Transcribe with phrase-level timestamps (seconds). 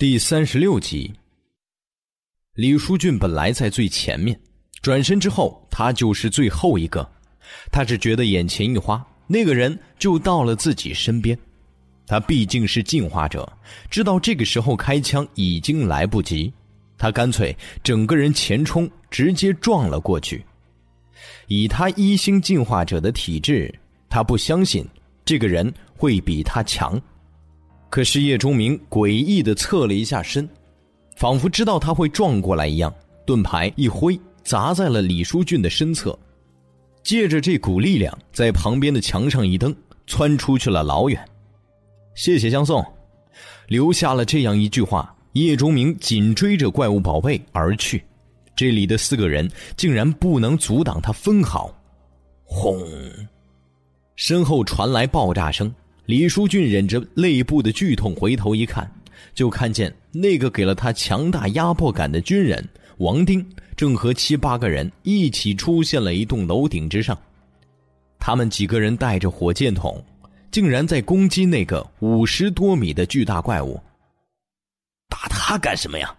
[0.00, 1.12] 第三十六集，
[2.54, 4.40] 李书俊本来在最前面，
[4.80, 7.04] 转身之后，他就是最后一个。
[7.72, 11.36] 他只觉得眼前一花，那个人就到了自己身边。
[12.06, 13.52] 他毕竟是进化者，
[13.90, 16.52] 知道这个时候开枪已经来不及，
[16.96, 17.52] 他干脆
[17.82, 20.44] 整个人前冲，直接撞了过去。
[21.48, 23.74] 以他一星进化者的体质，
[24.08, 24.86] 他不相信
[25.24, 27.02] 这个人会比他强。
[27.90, 30.48] 可是叶钟明诡异的侧了一下身，
[31.16, 32.94] 仿佛知道他会撞过来一样，
[33.26, 36.16] 盾牌一挥，砸在了李书俊的身侧。
[37.02, 39.74] 借着这股力量，在旁边的墙上一蹬，
[40.06, 41.18] 窜出去了老远。
[42.14, 42.84] 谢谢相送，
[43.68, 45.14] 留下了这样一句话。
[45.32, 48.02] 叶钟明紧追着怪物宝贝而去，
[48.56, 51.72] 这里的四个人竟然不能阻挡他分毫。
[52.44, 52.82] 轰！
[54.16, 55.72] 身后传来爆炸声。
[56.08, 58.90] 李书俊忍着肋部的剧痛，回头一看，
[59.34, 67.16] 就看见那个给了他强大压迫感的军人王丁，正和七八个人一起出现了一栋楼顶之上。
[68.18, 70.02] 他们几个人带着火箭筒，
[70.50, 73.78] 竟然在攻击那个五十多米的巨大怪物。
[75.10, 76.16] 打他干什么呀？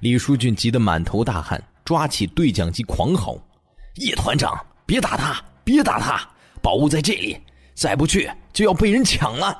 [0.00, 3.40] 李书俊急得满头大汗，抓起对讲机狂吼
[4.02, 4.52] ：“叶团长，
[4.84, 6.28] 别打他，别打他！
[6.60, 7.38] 宝物在这里。”
[7.76, 9.56] 再不去就要被人抢了。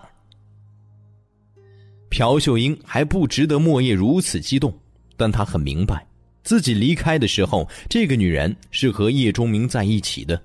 [2.08, 4.74] 朴秀英还不值得莫叶如此激动，
[5.18, 6.04] 但他很明白，
[6.42, 10.40] 自己离开的时候，这个女人是和叶钟明在一起的。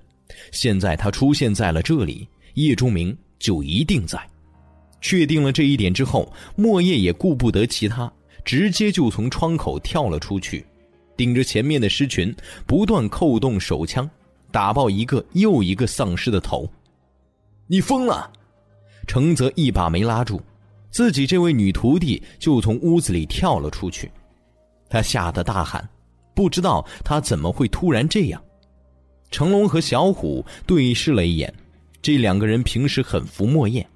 [0.50, 4.20] 现在她出现在了这里，叶钟明就一定在。
[5.00, 8.12] 确定了这一点之后，莫叶也顾不得其他，
[8.44, 10.64] 直接就从窗口跳了出去，
[11.16, 12.34] 顶着前面的尸群，
[12.66, 14.08] 不断扣动手枪，
[14.50, 16.68] 打爆一个又一个丧尸的头。
[17.66, 18.30] 你疯了！
[19.06, 20.40] 程泽一把没拉住，
[20.90, 24.10] 自己这位女徒弟就从屋子里跳了出去。
[24.88, 25.88] 他吓得大喊
[26.34, 28.42] ：“不知道他怎么会突然这样？”
[29.30, 31.52] 成龙和小虎对视了一眼，
[32.02, 33.86] 这两个人平时很服莫叶，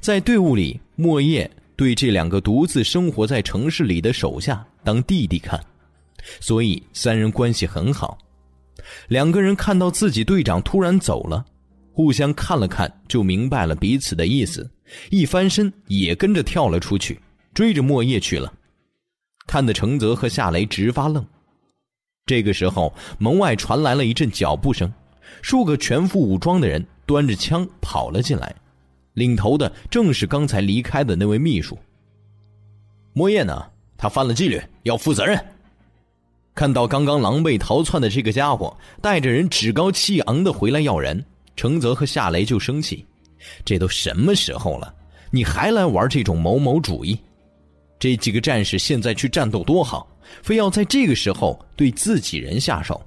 [0.00, 5.60] 在队伍里，莫叶对这两个独自生活在城市里的手下当弟弟看，
[6.40, 8.16] 所以三人关系很好。
[9.08, 11.44] 两个人看到自己队长突然走了。
[11.94, 14.68] 互相看了看，就明白了彼此的意思，
[15.10, 17.20] 一翻身也跟着跳了出去，
[17.54, 18.52] 追着莫叶去了。
[19.46, 21.24] 看得程泽和夏雷直发愣。
[22.26, 24.92] 这个时候，门外传来了一阵脚步声，
[25.40, 28.52] 数个全副武装的人端着枪跑了进来，
[29.12, 31.78] 领头的正是刚才离开的那位秘书。
[33.12, 33.70] 莫叶呢？
[33.96, 35.38] 他犯了纪律，要负责任。
[36.56, 41.24] 看到刚刚狼狈逃窜的这个家伙，带着人趾高气昂的回来要人。
[41.56, 43.06] 程泽和夏雷就生气，
[43.64, 44.94] 这都什么时候了，
[45.30, 47.18] 你还来玩这种某某主义？
[47.98, 50.06] 这几个战士现在去战斗多好，
[50.42, 53.00] 非要在这个时候对自己人下手。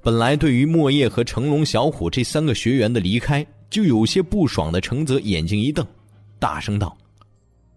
[0.00, 5.86] 本来对于莫叶和成龙、小虎这三个学员的离开就有些不爽的程泽眼睛一瞪，
[6.38, 6.96] 大声道：“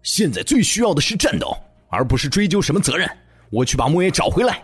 [0.02, 1.56] 现在最需要的是战斗，
[1.88, 3.08] 而不是追究什么责任。
[3.50, 4.62] 我去把莫叶找回来。”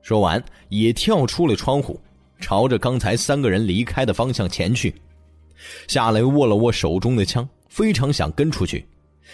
[0.00, 2.00] 说完，也跳出了窗户。
[2.40, 4.94] 朝着刚才三个人离开的方向前去，
[5.86, 8.86] 夏雷握了握手中的枪，非常想跟出去，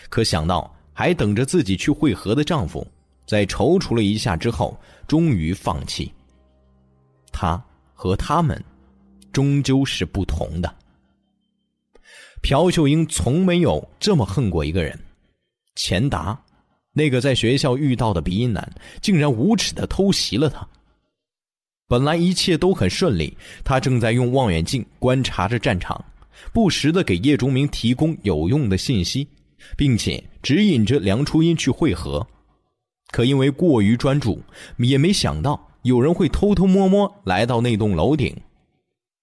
[0.08, 2.86] 可想到还等着自己去会合的丈夫，
[3.26, 6.12] 在踌躇了一下之后，终于放弃。
[7.32, 7.62] 他
[7.92, 8.62] 和他们，
[9.32, 10.74] 终究是不同的。
[12.42, 14.98] 朴秀英从没有这么恨过一个人，
[15.76, 16.38] 钱达，
[16.92, 18.70] 那个在学校遇到的鼻音男，
[19.00, 20.66] 竟然无耻的偷袭了他。
[21.86, 26.02] 本来一切都很顺利，他正在用望远镜观察着战场，
[26.52, 29.28] 不时的给叶钟明提供有用的信息，
[29.76, 32.26] 并且指引着梁初音去会合。
[33.10, 34.42] 可因为过于专注，
[34.78, 38.34] 也没想到有人会偷偷摸摸来到那栋楼顶。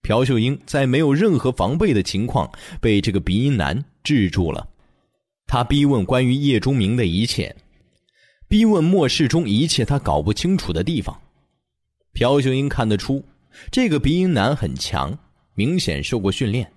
[0.03, 2.49] 朴秀英在没有任何防备的情况
[2.79, 4.67] 被这个鼻音男制住了，
[5.47, 7.55] 他逼问关于叶钟明的一切，
[8.47, 11.19] 逼问末世中一切他搞不清楚的地方。
[12.13, 13.23] 朴秀英看得出，
[13.71, 15.17] 这个鼻音男很强，
[15.55, 16.69] 明显受过训练。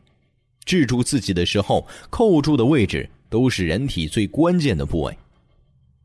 [0.65, 5.17] 制住自己的时候，扣住的位置都是人体最关键的部位。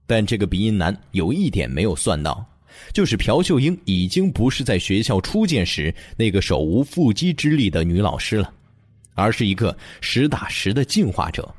[0.06, 2.44] 但这个鼻音男有一点没有算到，
[2.92, 8.52] 就是朴秀英已经不是在学校初见时那个手无缚鸡之力的女老师了，
[9.14, 11.54] 而是一个实打实的进化者。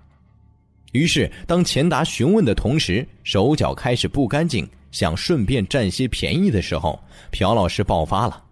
[0.92, 4.68] 于是，当钱达询问的同时，手脚开始不干净。
[4.92, 6.98] 想顺便占些便宜的时候，
[7.30, 8.42] 朴老师爆发了。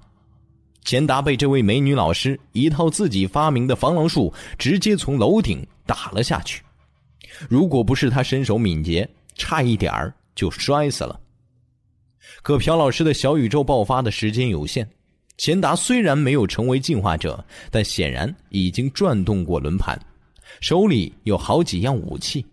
[0.85, 6.63] 钱达被这位美女老师一套自己发明的防狼术直接从楼顶打了下去。
[7.49, 9.93] 如果不是他身手敏捷，差一点
[10.37, 11.19] 就摔死了。
[12.43, 14.89] 可朴老师的小宇宙爆发的时间有限，
[15.39, 20.01] 钱达虽然没有成为进化者，但显然已经转动过轮盘，
[20.61, 22.45] 手里有好几样武器。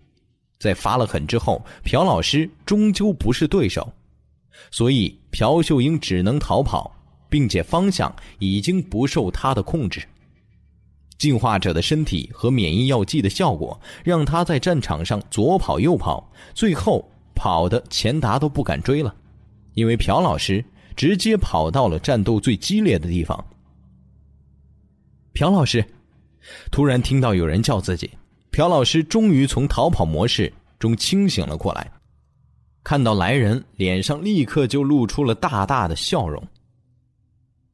[0.58, 3.92] 在发了狠之后，朴老师终究不是对手，
[4.72, 6.96] 所以朴秀英只能逃跑，
[7.30, 10.08] 并且方向已经不受他的控制。
[11.18, 19.16] 进化者的身体和免疫药剂的效果，让他在战场上左跑右跑，最后跑的钱达都不敢追了，
[19.74, 20.64] 因为朴老师
[20.96, 23.46] 直接跑到了战斗最激烈的地方。
[25.34, 25.86] 朴老师
[26.72, 28.10] 突然听到有人叫自己。
[28.52, 31.92] 朴老师终于从逃跑模式中清醒了过来，
[32.84, 36.42] 看到来人，脸上立刻就露出了大大的笑容。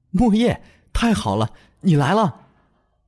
[0.09, 0.59] 莫叶，
[0.91, 1.49] 太好了，
[1.81, 2.35] 你来了！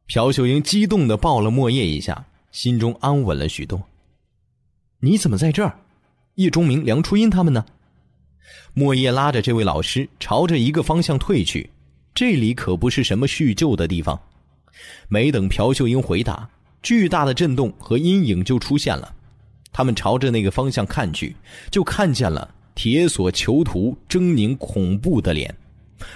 [0.06, 3.82] 朴秀英激动的抱了莫叶一下，心中安稳了许多。
[5.00, 5.80] 你怎么在这儿？
[6.36, 7.66] 叶钟明、梁初音他们呢？
[8.74, 11.70] 莫叶拉着这位老师朝着一个方向退去，
[12.14, 14.20] 这里可不是什么叙旧的地方。
[15.08, 16.50] 没等朴秀英回答。
[16.82, 19.16] 巨大的震动和阴影就出现了，
[19.72, 21.34] 他们朝着那个方向看去，
[21.72, 25.56] 就看见了铁索囚徒狰狞恐怖的脸，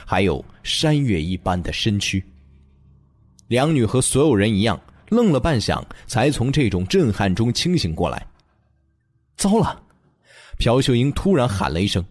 [0.06, 2.22] 还有山岳一般的身躯。
[3.48, 4.78] 两女和所有人一样，
[5.08, 8.28] 愣了半晌，才从这种震撼中清醒过来。
[9.38, 9.82] 糟了！
[10.58, 12.04] 朴秀英突然喊了一声：“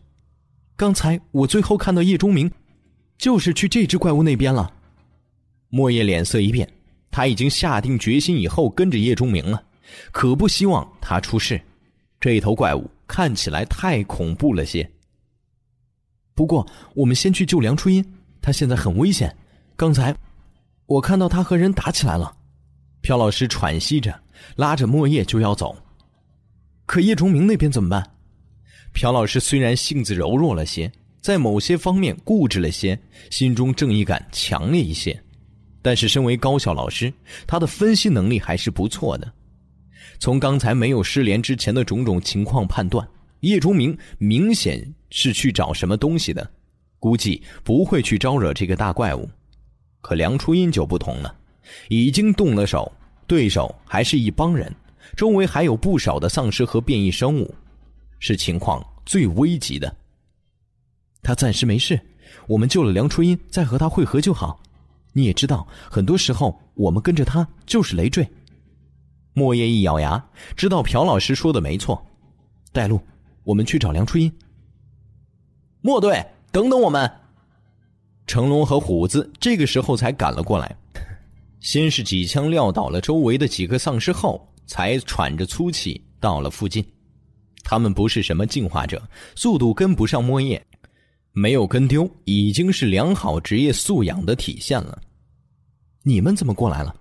[0.76, 2.50] 刚才我最后看到叶钟明，
[3.18, 4.72] 就是去这只怪物那边了。”
[5.68, 6.68] 莫叶脸色一变。
[7.10, 9.62] 他已经下定决心，以后跟着叶钟明了，
[10.12, 11.58] 可不希望他出事。
[12.20, 14.86] 这一头怪物看起来太恐怖了些。
[16.34, 18.04] 不过，我们先去救梁初音，
[18.42, 19.34] 他现在很危险。
[19.76, 20.14] 刚才
[20.84, 22.36] 我看到他和人打起来了。
[23.00, 24.20] 朴老师喘息着，
[24.56, 25.74] 拉着莫叶就要走。
[26.84, 28.10] 可叶钟明那边怎么办？
[28.92, 30.92] 朴老师虽然性子柔弱了些，
[31.22, 32.98] 在某些方面固执了些，
[33.30, 35.18] 心中正义感强烈一些。
[35.86, 37.12] 但是，身为高校老师，
[37.46, 39.32] 他的分析能力还是不错的。
[40.18, 43.08] 从刚才没有失联之前的种种情况判断，
[43.42, 46.50] 叶钟明明显是去找什么东西的，
[46.98, 49.30] 估计不会去招惹这个大怪物。
[50.00, 51.32] 可梁初音就不同了，
[51.88, 52.90] 已经动了手，
[53.28, 54.74] 对手还是一帮人，
[55.16, 57.54] 周围还有不少的丧尸和变异生物，
[58.18, 59.96] 是情况最危急的。
[61.22, 62.00] 他暂时没事，
[62.48, 64.60] 我们救了梁初音，再和他会合就好。
[65.16, 68.28] 你也知道，很多时候我们跟着他就是累赘。
[69.32, 70.22] 莫叶一咬牙，
[70.54, 72.06] 知道朴老师说的没错，
[72.70, 73.00] 带路，
[73.42, 74.30] 我们去找梁初音。
[75.80, 76.22] 莫队，
[76.52, 77.10] 等等我们！
[78.26, 80.76] 成龙和虎子这个时候才赶了过来，
[81.60, 86.84] 先是几枪撂倒了周围的几个丧尸，后才喘着粗气到了附近。
[87.64, 89.02] 他们不是什么进化者，
[89.34, 90.62] 速度跟不上莫叶。
[91.38, 94.98] 没有跟丢，已经是良好职业素养的体现了。
[96.02, 96.96] 你们怎么过来了？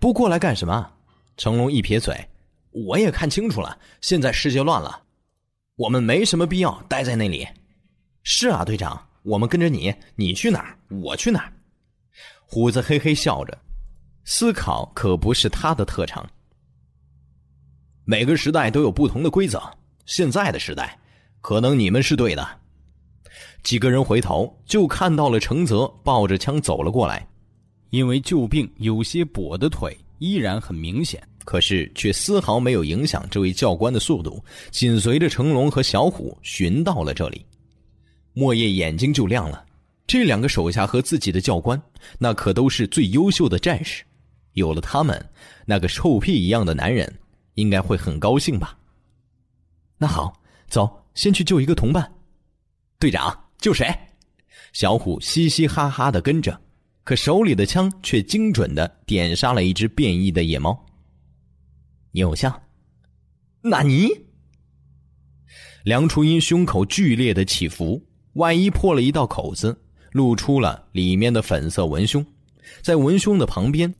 [0.00, 0.92] 不过来干什么？
[1.36, 2.12] 成龙一撇嘴
[2.74, 5.04] ：“我也看清楚了，现在世界乱了，
[5.76, 7.46] 我们没什么必要待在那里。”
[8.24, 11.52] 是啊，队长，我们跟着你，你去哪儿，我去哪儿。
[12.44, 13.56] 虎子嘿嘿笑着，
[14.24, 16.28] 思考可不是他的特长。
[18.04, 19.62] 每个时代都有不同的规则，
[20.06, 20.98] 现在的时代，
[21.40, 22.61] 可能你们是对的。
[23.62, 27.26] 几个人回头，就看到了程泽抱着枪走了过来。
[27.90, 37.44] 因为旧病有些跛的腿依然很明显，可是却丝毫没有影响这位教官的速度，紧随着成龙和小虎寻到了这里。
[38.32, 39.62] 莫叶眼睛就亮了，
[40.06, 41.80] 这两个手下和自己的教官，
[42.18, 44.02] 那可都是最优秀的战士，
[44.54, 45.30] 有了他们，
[45.66, 47.12] 那个臭屁一样的男人
[47.56, 48.78] 应该会很高兴吧？
[49.98, 50.32] 那好，
[50.68, 52.10] 走，先去救一个同伴。
[52.98, 53.41] 队长。
[53.62, 53.88] 救谁？
[54.72, 56.60] 小虎嘻嘻哈哈的跟着，
[57.04, 60.84] 可手里的枪却精准的点杀了一只变异的野猫。
[62.10, 62.52] 你偶像。
[63.62, 64.08] 纳尼？
[65.84, 72.26] 梁初音胸口剧烈的起伏，外衣破了一道口子，露出了里面的粉色文胸。
[72.82, 73.94] 在文胸的旁边，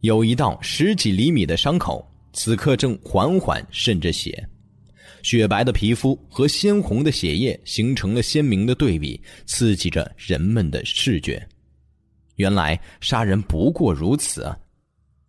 [0.00, 4.46] 有一道十几厘米的伤口，此刻正缓缓渗着血。
[5.22, 11.46] 雪白的皮肤和鲜红的血液形成了鲜明的对比，刺激着人们的视觉。
[12.36, 14.58] 原来杀人不过如此啊！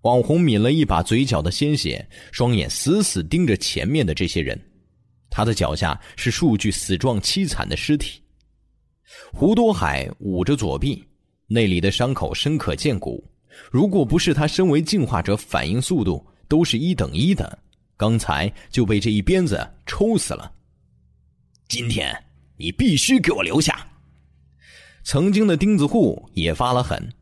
[0.01, 4.59] 网红抿了一把嘴角的鲜血，双眼死死盯着前面的这些人。
[5.29, 8.21] 他的脚下是数具死状凄惨的尸体。
[9.33, 11.03] 胡多海捂着左臂，
[11.47, 13.23] 那里的伤口深可见骨。
[13.69, 17.59] 如果不是他身为进化者，反应速度都是一等一的。
[18.01, 20.51] 刚才就被这一鞭子抽死了。
[21.67, 22.11] 今天
[22.57, 23.87] 你必须给我留下。
[25.03, 27.13] 曾经的钉子户也发了狠，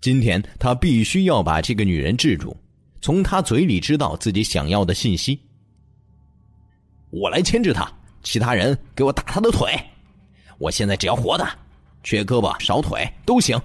[0.00, 2.56] 今天他必须要把这个女人制住，
[3.00, 5.40] 从她嘴里知道自己想要的信息。
[7.10, 7.92] 我来牵制他，
[8.22, 9.76] 其他人给我打他的腿。
[10.56, 11.44] 我现在只要活的，
[12.04, 13.60] 缺胳膊少腿都行。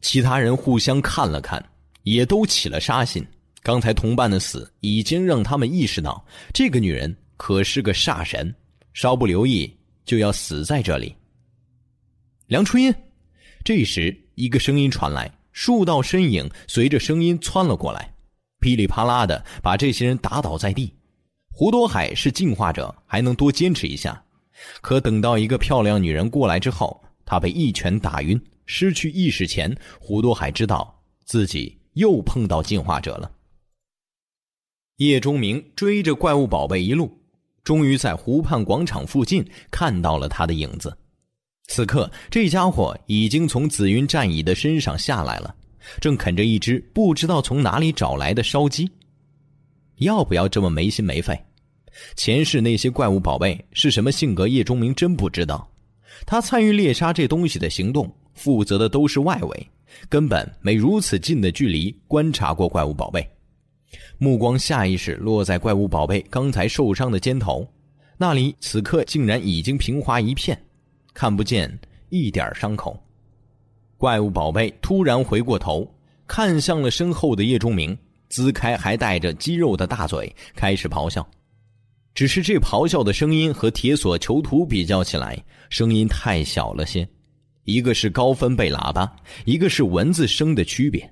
[0.00, 1.60] 其他人互相看了看，
[2.04, 3.26] 也都起了杀心。
[3.62, 8.54] 刚才同伴的死已经让他们意识到，这个女人可是个煞神，
[8.94, 9.70] 稍不留意
[10.04, 11.14] 就要死在这里。
[12.46, 12.92] 梁初音，
[13.62, 18.12] 这时一个声音传来，数道身影随着声音窜了过来，
[18.60, 20.92] 噼里啪啦的把这些人打倒在地。
[21.52, 24.24] 胡多海是进化者，还能多坚持一下，
[24.80, 33.30] 可等到一个漂亮女人过来之后，他被一拳打晕，失去意识前，胡多海知道自己又碰到进化者了。
[35.00, 37.10] 叶钟明追着怪物宝贝一路，
[37.64, 40.94] 终于在湖畔广场附近看到了他的影子。
[41.68, 45.54] 此刻，这家伙已经从紫云战蚁的身上下来了，
[46.02, 48.90] 正啃着一只不知道从哪里找来的烧鸡。
[50.00, 51.38] 要不要这么没心没肺？
[52.14, 54.46] 前世那些怪物宝贝是什么性格？
[54.46, 55.66] 叶钟明真不知道。
[56.26, 59.68] 他参与猎杀这东西的行动，负责的都是外围，
[60.10, 63.26] 根本没如此近的距离观察过怪物宝贝。
[64.22, 67.66] 目光下意识落在怪物宝贝刚才受伤的肩头，
[68.18, 70.62] 那里此刻竟然已经平滑一片，
[71.14, 73.02] 看不见一点伤口。
[73.96, 75.90] 怪物宝贝突然回过头，
[76.26, 77.96] 看向了身后的叶钟明，
[78.28, 81.26] 撕开还带着肌肉的大嘴，开始咆哮。
[82.12, 87.08] 只是这咆哮的声音和铁索囚徒比较起来，声音太小了些，
[87.64, 89.10] 一个是高分贝喇叭，
[89.46, 91.10] 一个是蚊子声的区别。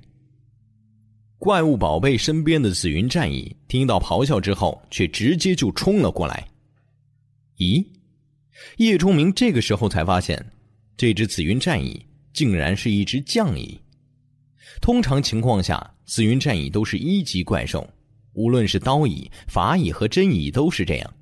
[1.39, 6.45] 怪物宝贝身边的紫云战蚁听到咆哮之后，却直接就冲了过来。
[7.59, 7.85] 咦，
[8.79, 10.45] 叶钟明这个时候才发现，
[10.97, 13.81] 这只紫云战蚁竟然是一只将蚁。
[14.81, 17.89] 通常情况下，紫云战蚁都是一级怪兽，
[18.33, 21.15] 无论是刀蚁、法蚁和真蚁都是这样。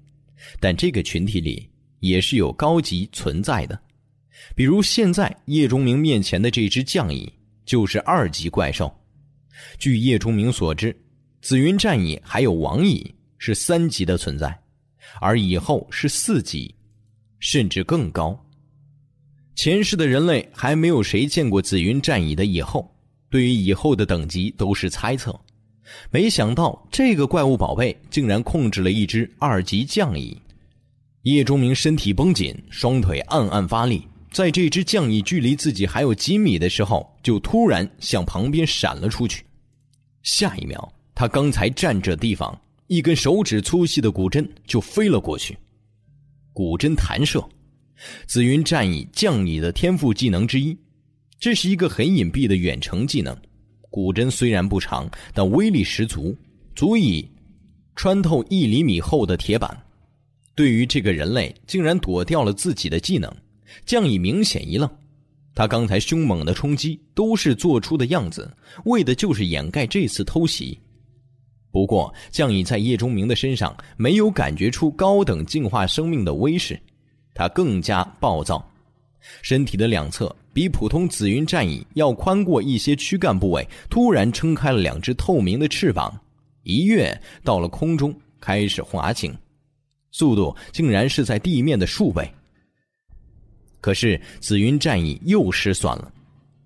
[0.58, 1.68] 但这个群体里
[2.00, 3.78] 也是有高级存在的，
[4.54, 7.30] 比如现在叶钟明面前的这只将蚁
[7.66, 8.90] 就是二级怪兽。
[9.78, 10.96] 据叶钟明所知，
[11.40, 14.56] 紫云战蚁还有王蚁是三级的存在，
[15.20, 16.74] 而蚁后是四级，
[17.38, 18.38] 甚至更高。
[19.54, 22.94] 前世的人类还没有谁见过紫云战蚁的蚁后，
[23.30, 25.34] 对于蚁后的等级都是猜测。
[26.10, 30.36] 没想到这个怪物宝贝竟然控制了一只二级将蚁。
[31.22, 34.06] 叶钟明身体绷紧，双腿暗暗发力。
[34.32, 39.45] 在这只将蚁距离自己还有几米的时候，就突然向旁边闪了出去。
[40.26, 45.56] 下一秒，他刚才站着地方，一根手指粗细的骨针就飞了过去。
[46.52, 47.48] 骨针弹射，
[48.26, 50.76] 紫云战蚁将蚁的天赋技能之一，
[51.38, 53.36] 这是一个很隐蔽的远程技能。
[53.88, 56.36] 古针虽然不长，但威力十足，
[56.74, 57.30] 足以
[57.94, 59.80] 穿透一厘米厚的铁板。
[60.56, 63.32] 对于这个人类，竟然躲掉了自己的技能。
[63.84, 64.90] 将乙明显一愣，
[65.56, 70.78] 他刚才凶猛的冲击都是做出的样子，为的就是掩盖这次偷袭。
[71.72, 76.78] 不过，将乙在叶钟明的身上没有感觉出高等进化生命的威势，
[77.32, 78.70] 他更加暴躁，
[79.40, 86.14] 身体的两侧比普通紫云战蚁要宽过一些躯干部位，突然撑开了两只透明的翅膀，
[86.64, 89.34] 一跃到了空中，开始滑行，
[90.10, 92.30] 速度竟然是在地面的数倍。
[93.86, 96.12] 可是紫云战役又失算了，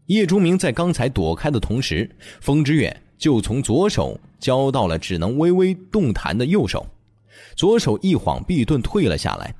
[0.06, 2.10] 叶钟明在刚才躲开的同时，
[2.40, 6.86] 风之月就从左手交到了只能微微动弹的右手，
[7.54, 9.54] 左手一晃，壁盾退了下来，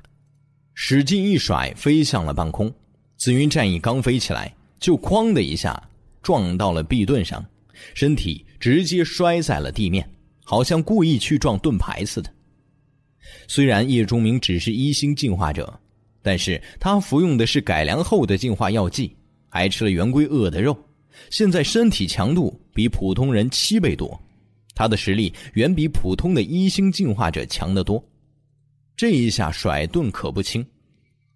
[0.73, 2.73] 使劲一甩，飞向了半空。
[3.15, 5.87] 紫云战役刚飞起来，就哐的一下
[6.23, 7.45] 撞到了壁盾上，
[7.93, 10.09] 身体直接摔在了地面，
[10.43, 12.33] 好像故意去撞盾牌似的。
[13.47, 15.79] 虽然叶钟明只是一星进化者。
[16.21, 19.15] 但是他服用的是改良后的进化药剂，
[19.49, 20.77] 还吃了圆规鳄的肉，
[21.29, 24.19] 现在身体强度比普通人七倍多，
[24.75, 28.03] 他的实力远比普通的一星进化者强得多。
[28.95, 30.63] 这一下甩盾可不轻，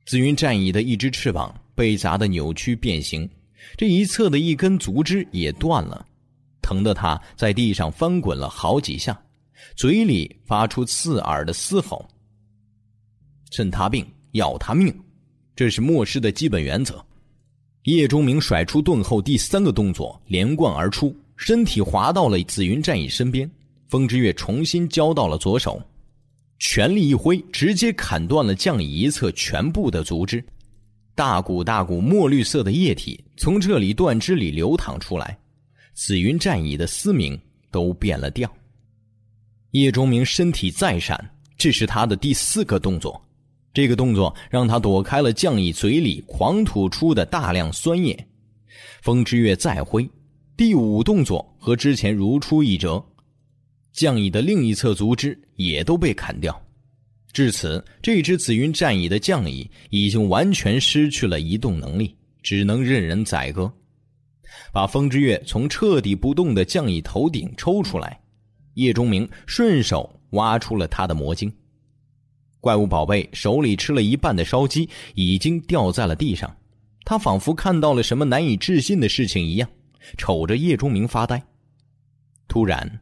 [0.05, 3.27] 紫云战蚁的一只翅膀被砸得扭曲变形，
[3.75, 6.05] 这一侧的一根足肢也断了，
[6.61, 9.19] 疼得他在地上翻滚了好几下，
[9.75, 12.07] 嘴里发出刺耳的嘶吼。
[13.49, 14.05] 趁他病。
[14.35, 14.93] 要他命，
[15.55, 17.03] 这是末世的基本原则。
[17.83, 23.49] 叶钟明甩出盾后，第三个动作连贯而出，身体滑到了紫云战蚁身边，
[23.87, 25.81] 风之月重新交到了左手，
[26.59, 30.43] 全力一挥，直接砍断了将乙一侧全部的足肢，
[31.13, 35.37] 大股大股墨绿色的液体从这里断肢里流淌出来，
[35.93, 37.39] 紫云战乙的嘶鸣
[37.71, 38.51] 都变了调。
[39.71, 41.17] 叶钟明身体再闪，
[41.57, 43.24] 这是他的第四个动作。
[43.75, 48.17] 这个动作让他躲开了降乙嘴里狂吐出的大量酸液。
[49.01, 50.09] 风之月再挥，
[50.55, 53.03] 第五动作和之前如出一辙，
[53.91, 56.57] 降乙的另一侧足肢也都被砍掉。
[57.33, 63.69] 至此，这只紫云战乙的降乙已经完全失去了移动能力，只能任人宰割。
[64.71, 68.17] 把风之月从彻底不动的降乙头顶抽出来。
[68.75, 71.51] 叶钟明顺手挖出了他的魔晶，
[72.65, 76.51] 怪物宝贝手里吃了一半的烧鸡已经掉在了地上，
[77.03, 79.69] 他仿佛看到了什么难以置信的事情一样，
[80.17, 81.39] 瞅着叶钟明发呆。
[82.47, 82.99] 突然，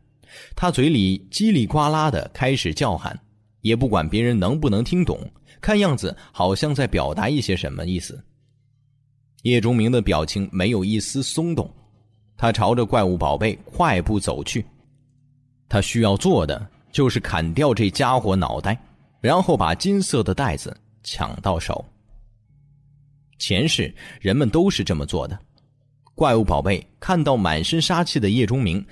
[0.53, 3.17] 他嘴里叽里呱啦的开始叫喊，
[3.61, 5.17] 也不管别人能不能听懂，
[5.61, 8.21] 看样子好像在表达一些什么意思。
[9.43, 11.73] 叶钟明的表情没有一丝松动，
[12.35, 14.65] 他朝着怪物宝贝快步走去。
[15.69, 18.77] 他需要做的就是砍掉这家伙脑袋，
[19.23, 21.83] 然后把金色的袋子抢到手。
[23.39, 25.39] 前世人们都是这么做的。
[26.13, 28.85] 怪物宝贝看到满身杀气的叶钟明，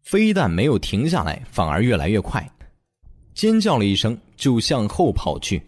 [0.00, 2.50] 非但没有停下来，反而越来越快，
[3.34, 5.62] 尖叫了一声就向后跑去。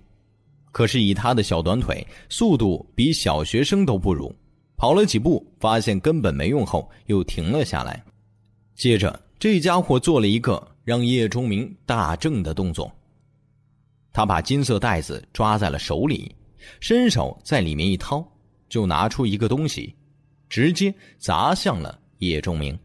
[0.72, 4.34] 可是以他的小短腿，速度比小学生都不如。
[4.78, 8.02] 跑了几步，发现根本没用后，又停了下来。
[8.74, 9.20] 接着。
[9.38, 12.92] 这家伙做了一个让叶钟明大怔的动作，
[14.12, 16.34] 他把金色袋子抓在了手里，
[16.80, 18.26] 伸手在里面一掏，
[18.68, 19.94] 就拿出一个东西，
[20.48, 22.78] 直接砸向了叶仲明。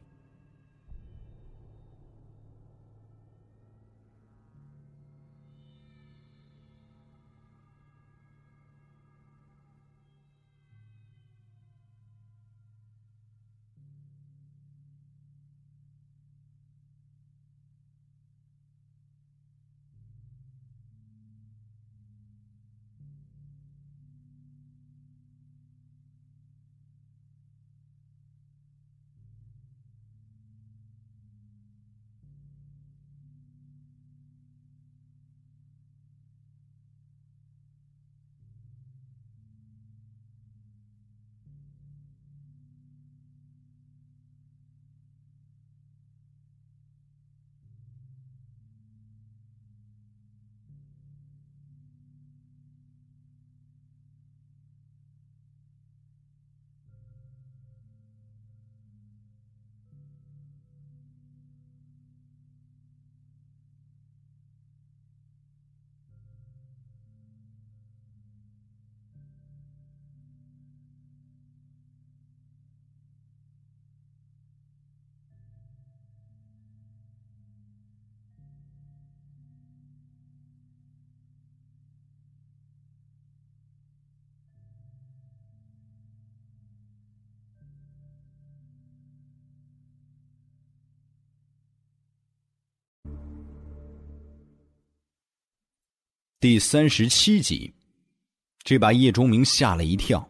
[96.41, 97.73] 第三十七集，
[98.61, 100.29] 这把叶钟明吓了一跳，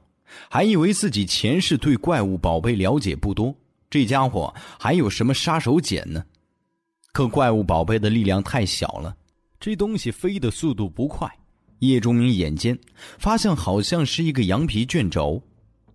[0.49, 3.53] 还以为自己前世对怪物宝贝了解不多，
[3.89, 6.23] 这家伙还有什么杀手锏呢？
[7.11, 9.17] 可怪物宝贝的力量太小了，
[9.59, 11.27] 这东西飞的速度不快。
[11.79, 12.77] 叶钟明眼尖，
[13.17, 15.41] 发现好像是一个羊皮卷轴，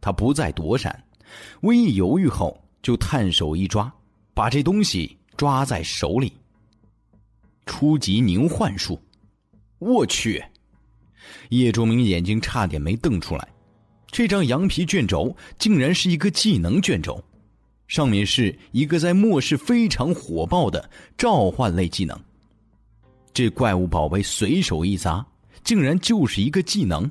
[0.00, 1.04] 他不再躲闪，
[1.62, 3.90] 微一犹豫后，就探手一抓，
[4.34, 6.32] 把这东西抓在手里。
[7.64, 9.00] 初级凝幻术。
[9.80, 10.44] 我去！
[11.48, 13.48] 叶钟明眼睛差点没瞪出来。
[14.10, 17.22] 这张羊皮卷轴竟然是一个技能卷轴，
[17.88, 22.18] 上面是一个在末世非常火爆的召唤类技能。
[23.32, 25.26] 这怪物宝贝随手一砸，
[25.64, 27.10] 竟然就是一个技能。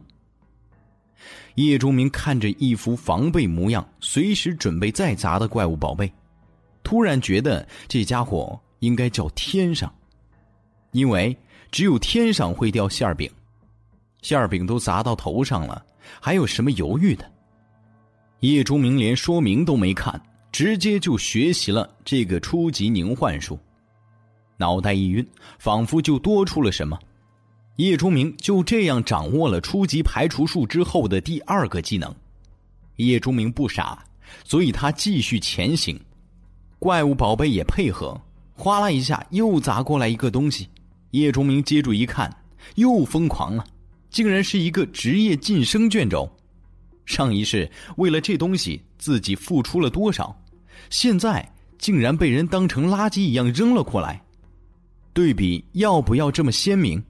[1.56, 6.12] 叶钟明看着一副防备模样，随时准备再砸的怪物宝贝，
[6.84, 9.92] 突然觉得这家伙应该叫天上，
[10.92, 11.36] 因为。
[11.72, 13.30] 只有天上会掉馅饼，
[14.22, 15.86] 馅饼都砸到头上了，
[16.20, 17.30] 还有什么犹豫的？
[18.40, 23.60] 叶钟明连说明都没看，直接就学习了这个初级凝幻术，
[24.58, 25.28] 脑袋一晕，
[25.60, 26.98] 仿佛就多出了什么。
[27.76, 32.14] 叶钟明就这样掌握了初级排除术之后的第二个技能。
[32.96, 34.04] 叶钟明不傻，
[34.44, 35.98] 所以他继续前行，
[36.78, 38.20] 怪物宝贝也配合。
[38.54, 40.68] 哗啦一下又砸过来一个东西。
[41.12, 42.34] 叶钟明接住一看，
[42.76, 43.66] 又疯狂了，
[44.10, 46.30] 竟然是一个职业晋升卷轴。
[47.06, 50.40] 上一世为了这东西自己付出了多少，
[50.90, 54.22] 现在竟然被人当成垃圾一样扔了过来。
[55.12, 57.04] 对比要不要这么鲜明？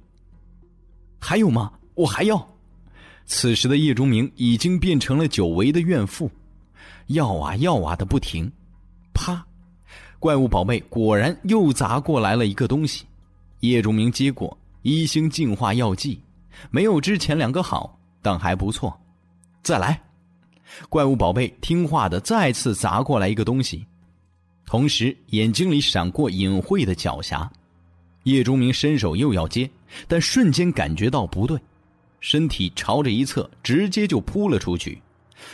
[1.20, 1.72] 还有吗？
[1.96, 2.48] 我还要。
[3.26, 6.32] 此时的叶钟明已经变成了久违的怨妇，
[7.08, 8.50] 要啊要啊的不停。
[9.14, 9.46] 啪，
[10.18, 13.06] 怪物宝贝果然又砸过来了一个东西。
[13.60, 16.22] 叶钟明接过一星净化药剂，
[16.72, 18.98] 没有之前两个好，但还不错。
[19.62, 20.02] 再来，
[20.88, 23.86] 怪物宝贝听话的再次砸过来一个东西，
[24.66, 27.48] 同时眼睛里闪过隐晦的狡黠。
[28.24, 29.70] 叶钟明伸手又要接，
[30.08, 31.60] 但瞬间感觉到不对，
[32.20, 35.02] 身体朝着一侧，直接就扑了出去。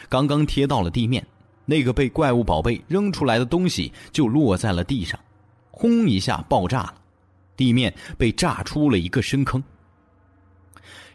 [0.09, 1.25] 刚刚贴到了地面，
[1.65, 5.19] 那个被怪物宝贝扔出来的东西就落在了地上，
[5.71, 6.95] 轰一下爆炸了。
[7.57, 9.63] 地面被炸出了一个深坑，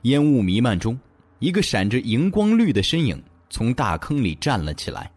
[0.03, 0.99] 烟雾弥漫中，
[1.39, 5.11] 一个闪着荧光绿的身影从大坑里站了起来。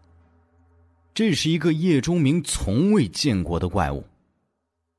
[1.14, 4.04] 这是一个叶钟明从未见过的怪物，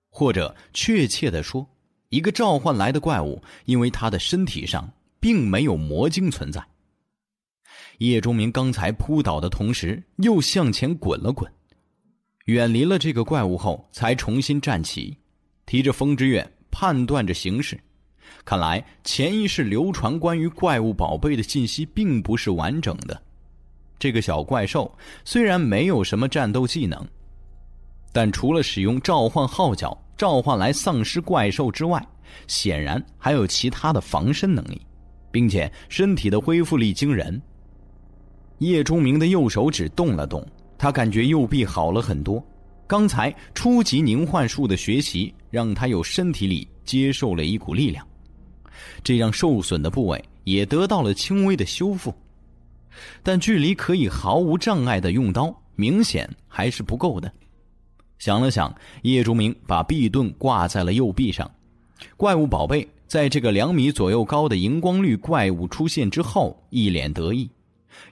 [0.10, 1.68] 或者确切的说，
[2.10, 6.66] 一个召唤来的怪物，因为他的身体上并没有魔晶存在。
[8.00, 11.52] 叶钟明刚才扑倒的同时，又向前滚了滚，
[12.46, 15.18] 远离了这个怪物后，才重新站起。
[15.66, 17.80] 提着风之月，判断着形势。
[18.44, 23.20] 看来前一世流传关于怪物宝贝的信息并不是完整的。
[23.98, 24.92] 这个小怪兽
[25.24, 27.08] 虽然没有什么战斗技能，
[28.12, 32.06] 但除了使用召唤号角召唤来丧尸怪兽之外，
[32.48, 34.82] 显然还有其他的防身能力，
[35.32, 37.42] 并且身体的恢复力惊人。
[38.60, 40.46] 叶钟明的右手指动了动，
[40.78, 42.46] 他感觉右臂好了很多。
[42.88, 48.06] 刚才初级凝幻术的学习，让他有身体里接受了一股力量，
[49.04, 52.14] 这让受损的部位也得到了轻微的修复。
[53.24, 57.32] 但距离可以毫无障碍的用刀，明显还是不够的。
[58.20, 61.50] 想了想，叶竹明把臂盾挂在了右臂上。
[62.16, 67.50] 怪物宝贝在这个两米左右高的荧光绿怪物出现之后，一脸得意，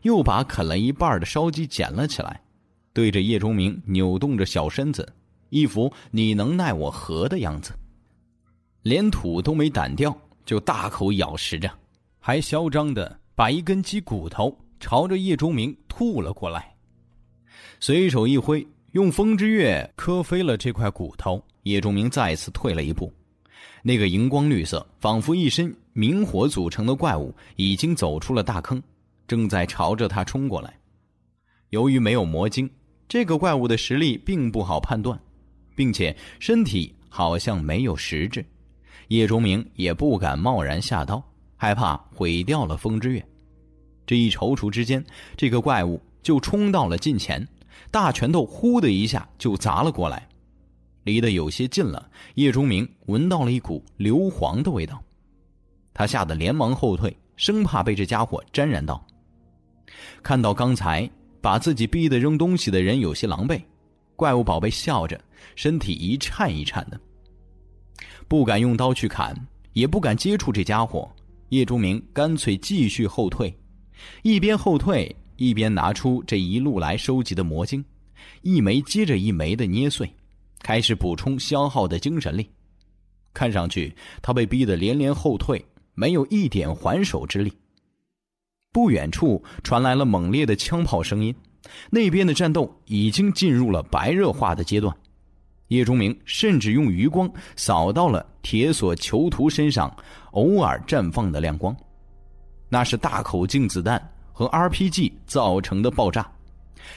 [0.01, 2.41] 又把啃了一半的烧鸡捡了起来。
[2.93, 5.11] 对着叶钟明扭动着小身子，
[5.49, 7.73] 一副你能奈我何的样子，
[8.83, 11.69] 连土都没掸掉，就大口咬食着，
[12.19, 16.75] 还嚣张的把一根鸡骨头朝着叶钟明吐了过来，
[17.79, 21.43] 随手一挥，用风之月磕飞了这块骨头。
[21.63, 23.11] 叶钟明再次退了一步，
[23.81, 28.83] 那个荧光绿色、仿佛一身明火组成的怪物已经走出了大坑，
[29.27, 30.77] 正在朝着他冲过来。
[31.69, 32.69] 由于没有魔晶。
[33.13, 35.19] 这个怪物的实力并不好判断，
[35.75, 38.43] 并且身体好像没有实质，
[39.09, 41.23] 叶钟明也不敢贸然下刀，
[41.55, 43.23] 害怕毁掉了风之月。
[44.07, 45.05] 这一踌躇之间，
[45.37, 47.47] 这个怪物就冲到了近前，
[47.91, 50.27] 大拳头呼的一下就砸了过来，
[51.03, 52.09] 离得有些近了。
[52.33, 54.99] 叶钟明闻到了一股硫磺的味道，
[55.93, 59.05] 他吓得连忙后退，生怕被这家伙沾染到。
[60.23, 61.07] 看到刚才。
[61.43, 63.61] 把自己逼得扔东西的人有些狼狈，
[64.15, 65.19] 怪物宝贝笑着，
[65.57, 66.97] 身体一颤一颤的，
[68.29, 69.35] 不敢用刀去砍，
[69.73, 71.11] 也不敢接触这家伙。
[71.49, 73.53] 叶钟明干脆继续后退，
[74.21, 77.83] 一边后退一边拿出这一路来收集的魔晶，
[78.41, 80.09] 一枚接着一枚的捏碎，
[80.61, 82.49] 开始补充消耗的精神力。
[83.33, 87.51] 看上去他被逼得连连后退，没有一点还手之力。
[88.73, 91.33] 不远处传来了猛烈的枪炮声音，
[91.91, 94.93] 那边的战斗已经进入了白热化的阶段。
[95.69, 99.95] 叶钟明甚至用余光扫到了铁索囚徒身上
[100.31, 101.75] 偶尔绽放的亮光，
[102.67, 104.01] 那是大口径子弹
[104.33, 106.29] 和 RPG 造成的爆炸。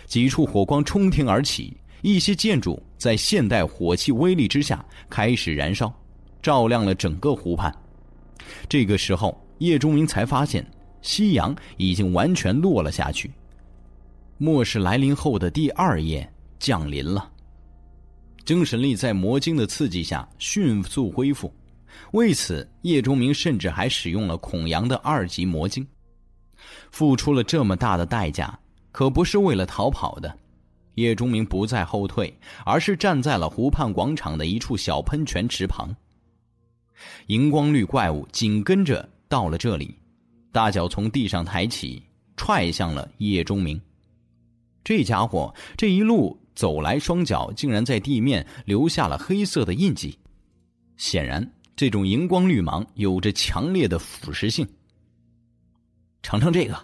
[0.07, 5.93] 几处火光冲天而起，一些建筑在现代火器威力之下开始燃烧，
[6.43, 7.73] 照亮了整个湖畔。
[8.69, 10.67] 这个时候，叶钟明才发现。
[11.07, 13.31] 夕阳已经完全落了下去，
[14.39, 17.31] 末世来临后的第二夜降临了。
[18.45, 21.53] 精神力在魔晶的刺激下迅速恢复，
[22.13, 25.87] 为此叶钟明甚至还使用了孔阳的二级魔晶。
[26.91, 28.59] 付出了这么大的代价，
[28.91, 30.37] 可不是为了逃跑的。
[30.97, 35.95] 叶钟明不再后退，而是站在了湖畔广场的一处小喷泉池旁。
[37.29, 39.95] 荧光绿怪物紧跟着到了这里。
[40.57, 42.03] 大脚从地上抬起，
[42.35, 43.79] 踹向了叶钟明。
[44.83, 50.19] 这家伙这一路走来，双脚竟然在地面留下了黑色的印记。
[50.97, 54.67] 显然，这种荧光绿芒有着强烈的腐蚀性。
[56.23, 56.75] 尝尝这个。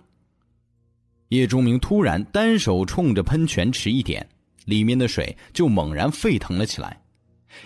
[1.31, 4.29] 叶钟明突然单手冲着喷泉池一点，
[4.67, 7.01] 里面的水就猛然沸腾了起来。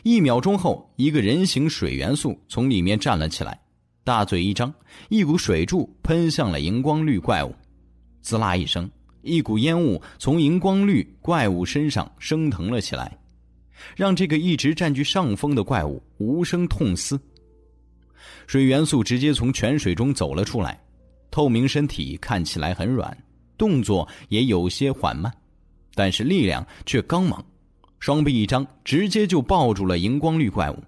[0.05, 3.61] 一秒钟后，一个人形水元素从里面站了起来，
[4.07, 4.73] 大嘴一张，
[5.09, 7.53] 一股水柱喷向了荧光绿怪物。
[8.23, 8.89] 滋啦一声，
[9.23, 13.19] 一股烟雾从荧光绿怪物身上升腾了起来。
[13.97, 17.19] 让这个一直占据上风的怪物无声痛嘶。
[18.47, 20.81] 水元素直接从泉水中走了出来，
[21.29, 23.17] 透明身体看起来很软，
[23.59, 25.33] 动作也有些缓慢，
[25.97, 27.45] 但是力量却刚猛，
[27.99, 30.81] 双臂一张，直接就抱住了荧光绿怪物。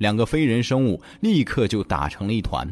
[0.00, 2.66] 两个非人生物立刻就打成了一团。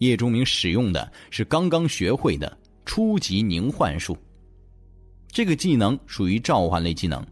[0.00, 4.14] 叶钟明使用的是刚刚学会的初级凝幻术，
[5.28, 7.26] 这个技能属于召唤类技能。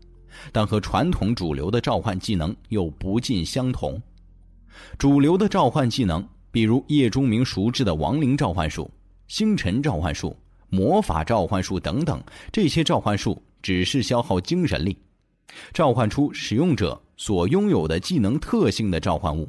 [0.53, 4.01] 但和传统主流的召唤技能又不尽相同。
[4.97, 8.91] 主流的召唤技能，比如叶钟明熟知的亡灵召唤术、
[9.27, 10.35] 星辰召唤术、
[10.71, 14.97] 魔法召唤术等等，这些召唤术只是消耗精神力，
[15.75, 19.47] 召唤出使用者所拥有的技能特性的召唤物。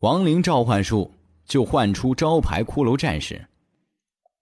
[0.00, 1.10] 亡灵召唤术
[1.46, 3.44] 就唤出招牌骷髅战士，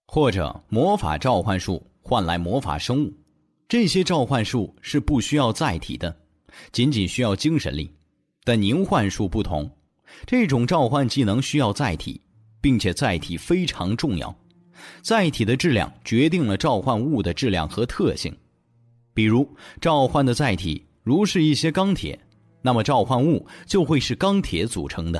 [0.05, 3.13] 或者魔法召唤术换来魔法生物。
[3.67, 6.15] 这些召唤术是不需要载体的，
[6.71, 7.91] 仅仅需要精神力。
[8.43, 9.67] 但凝幻术不同，
[10.27, 12.21] 这种召唤技能需要载体，
[12.61, 14.35] 并且载体非常重要。
[15.01, 18.35] 载体的质量决定了召唤物的质量和特性。
[19.13, 19.49] 比如，
[19.81, 22.19] 召唤的载体如是一些钢铁，
[22.65, 25.19] 那么召唤物就会是钢铁组成的；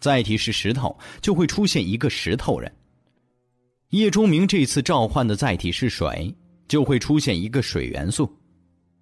[0.00, 2.72] 载体是石头，就会出现一个石头人。
[3.90, 6.34] 叶钟明这次召唤的载体是水。
[6.70, 8.32] 就会出现一个水元素。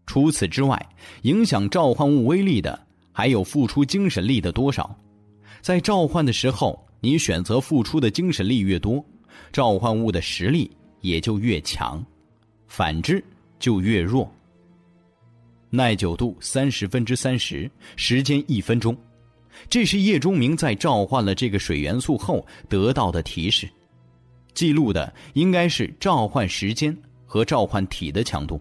[0.07, 0.89] 除此之外，
[1.25, 4.99] 影响召唤物威力的还有付出精神力的多少。
[5.61, 9.05] 在召唤的时候，你选择付出的精神力越多，
[9.53, 10.71] 召唤物的实力
[11.03, 12.03] 也就越强；
[12.69, 13.23] 反之
[13.59, 14.33] 就越弱。
[15.71, 18.97] 耐久度三十分之三十，时间一分钟。
[19.69, 23.69] 这是叶钟明在召唤了这个水元素后得到的提示，
[24.55, 26.97] 记录的应该是召唤时间。
[27.31, 28.59] 和召唤体的强度。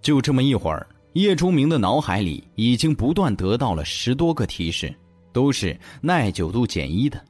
[0.00, 4.90] 就这么一会儿，叶钟明的脑海里已经不断得到了十多个提示，
[5.30, 7.22] 都是耐久度减一的。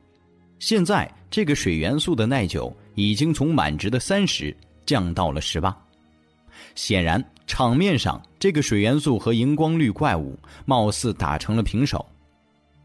[0.60, 5.76] 现在这个水元素的耐久已经从满值的三十降到了十八。
[6.76, 12.06] 显然，场面上这个水元素和荧光绿怪物貌似打成了平手，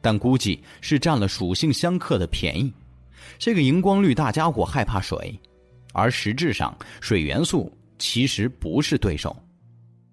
[0.01, 2.73] 但估计是占了属性相克的便宜。
[3.37, 5.39] 这个荧光绿大家伙害怕水。
[5.91, 9.35] 而实质上，水元素其实不是对手。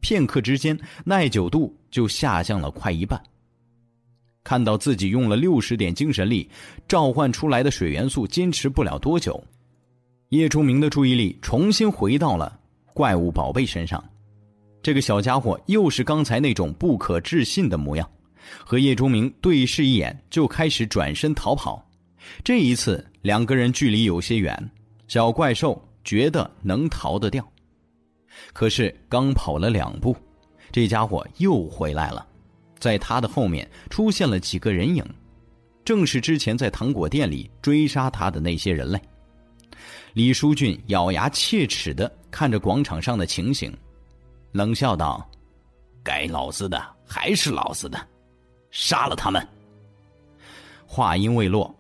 [0.01, 3.19] 片刻之间，耐久度就下降了快一半。
[4.43, 6.51] 看到自己用了六十点精神力
[6.89, 9.43] 召唤出来的水元素坚持不了多久，
[10.31, 12.59] 叶钟明的注意力重新回到了
[12.93, 14.03] 怪物宝贝身上。
[14.83, 18.11] 这个小家伙又是刚才那种不可置信的模样，
[18.65, 21.87] 和叶钟明对视一眼就开始转身逃跑。
[22.43, 24.71] 这一次，两个人距离有些远。
[25.09, 27.47] 小怪兽觉得能逃得掉，
[28.53, 30.17] 可是刚跑了两步，
[30.71, 32.27] 这家伙又回来了。
[32.79, 35.05] 在他的后面出现了几个人影，
[35.85, 39.01] 正是之前在糖果店里追杀他的那些人类。
[40.15, 43.77] 李书俊咬牙切齿的看着广场上的情形，
[44.53, 45.29] 冷笑道
[46.03, 48.01] ：“该老子的还是老子的，
[48.71, 49.47] 杀了他们。”
[50.87, 51.73] 话音未落。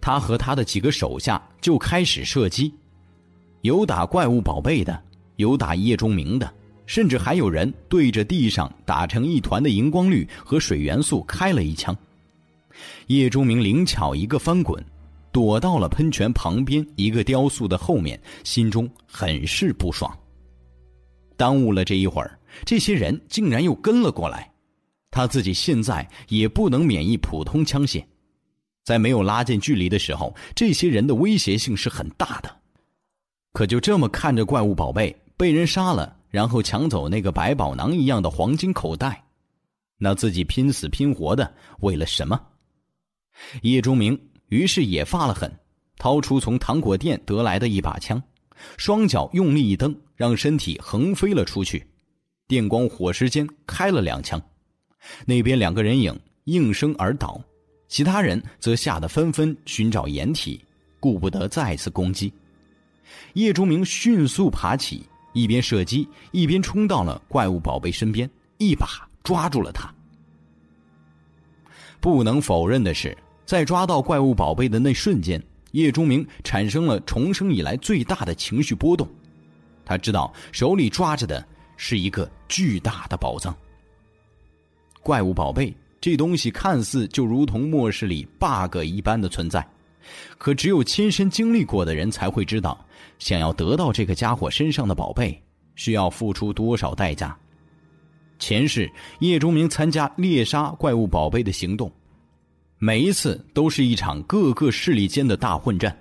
[0.00, 2.72] 他和他的几个手下就开始射击，
[3.62, 5.02] 有打怪物宝贝的，
[5.34, 6.52] 有打叶钟明的，
[6.86, 11.96] 甚至还有人对着地上打成一团的荧光绿和水元素开了一枪。
[13.08, 14.80] 叶钟明灵巧一个翻滚，
[15.32, 20.16] 躲到了喷泉旁边一个雕塑的后面，心中很是不爽。
[21.36, 24.50] 耽误了这一会儿，这些人竟然又跟了过来，
[25.10, 28.04] 他自己现在也不能免疫普通枪械。
[28.84, 32.56] 在没有拉近距离的时候，这些人的威胁性是很大的。
[33.52, 39.24] 可就这么看着怪物宝贝被人杀了，然后抢走那个百宝囊一样的黄金口袋，
[39.98, 42.40] 那自己拼死拼活的为了什么？
[43.62, 44.18] 叶钟明
[44.48, 45.50] 于是也发了狠，
[45.98, 48.22] 掏出从糖果店得来的一把枪，
[48.76, 51.86] 双脚用力一蹬，让身体横飞了出去，
[52.48, 54.40] 电光火石间开了两枪，
[55.24, 57.40] 那边两个人影应声而倒。
[57.88, 60.60] 其他人则吓得纷纷寻找掩体，
[60.98, 62.32] 顾不得再次攻击。
[63.34, 69.88] 叶钟明迅速爬起，一边射击一边冲到了怪物宝贝身边，一把抓住了他。
[72.00, 75.40] 不能否认的是，在抓到怪物宝贝的那瞬间，
[75.76, 79.06] 叶钟明产生了重生以来最大的情绪波动。
[79.84, 83.54] 他知道手里抓着的是一个巨大的宝藏。
[85.02, 89.66] 怪物宝贝这东西看似就如同末世里 bug 一般的存在，
[90.38, 92.82] 可只有亲身经历过的人才会知道，
[93.18, 95.38] 想要得到这个家伙身上的宝贝，
[95.74, 97.36] 需要付出多少代价。
[98.38, 101.92] 前世叶钟明参加猎杀怪物宝贝的行动，
[102.78, 105.96] 每一次都是一场各个势力间的大混战，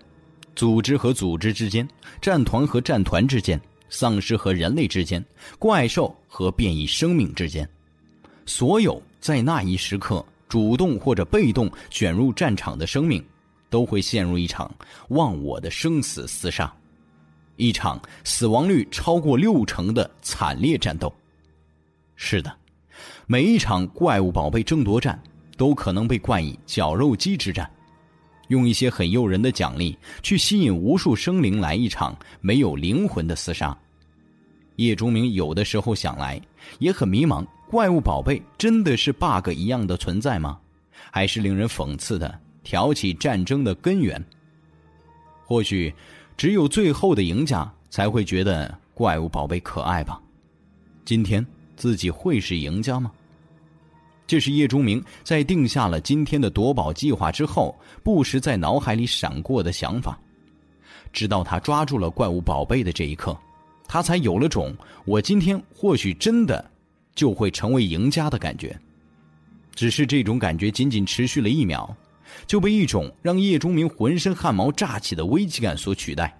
[0.57, 1.87] 组织和组织之间，
[2.21, 5.23] 战团和战团之间，丧尸和人类之间，
[5.57, 7.67] 怪兽和变异生命之间。
[8.45, 13.23] 所有在那一时刻主动或者被动卷入战场的生命，
[13.69, 14.69] 都会陷入一场
[15.09, 16.71] 忘我的生死厮杀，
[17.55, 21.11] 一场死亡率超过六成的惨烈战斗。
[22.17, 22.53] 是的，
[23.27, 25.17] 每一场怪物宝贝争夺战
[25.57, 27.69] 都可能被冠以“绞肉机之战”，
[28.49, 33.77] 用一些很诱人的奖励去吸引无数生灵来一场没有灵魂的厮杀。
[34.75, 36.41] 叶钟明有的时候想来
[36.79, 37.45] 也很迷茫。
[37.67, 40.59] 怪物宝贝真的是 bug 一样的存在吗？
[41.11, 44.23] 还是令人讽刺的挑起战争的根源？
[45.45, 45.93] 或许，
[46.37, 50.21] 只有最后的赢家才会觉得怪物宝贝可爱吧。
[51.05, 53.11] 今天自己会是赢家吗？
[54.27, 60.19] 这是叶钟明在定下了今天的夺宝计划之后，不时在脑海里闪过的想法。
[61.11, 63.37] 直到他抓住了怪物宝贝的这一刻，
[63.87, 66.71] 他才有了种我今天或许真的。
[67.15, 68.77] 就会成为赢家的感觉，
[69.73, 71.95] 只是这种感觉仅仅持续了一秒，
[72.45, 76.37] 就被一种让叶钟明浑身汗毛炸起的危机感所取代。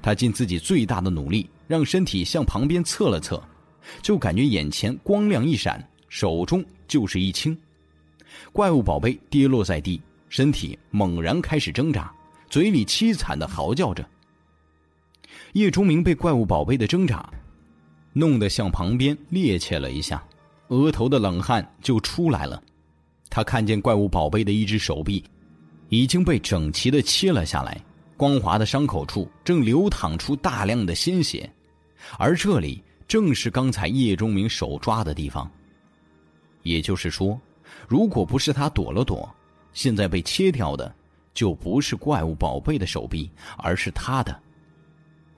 [0.00, 3.42] 他尽自己最大的努力，让身体向旁边侧了侧，
[4.02, 5.84] 就感觉眼前光亮一闪，
[6.16, 7.54] 手中就是一轻，
[8.50, 10.00] 怪物宝贝跌落在地，
[10.30, 12.10] 身体猛然开始挣扎，
[12.48, 14.02] 嘴里凄惨的嚎叫着。
[15.52, 17.28] 叶钟明被怪物宝贝的挣扎。
[18.14, 20.24] 弄得向旁边趔趄了一下，
[20.68, 22.62] 额头的冷汗就出来了。
[23.28, 25.22] 他看见怪物宝贝的一只手臂
[25.90, 27.78] 已经被整齐的切了下来，
[28.16, 31.52] 光滑的伤口处正流淌出大量的鲜血，
[32.18, 35.46] 而这里正是刚才叶钟明手抓的地方。
[36.66, 37.40] 也就是说，
[37.86, 39.32] 如果不是他躲了躲，
[39.72, 40.92] 现在被切掉的
[41.32, 44.36] 就不是怪物宝贝的手臂，而是他的。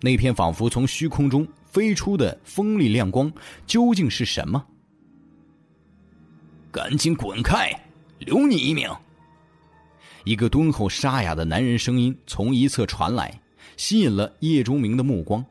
[0.00, 3.30] 那片仿佛从虚空中飞出的锋利亮光，
[3.66, 4.64] 究竟是什么？
[6.72, 7.70] 赶紧滚开，
[8.20, 8.88] 留你一命！
[10.24, 13.38] 一个敦厚沙哑的男人声音从一侧传来，
[13.76, 15.44] 吸引了叶钟明的目光。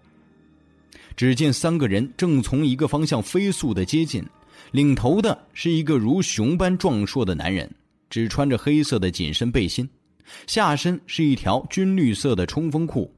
[1.15, 4.23] 只见三个人正从一个方向飞速的接近，
[4.71, 7.69] 领头的是一个如熊般壮硕的男人，
[8.10, 9.88] 只穿着黑色的紧身背心，
[10.45, 13.13] 下身是一条军绿色的冲锋裤，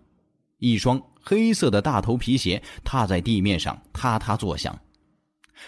[0.57, 1.01] 一双。
[1.21, 4.75] 黑色的大头皮鞋踏在地面上，嗒嗒作响。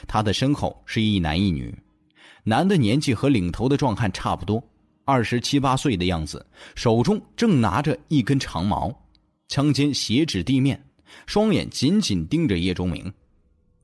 [0.08, 1.78] 他的身后是一男一女，
[2.44, 4.64] 男的年纪和领头的壮汉差不多，
[5.06, 8.92] 二十七八岁的样子，手中正拿着一根长矛，
[9.50, 10.82] 枪尖斜指地面，
[11.28, 13.14] 双眼紧紧盯着叶钟明。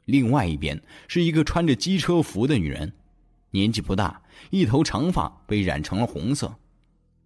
[0.08, 2.92] 另外一边是一个穿着机车服的女人，
[3.52, 6.56] 年纪不大，一头长发被染成了红色，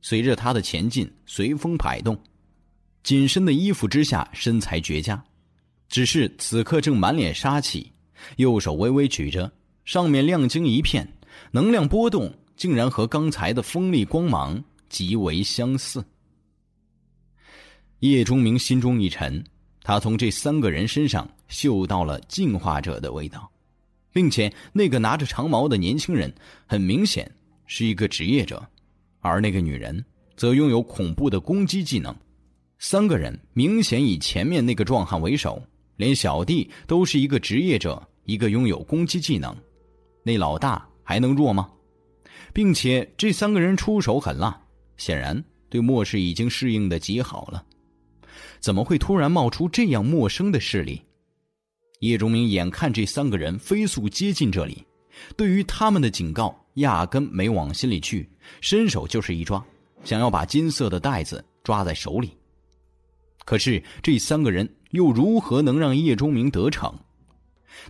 [0.01, 2.19] 随着她的前进，随风摆动。
[3.03, 5.23] 紧身的衣服之下，身材绝佳，
[5.89, 7.91] 只是此刻正满脸杀气，
[8.37, 9.51] 右手微微举着，
[9.85, 11.07] 上面亮晶一片，
[11.51, 16.03] 能量波动竟然和刚才的锋利光芒极为相似。
[17.99, 19.43] 叶钟明心中一沉，
[19.83, 23.47] 他从这三个人身上嗅到了进化者的味道，
[24.11, 26.33] 并且那个拿着长矛的年轻人
[26.65, 27.29] 很明显
[27.67, 28.65] 是一个职业者，
[29.19, 30.03] 而那个女人
[30.35, 32.15] 则拥有恐怖的攻击技能。
[32.79, 35.61] 三个人明显以前面那个壮汉为首，
[35.97, 39.55] 连小弟都是一个职业者，一个拥有攻击技能，
[40.23, 41.69] 那老大还能弱吗？
[42.53, 44.59] 并且这三个人出手狠辣，
[44.97, 47.63] 显然对末世已经适应的极好了。
[48.59, 51.01] 怎么会突然冒出这样陌生的势力？
[52.01, 54.83] 叶钟明眼看这三个人飞速接近这里，
[55.37, 58.27] 对于他们的警告压根没往心里去，
[58.59, 59.63] 伸手就是一抓，
[60.03, 62.35] 想要把金色的袋子抓在手里。
[63.45, 66.91] 可是这三个人又如何能让叶钟明得逞？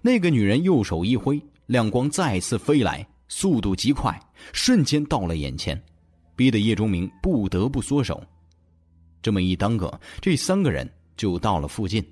[0.02, 4.20] 那个女人右手一挥，亮光再次飞来，速度极快，
[4.52, 5.82] 瞬间到了眼前，
[6.36, 8.22] 逼得叶钟明不得不缩手。
[9.22, 12.06] 这么一耽搁，这三个人就到了附近。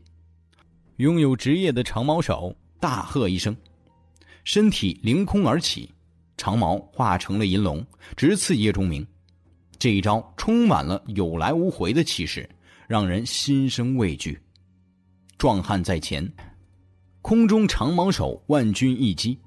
[0.99, 3.55] 拥有职业的长毛手大喝一声，
[4.43, 5.89] 身体凌空而起，
[6.35, 7.81] 长矛化成了银龙，
[8.17, 9.05] 直刺叶钟明。
[9.77, 12.47] 这一招充满了有来无回的气势，
[12.85, 14.37] 让人心生畏惧。
[15.37, 16.29] 壮汉在前，
[17.21, 19.39] 空中长矛手万钧一击，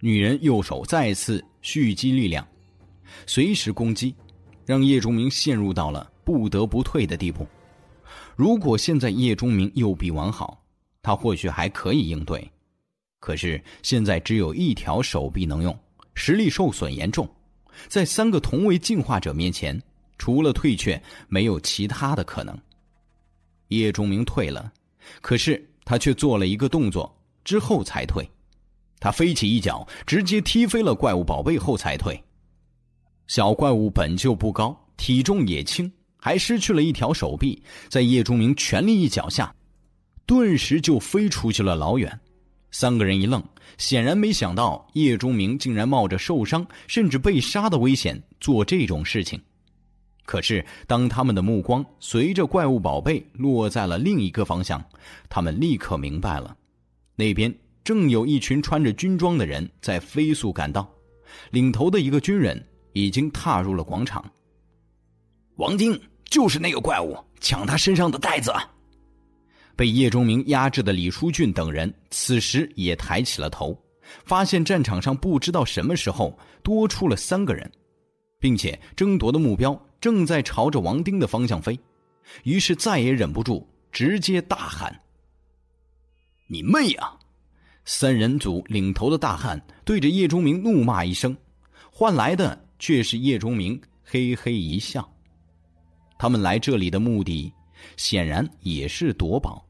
[0.00, 2.46] 女人右手再次蓄积力量，
[3.26, 4.14] 随时攻击，
[4.66, 7.46] 让叶钟明陷入到了不得不退的地步。
[8.36, 10.62] 如果现在叶钟明右臂完好，
[11.06, 12.50] 他或许还可以应对，
[13.20, 15.78] 可是现在只有一条手臂能用，
[16.16, 17.28] 实力受损严重，
[17.86, 19.80] 在三个同为进化者面前，
[20.18, 22.58] 除了退却，没有其他的可能。
[23.68, 24.72] 叶钟明退了。
[25.20, 28.28] 可是他却做了一个动作之后才退，
[28.98, 32.20] 他飞起一脚，直接踢飞了怪物宝贝后才退。
[33.28, 39.54] 小怪物本就不高，体重也轻，还失去了一条手臂，在叶钟明全力一脚下，
[40.26, 42.20] 顿时就飞出去了老远。
[42.72, 43.42] 三个人一愣，
[43.78, 49.40] 显然没想到叶钟明竟然冒着受伤甚至被杀的危险做这种事情。
[50.26, 54.84] 可是，当他们的目光随着怪物宝贝落在了另一个方向，
[55.28, 56.54] 他们立刻明白了，
[57.14, 57.54] 那边
[57.84, 60.90] 正有一群穿着军装的人在飞速赶到，
[61.52, 62.60] 领头的一个军人
[62.92, 64.22] 已经踏入了广场。
[65.54, 68.52] 王晶就是那个怪物，抢他身上的袋子。
[69.76, 73.78] 被叶钟明压制的李书俊等人此时也抬起了头，
[74.24, 77.70] 发现战场上不知道什么时候多出了三个人，
[78.40, 79.80] 并且争夺的目标。
[79.98, 81.76] 正在朝着王丁的方向飞，
[82.44, 85.00] 于是再也忍不住，直接大喊
[86.46, 87.18] ：“你妹啊！”
[87.86, 91.36] 三人组领头的大汉对着叶钟明怒骂一声，
[91.90, 95.10] 换来的却是叶钟明嘿嘿一笑。
[96.18, 97.52] 他们来这里的目的，
[97.96, 99.65] 显然也是夺宝，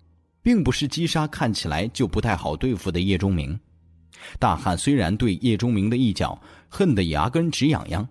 [0.46, 3.58] 并不是击杀看起来就不太好对付的叶钟明。
[4.38, 8.08] 大汉虽然对叶钟明的一脚恨得牙根直痒痒，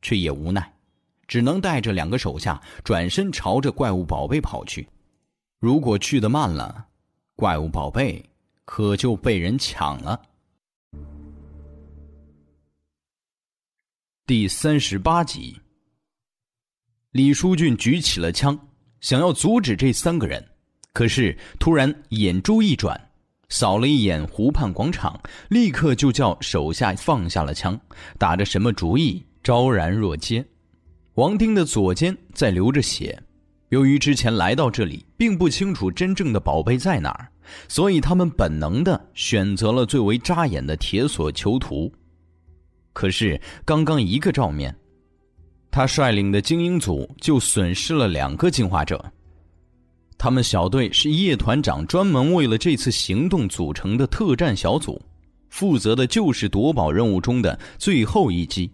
[0.00, 0.72] 却也无奈。
[1.26, 4.88] 只能带着两个手下转身朝着怪物宝贝跑去。
[5.58, 6.86] 如果去的慢了，
[7.34, 8.24] 怪物宝贝
[8.64, 10.22] 可就被人抢了。
[14.24, 15.58] 第三十八集，
[17.10, 18.56] 李书俊举起了枪，
[19.00, 20.51] 想要阻止这三个人，
[20.92, 23.00] 可是突然眼珠一转，
[23.48, 25.18] 扫了一眼湖畔广场，
[25.48, 27.78] 立刻就叫手下放下了枪，
[28.18, 30.44] 打着什么主意，昭然若揭。
[31.14, 33.22] 王丁的左肩在流着血，
[33.70, 37.28] 由于之前来到这里并不清楚真正的宝贝在哪儿，
[37.68, 41.92] 所以他们本能的选择了最为扎眼的铁索囚徒。
[42.92, 44.74] 可是刚刚一个照面，
[45.70, 49.02] 他率领的精英组就损失了两个进化者。
[50.22, 55.02] 他们小队是叶团长专门为了这次行动组成的特战小组，
[55.48, 58.70] 负责的就是夺宝任务中的最后一击。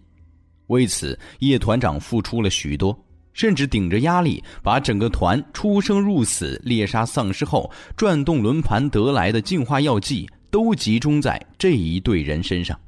[0.67, 2.95] 为此，叶团长付出了许多，
[3.33, 12.79] 甚至顶着压力，把整个团出生入死猎杀丧尸后转动轮盘得来的进化药剂，都集中在这一队人身上。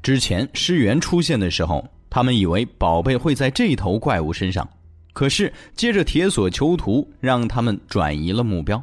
[0.00, 4.64] 之前尸源出现的时候，他们以为宝贝会在这头怪物身上，
[5.14, 8.82] 可是接着铁索囚徒让他们转移了目标，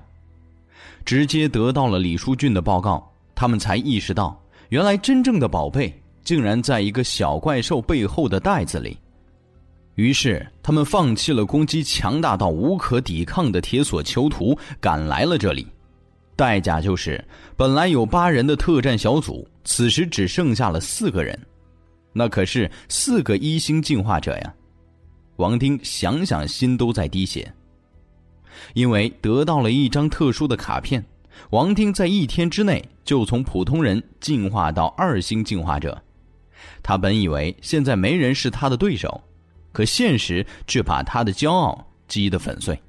[1.06, 5.94] 直接得到了李书俊的报告，他们才意识到，原来真正的宝贝。
[6.24, 8.96] 竟然在一个小怪兽背后的袋子里，
[9.96, 15.66] 于是他们放弃了攻击强大到无可抵抗的铁索囚徒，赶来了这里。
[16.36, 17.26] 代价就是，
[17.58, 21.38] 本来有八人的特战小组，此时只剩下了四个人，
[22.14, 24.54] 那可是四个一星进化者呀！
[25.38, 27.52] 王丁想想心都在滴血，
[28.74, 31.04] 因为得到了一张特殊的卡片，
[31.50, 36.00] 王丁在一天之内就从普通人进化到二星进化者。
[36.84, 39.22] 他本以为现在没人是他的对手，
[39.72, 42.80] 可现实却把他的骄傲击得粉碎。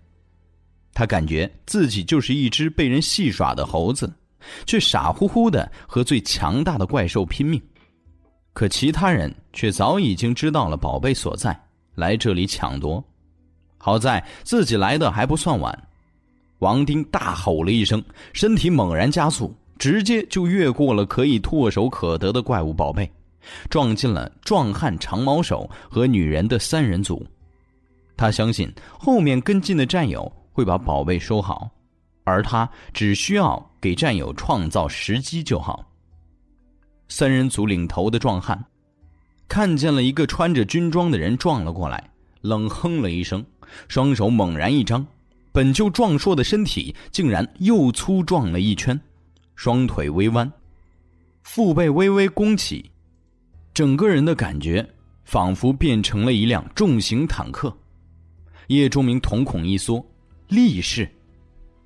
[0.93, 4.13] 他感觉自己就是一只被人戏耍的猴子，
[4.67, 7.61] 却傻乎乎的和最强大的怪兽拼命。
[8.53, 11.59] 可其他人却早已经知道了宝贝所在，
[11.95, 13.03] 来这里抢夺。
[13.79, 15.77] 好在自己来的还不算晚。
[16.61, 23.11] 王丁大吼了一声，身体猛然加速，直接就越过了可以唾手可得的怪物宝贝。
[23.69, 27.27] 撞进了壮汉长毛手和女人的三人组，
[28.17, 31.69] 他相信后面跟进的战友会把宝贝收好，
[32.23, 35.85] 而他只需要给战友创造时机就好。
[37.09, 38.65] 三人组领头的壮汉
[39.53, 43.45] 看见了一个穿着军装的人撞了过来，冷哼了一声，
[43.87, 45.07] 双手猛然一张，
[45.53, 48.99] 本就壮硕的身体竟然又粗壮了一圈，
[49.55, 50.51] 双腿微弯，
[51.43, 52.91] 腹背微微弓起，
[53.75, 54.89] 整个人的感觉
[55.27, 57.77] 仿佛变成了一辆重型坦克。
[58.69, 60.03] 叶钟明瞳孔一缩，
[60.49, 61.07] 力士，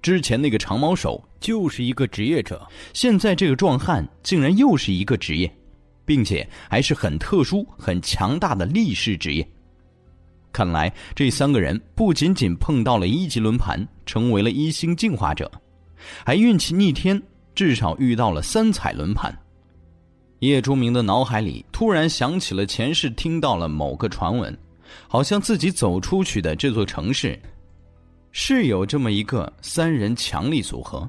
[0.01, 5.53] 之前那个长毛手就是一个职业者，现在这个壮汉竟然又是一个职业，
[6.07, 9.47] 并且还是很特殊、很强大的力士职业。
[10.53, 15.51] 看来这三个人不仅仅碰到了一级轮盘，成为了一星进化者，
[16.25, 17.23] 还运气逆天，
[17.55, 19.37] 至少遇到了三彩轮盘。
[20.39, 24.57] 叶钟明的脑海里突然想起了前世听到了某个传闻，
[25.09, 27.39] 好像自己走出去的这座城市，
[28.33, 31.09] 是有这么一个三人强力组合，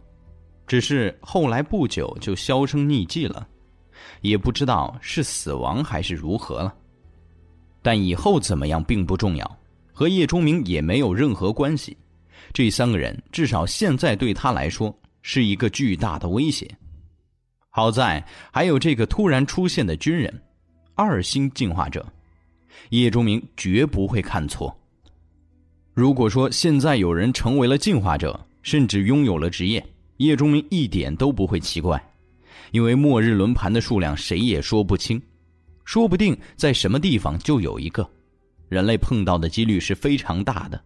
[0.65, 3.47] 只是后来不久就销声匿迹了，
[4.21, 6.73] 也不知道是死亡还是如何了。
[7.81, 9.59] 但以后怎么样并不重要，
[9.93, 11.95] 和叶钟明也没有任何关系。
[12.53, 16.69] 这三个人至少现在对他来说是一个巨大的威胁。
[17.69, 20.41] 好在还有这个突然出现的军人，
[20.95, 22.05] 二星进化者，
[22.89, 24.75] 叶钟明绝不会看错。
[25.93, 29.85] 如果说现在有人成为了进化者，甚至拥有了职业，
[30.17, 32.01] 叶钟明一点都不会奇怪，
[32.71, 35.21] 因为末日轮盘的数量谁也说不清。
[35.85, 38.09] 说不定在什么地方就有一个，
[38.67, 40.81] 人类碰到的几率是非常大的，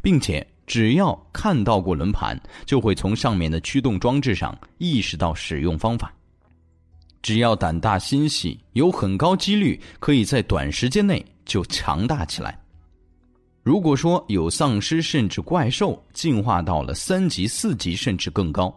[0.00, 6.14] 并且只要看到过轮盘，就会从上面的驱动装置上意识到使用方法。
[7.20, 12.56] 只要胆大心细，有很高几率可以在短时间内就强大起来。
[13.62, 18.72] 如果说有丧尸甚至怪兽进化到了三级、四级甚至更高，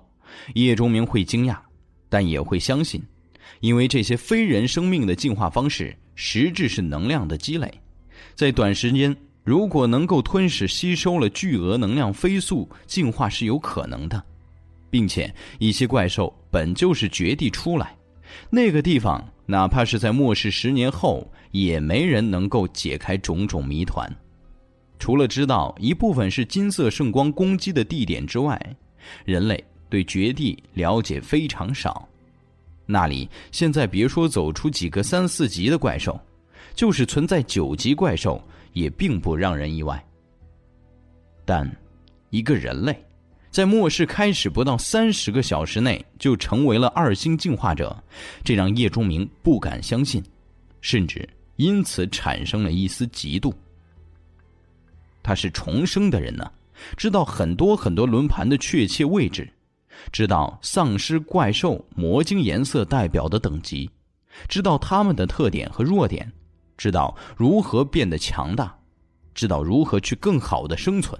[0.56, 1.58] 叶钟明会惊讶，
[2.10, 3.02] 但也会相信。
[3.60, 7.72] 因为这些非人生命的进化方式实质是能量的积累，
[8.36, 14.22] 在短时间如果能够吞噬吸收了巨额能量飞速进化是有可能的，
[14.90, 17.96] 并且一些怪兽本就是绝地出来，
[18.50, 24.14] 那个地方哪怕是在末世十年后也没人能够解开种种谜团，
[25.00, 28.60] 除了知道一部分是金色圣光攻击的地点之外，
[29.24, 32.08] 人类对绝地了解非常少。
[32.86, 36.20] 那里现在别说走出几个三四级的怪兽，
[36.74, 38.42] 就是存在九级怪兽
[38.74, 40.02] 也并不让人意外。
[41.44, 41.70] 但，
[42.30, 42.98] 一个人类，
[43.50, 47.96] 在末世开始不到三十个小时内就成为了二星进化者，
[48.44, 50.24] 这让叶钟明不敢相信，
[50.80, 53.54] 甚至因此产生了一丝嫉妒。
[55.24, 56.50] 他是重生的人呢，
[56.96, 59.50] 知道很多很多轮盘的确切位置。
[60.12, 63.90] 知道丧尸、怪兽、魔晶颜色代表的等级，
[64.48, 66.32] 知道他们的特点和弱点，
[66.78, 68.78] 知道如何变得强大，
[69.34, 71.20] 知道如何去更好的生存。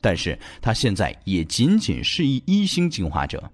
[0.00, 3.50] 但是他现在也仅仅是一一星进化者，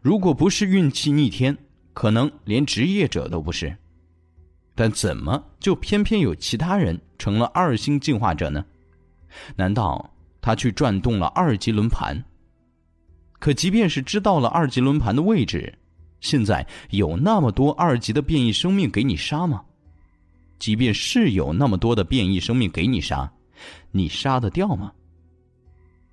[0.00, 1.56] 如果不是运气逆天，
[1.92, 3.76] 可能连职业者都不是。
[4.74, 8.64] 但怎么就偏偏有其他人成了二星进化者呢？
[9.54, 12.24] 难道他去转动了二级轮盘？
[13.40, 15.76] 可即便是知道了二级轮盘的位置，
[16.20, 19.62] 现在有那么多二级的变异生命给你杀吗？
[20.58, 23.28] 即便是有那么多的变异生命给你杀，
[23.90, 24.92] 你杀得掉吗？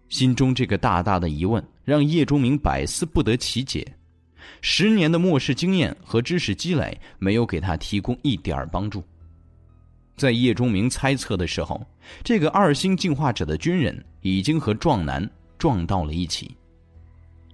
[0.07, 3.85] 心中这个大大的疑问让叶钟明百思不得其解。
[4.61, 9.03] 十年的末世经验和知识积累没有给他提供一点帮助。
[10.15, 11.85] 在叶钟明猜测的时候，
[12.23, 16.56] 这个二星进化者的军人已经和壮男撞到了一起。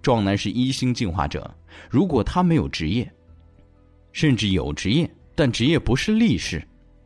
[0.04, 1.50] 壮男是一星进化者，
[1.90, 3.10] 如果他没有职业，
[4.12, 6.62] 甚至有职业，但职业不是力士，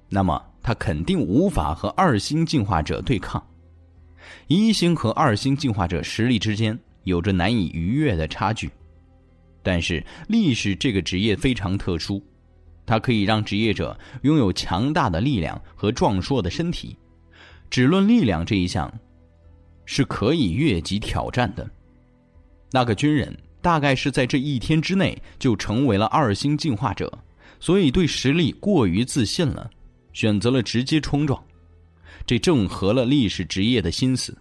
[0.09, 3.41] 那么他肯定无法和二星进化者对抗。
[4.47, 8.69] 一星和二星进化者实力之间有着难以逾越的差距，
[9.61, 12.19] 但是力士这个职业非常特殊，
[12.83, 16.97] 它可以让职业者拥有强大的力量和壮硕的身体，
[17.69, 18.91] 只论力量这一项，
[19.85, 21.69] 是可以越级挑战的。
[22.71, 27.11] 那个军人大概是在这一天之内就成为了二星进化者，
[27.59, 29.69] 所以对实力过于自信了，
[30.13, 31.41] 选择了直接冲撞。
[32.25, 34.37] 这正合了历史职业的心思。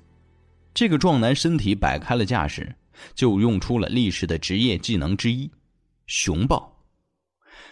[0.75, 2.75] 这个壮男身体摆开了架势，
[3.15, 5.51] 就用出了历史的职业技能之一——
[6.07, 6.85] 熊抱。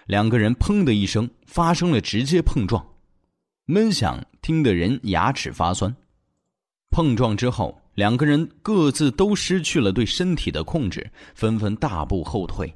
[0.06, 2.86] 两个人砰的一声发生了直接碰撞，
[3.66, 5.94] 闷响听得人牙齿发酸。
[6.90, 7.80] 碰撞之后。
[7.94, 12.72] 两个人各自都失去了对身体的控制，纷纷大步后退，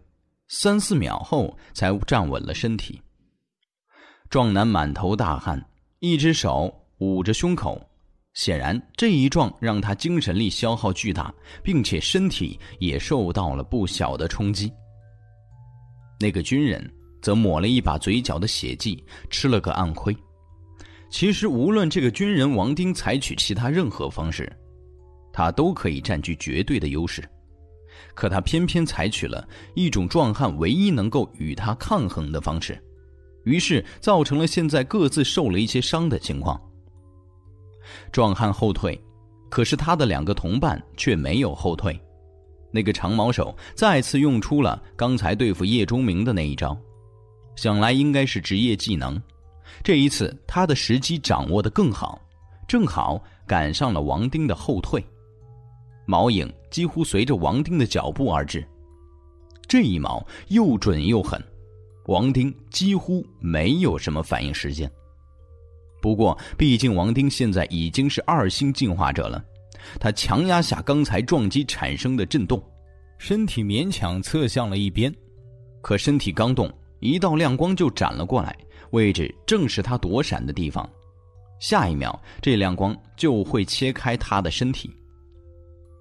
[0.48, 3.00] 三四秒后才站稳了身体。
[4.30, 5.64] 壮男满头大汗，
[6.00, 7.80] 一只手捂着胸口，
[8.34, 14.72] 显然，这一撞让他精神力消耗巨大，并且身体也受到了不小的冲击。
[16.20, 16.92] 那个军人
[17.22, 20.16] 则抹了一把嘴角的血迹，吃了个暗亏。
[21.10, 24.52] 其实，无论这个军人王丁采取其他任何方式，
[25.38, 27.22] 他都可以占据绝对的优势，
[28.12, 32.76] 可他偏偏采取了一种壮汉唯一能够与他抗衡的方式，
[33.44, 36.60] 于是造成了现在各自受了一些伤的情况。
[38.10, 39.00] 壮汉后退，
[39.48, 41.96] 可是他的两个同伴却没有后退。
[42.72, 46.76] 那个长毛手再次用出了刚才对付叶钟明的那一招，
[47.54, 49.22] 想来应该是职业技能。
[49.84, 52.20] 这一次他的时机掌握的更好，
[52.66, 55.00] 正好赶上了王丁的后退，
[56.10, 58.66] 毛影几乎随着王丁的脚步而至。
[59.66, 61.38] 这一矛又准又狠，
[62.06, 64.90] 王丁几乎没有什么反应时间。
[66.00, 69.44] 不过，毕竟王丁现在已经是二星进化者了，
[70.00, 72.58] 他强压下刚才撞击产生的震动，
[73.18, 75.14] 身体勉强侧向了一边。
[75.82, 78.56] 可身体刚动，一道亮光就斩了过来，
[78.92, 80.88] 位置正是他躲闪的地方。
[81.60, 84.90] 下一秒，这亮光就会切开他的身体。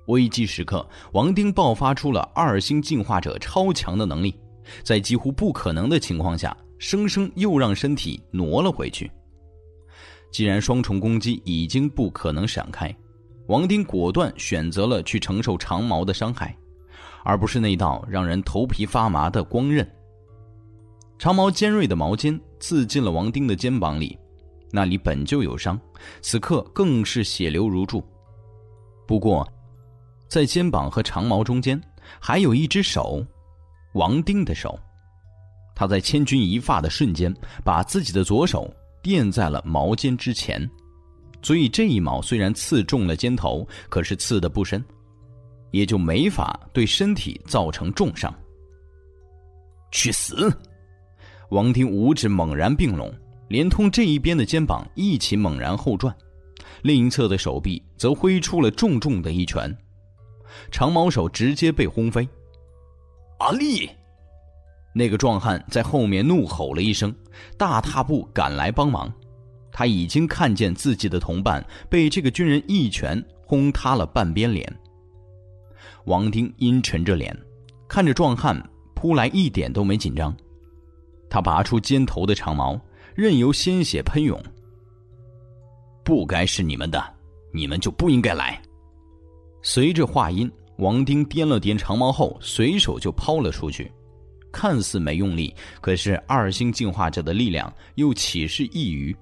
[0.07, 4.35] 危机时刻，王丁爆发出了二星进化者超强的能力，
[4.83, 9.09] 在几乎不可能的情况下，生生又让身体挪了回去。
[10.31, 12.93] 既然双重攻击已经不可能闪开，
[13.47, 16.55] 王丁果断选择了去承受长矛的伤害，
[17.23, 19.89] 而不是那道让人头皮发麻的光刃。
[21.17, 24.17] 长矛尖锐的矛尖刺进了王丁的肩膀里，
[24.71, 25.79] 那里本就有伤，
[26.21, 28.03] 此刻更是血流如注。
[29.07, 29.47] 不过，
[30.27, 31.81] 在肩膀和长矛中间
[32.19, 33.25] 还有一只手，
[33.93, 34.79] 王丁的手。
[35.75, 38.73] 他在千钧一发的瞬间，把自己的左手。
[39.03, 40.69] 垫在了矛尖之前，
[41.41, 44.83] 所以这一矛虽然刺中了肩头，可是刺的不深，
[45.71, 48.33] 也就没法对身体造成重伤。
[49.91, 50.51] 去死！
[51.51, 53.13] 王丁五指猛然并拢，
[53.47, 56.13] 连同这一边的肩膀一起猛然后转，
[56.81, 59.73] 另一侧的手臂则挥出了重重的一拳，
[60.71, 62.27] 长矛手直接被轰飞。
[63.39, 63.89] 阿力！
[64.93, 67.13] 那个壮汉在后面怒吼了一声，
[67.57, 69.11] 大踏步赶来帮忙。
[69.71, 74.75] 他已经看见自己的同伴被这个军人一拳轰塌了半边脸。
[76.05, 77.37] 王丁阴沉着脸，
[77.87, 78.59] 看着壮汉
[78.95, 80.35] 扑来，一点都没紧张。
[81.29, 82.79] 他拔出肩头的长矛，
[83.13, 84.41] 任由鲜血喷涌。
[86.03, 87.03] 不该是你们的，
[87.53, 88.59] 你们就不应该来。
[89.69, 93.91] 随着话音，王丁掂了掂长矛后，随手就抛了出去。
[94.49, 99.13] 看似没用力，可是二星进化者的力量又岂是一隅？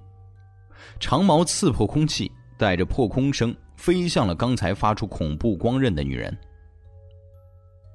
[1.00, 6.38] 长矛刺破空气，带着破空声飞向了刚才发出恐怖光刃的女人。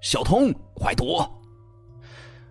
[0.02, 1.24] 小童，快躲！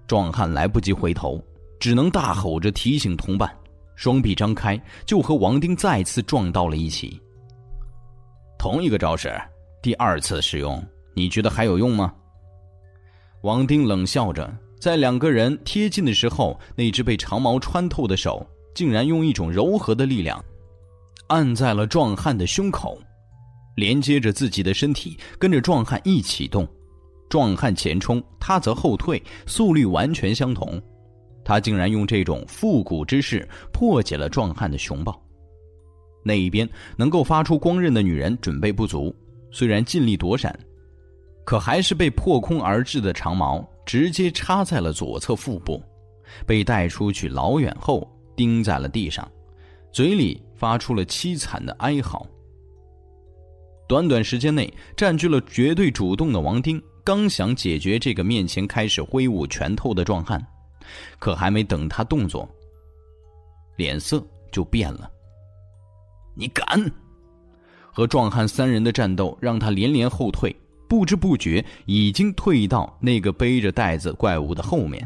[0.08, 1.44] 壮汉来不及回头，
[1.78, 3.54] 只能大吼着提醒同伴，
[3.98, 7.22] 双臂张开，就和王丁再次撞到了一起。
[8.58, 9.30] 同一个招式，
[9.82, 12.14] 第二次使用，你觉得还有用吗？
[13.44, 14.52] 王丁冷笑着。
[14.80, 20.44] 在两个人贴近的时候，那只被长矛穿透的手竟然用一种柔和的力量
[21.28, 22.98] 按在了壮汉的胸口，
[23.76, 26.68] 连接着自己的身体，跟着壮汉一起动。
[27.30, 30.82] 壮汉前冲，他则后退，速率完全相同。
[31.44, 35.22] 他竟然用这种复古之势破解了壮汉的熊抱。
[36.24, 39.14] 那一边能够发出光刃的女人准备不足，
[39.52, 40.58] 虽然尽力躲闪，
[41.46, 43.68] 可还是被破空而至的长矛。
[43.86, 45.82] 直接插在了左侧腹部，
[46.46, 49.28] 被带出去老远后钉在了地上，
[49.92, 52.24] 嘴里发出了凄惨的哀嚎。
[53.88, 60.40] 短短时间内占据了绝对主动的王丁，刚想解决这个面前开始挥舞拳头的壮汉，
[61.18, 62.48] 可还没等他动作，
[63.76, 65.10] 脸色就变了。
[66.36, 66.80] 你敢？
[68.00, 70.56] 和壮汉三人的战斗让他连连后退。
[70.88, 75.06] 不知不觉已经退到那个背着袋子怪物的后面。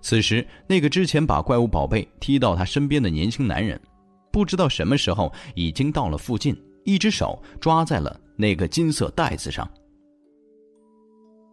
[0.00, 3.78] 此时，那个之前把怪物宝贝踢到他身边的年轻男人，
[4.30, 9.68] 不知道什么时候已经到了附近，一只手抓在了那个金色袋子上。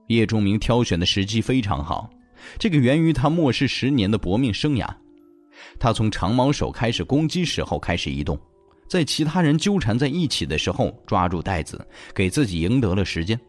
[0.10, 2.08] 叶钟明挑选的时机非常好，
[2.60, 4.88] 这个源于他末世十年的搏命生涯。
[5.80, 8.40] 他从长矛手开始攻击时候开始移动。
[8.88, 11.80] 在其他人纠缠在一起的时候，抓住袋子，
[12.14, 13.40] 给自己赢得了时间。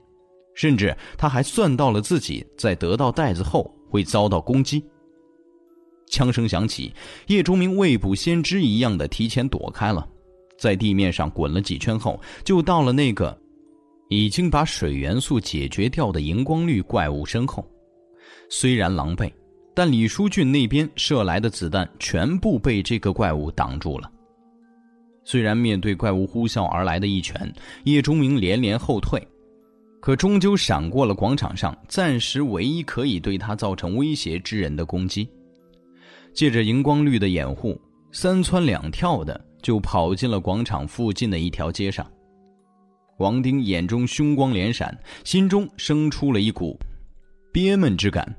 [0.54, 4.84] 甚至他还算到了自己在得到袋子后会遭到攻击。
[6.08, 6.94] 枪声响起，
[7.26, 10.06] 叶钟明未卜先知一样的提前躲开了，
[10.56, 13.36] 在地面上滚了几圈后，就到了那个
[14.10, 17.68] 已经把水元素解决掉的荧光绿怪物身后。
[18.48, 19.32] 虽然狼狈，
[19.74, 24.08] 但李书俊那边射来的子弹全部被这个怪物挡住了。
[25.24, 27.52] 虽然面对怪物呼啸而来的一拳，
[27.84, 29.20] 叶钟明连连后退，
[30.00, 35.28] 可终究闪过了广场上暂时唯一可以对他造成威胁之人的攻击。
[36.34, 37.80] 借着荧光绿的掩护，
[38.12, 42.06] 三窜两跳的就跑进了广场附近的一条街上。
[43.18, 46.78] 王丁眼中凶光连闪，心中生出了一股
[47.52, 48.34] 憋闷之感。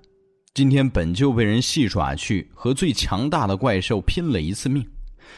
[0.54, 4.86] 今天本就被人戏耍去和最强大的怪兽拼了一次命。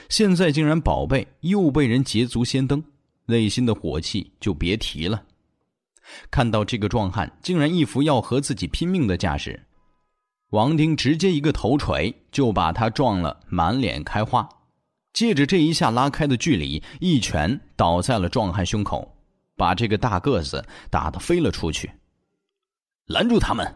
[0.09, 2.83] 现在竟然宝贝又被人捷足先登，
[3.25, 5.23] 内心的火气就别提了。
[6.31, 9.65] 看到这个壮汉竟然一副要和自己拼命的架势，
[10.51, 14.47] 王丁直接一个头锤就把他撞了满脸开花。
[15.13, 19.17] 借着这一下拉开的距离，一拳倒在了壮汉胸口，
[19.55, 21.91] 把这个大个子打得飞了出去。
[23.07, 23.75] 拦住他们！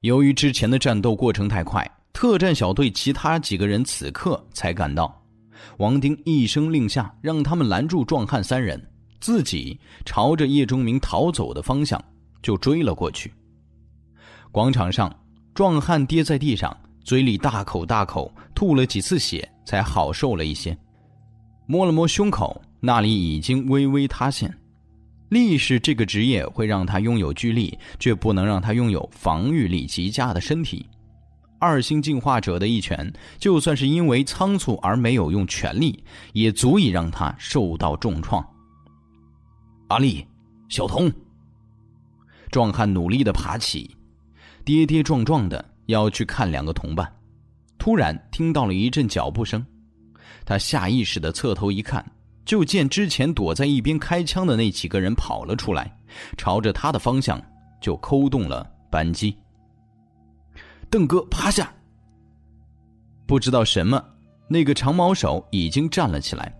[0.00, 1.88] 由于之前的战斗过程太快。
[2.12, 5.22] 特战小队其他几个人此刻才赶到，
[5.78, 8.80] 王丁一声令下，让他们拦住壮汉三人，
[9.20, 12.02] 自己朝着叶钟明逃走的方向
[12.42, 13.32] 就追了过去。
[14.50, 15.14] 广场上，
[15.54, 20.76] 壮汉跌在地上，嘴里大口大口吐了几次血，才好受了一些。
[21.66, 24.52] 摸了摸胸口，那里已经微微塌陷。
[25.30, 30.86] 力士这个职业会让他拥有巨力，却不能让他拥有防御力极佳的身体。
[31.62, 36.02] 二星进化者的一拳，就算是因为仓促而没有用全力，
[36.32, 38.44] 也足以让他受到重创。
[39.86, 40.26] 阿丽，
[40.68, 41.08] 小童，
[42.50, 43.96] 壮汉努力的爬起，
[44.64, 47.08] 跌跌撞撞的要去看两个同伴，
[47.78, 49.64] 突然听到了一阵脚步声，
[50.44, 52.04] 他下意识的侧头一看，
[52.44, 55.96] 就见之前躲在一边开枪的那几个人跑了出来，
[56.36, 57.40] 朝着他的方向
[57.80, 59.36] 就扣动了扳机。
[60.92, 61.72] 邓哥，趴下！
[63.26, 63.98] 不知道什么，
[64.46, 66.54] 那个长毛手已经站了起来，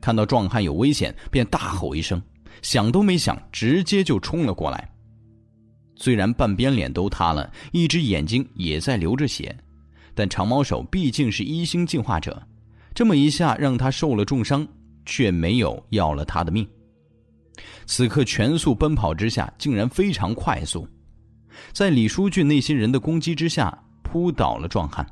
[0.00, 2.20] 看到壮汉有危险，便大吼一声，
[2.62, 4.92] 想都没想，直接就冲了过来。
[5.94, 9.56] 虽然半边脸都塌了，一只眼睛也在流着血，
[10.16, 12.42] 但长毛手毕竟是一星进化者，
[12.92, 14.66] 这么一下让他受了重伤，
[15.04, 16.68] 却没有要了他的命。
[17.86, 20.88] 此刻全速奔跑之下，竟然非常快速。
[21.72, 25.06] 在李书俊那些人的攻击之下，扑倒了壮汉，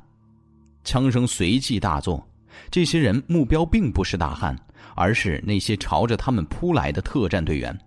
[0.83, 2.25] 枪声随即大作。
[2.71, 4.57] 这些人目标并不是大汉，
[4.95, 7.77] 而是那些朝着他们扑来的特战队员。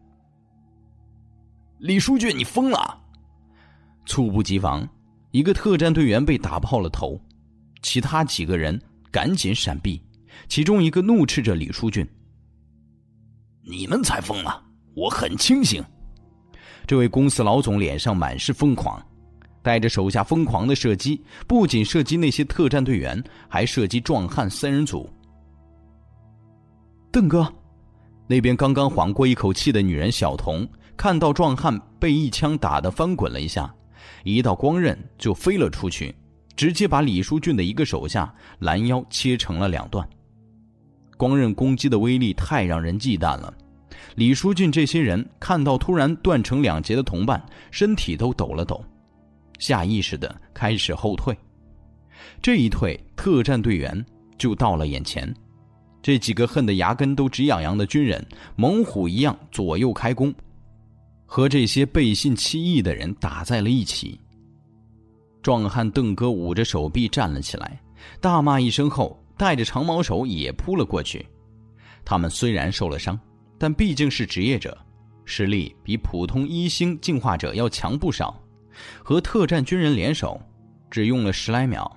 [1.78, 3.00] 李书俊，你疯了！
[4.04, 4.86] 猝不及防，
[5.30, 7.20] 一个特战队员被打爆了头，
[7.82, 8.80] 其他几个人
[9.11, 10.02] 赶紧闪避，
[10.48, 12.06] 其中一个怒斥着李书俊
[13.64, 14.62] ：“你们才疯了，
[14.94, 15.82] 我很清醒。”
[16.89, 18.99] 这位公司老总脸上满是疯狂，
[19.61, 25.07] 带着手下疯狂的射击，不仅射击那些特战队员，还射击壮汉三人组。
[27.12, 27.47] 邓哥，
[28.26, 30.66] 那边刚刚缓过一口气的女人小童，
[30.97, 33.70] 看到壮汉被一枪打得翻滚了一下，
[34.24, 36.14] 一道光刃就飞了出去，
[36.57, 40.09] 直接把李书俊的一个手下拦腰切成了两段。
[41.18, 43.53] 光刃攻击的威力太让人忌惮了。
[44.18, 47.40] 李书俊这些人看到突然断成两截的同伴，
[47.70, 48.84] 身体都抖了抖，
[49.60, 51.38] 下意识的开始后退。
[52.42, 54.04] 这一退，特战队员
[54.36, 55.32] 就到了眼前。
[56.02, 60.34] 这几个恨得牙根都直痒痒的军人，猛虎一样左右开弓，
[61.24, 64.20] 和这些背信弃义的人打在了一起。
[65.42, 67.80] 壮汉邓哥捂着手臂站了起来，
[68.20, 71.24] 大骂一声后，带着长矛手也扑了过去。
[72.04, 73.16] 他们虽然受了伤。
[73.59, 74.76] 但毕竟是职业者，
[75.24, 78.40] 实力比普通一星进化者要强不少。
[79.02, 80.40] 和特战军人联手，
[80.88, 81.90] 只用了十来秒，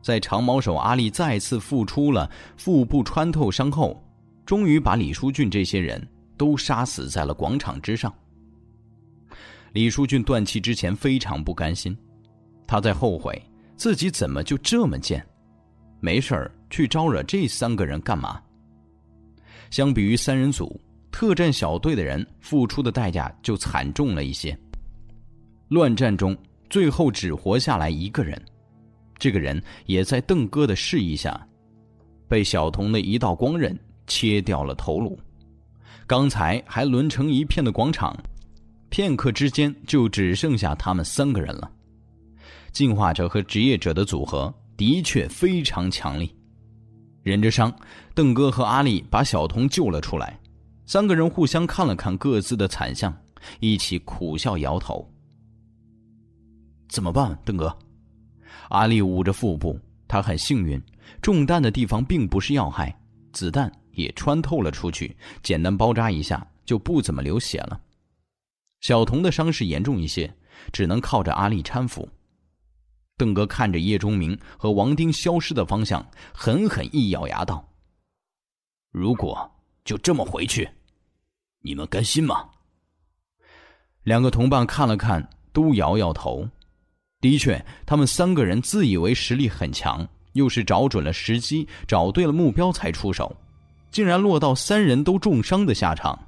[0.00, 4.00] 在长矛手阿力再次复出了腹部穿透伤后，
[4.46, 6.06] 终于把李书俊这些人
[6.36, 8.14] 都杀死在了广场之上。
[9.72, 11.96] 李书俊断气之前非常不甘心，
[12.66, 13.42] 他在后悔
[13.76, 15.26] 自己怎么就这么贱，
[15.98, 18.40] 没事去招惹这三个人干嘛？
[19.70, 20.80] 相比于三人组。
[21.10, 24.56] 特战小队的人付出的代价就惨重了一些。
[25.68, 26.36] 乱战中，
[26.70, 28.40] 最后只活下来一个人，
[29.18, 31.46] 这个人也在邓哥的示意下，
[32.28, 35.18] 被小童的一道光刃切掉了头颅。
[36.06, 38.16] 刚才还轮成一片的广场，
[38.88, 41.70] 片刻之间就只剩下他们三个人了。
[42.72, 46.34] 进化者和职业者的组合的确非常强力。
[47.22, 47.70] 忍着伤，
[48.14, 50.38] 邓哥和阿丽把小童救了出来。
[50.88, 53.14] 三个人互相看了看各自的惨相，
[53.60, 55.06] 一起苦笑摇头。
[56.88, 57.78] 怎么办，邓哥？
[58.70, 59.78] 阿丽捂着腹部，
[60.08, 60.82] 他很幸运，
[61.20, 62.98] 中弹的地方并不是要害，
[63.34, 67.78] 子弹也穿透了出去，简单包扎一下就不怎么流血了。
[68.80, 70.34] 小童的伤势严重一些，
[70.72, 72.08] 只能靠着阿丽搀扶。
[73.18, 77.62] 邓哥看着叶钟明和王丁消失的方向，狠狠一咬牙道
[78.90, 79.50] ：“如果
[79.84, 80.68] 就这么回去，
[81.60, 82.48] 你们甘心吗？”
[84.04, 86.48] 两个同伴看了看，都摇摇头。
[87.20, 93.36] 的确，他们三个人自以为实力很强，又是找准了时机、找对了目标才出手，
[93.90, 96.18] 竟然落到三人都重伤的下场。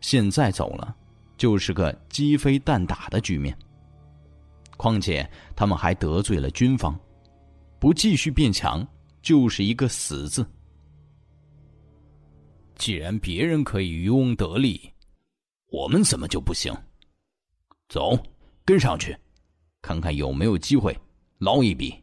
[0.00, 0.96] 现在走了，
[1.36, 3.56] 就是个鸡飞蛋打的局面。
[4.76, 6.98] 况且他们还得罪了军方，
[7.78, 8.84] 不继续变强，
[9.20, 10.44] 就是一个死字。
[12.76, 14.92] 既然别人可以渔翁得利，
[15.66, 16.74] 我们怎么就不行？
[17.88, 18.18] 走，
[18.64, 19.16] 跟上去。
[19.80, 20.96] 看看有没有机会
[21.38, 22.02] 捞一笔。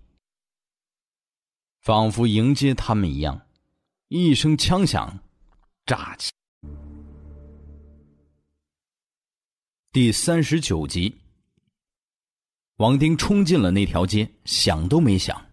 [1.80, 3.41] 仿佛迎接他们一样，
[4.09, 5.17] 一声枪响，
[5.86, 6.32] 炸起。
[9.91, 11.17] 第三十九集，
[12.76, 15.48] 王丁冲进了那条街，想都没想，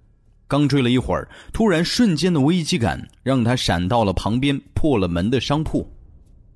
[0.48, 5.90] 刚追了一会儿，突然瞬间的危机感让他闪到了旁边破了门的商铺，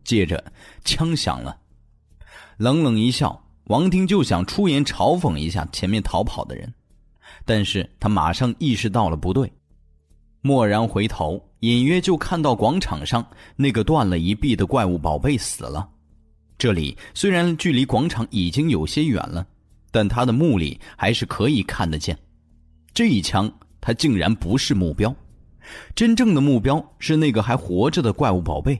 [0.04, 0.52] 接着
[0.84, 1.56] 枪响了，
[2.56, 3.44] 冷冷一笑。
[3.64, 6.74] 王丁就想出言嘲讽一下前面逃跑的人，
[7.44, 9.52] 但是他马上意识到了不对，
[10.42, 13.24] 蓦然回头，隐约就看到广场上
[13.54, 15.88] 那个断了一臂的怪物宝贝死了。
[16.58, 19.46] 这里虽然距离广场已经有些远了，
[19.92, 22.18] 但他的目里还是可以看得见。
[22.92, 23.48] 这一枪，
[23.80, 25.14] 他竟然不是目标，
[25.94, 28.78] 真正的目标是那个还活着的怪物宝贝。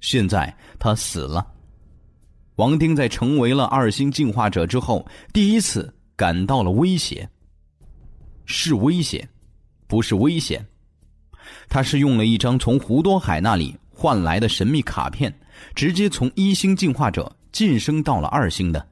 [0.00, 1.46] 现在他死了。
[2.56, 7.28] 王丁在成为了二星进化者之后，第一次感到了威胁。
[8.44, 9.26] 是威胁，
[9.86, 10.64] 不是危险。
[11.68, 15.32] 他是用了一张从胡多海那里换来的神秘卡片，
[15.74, 18.86] 直接从一星进化者晋升到了二星的。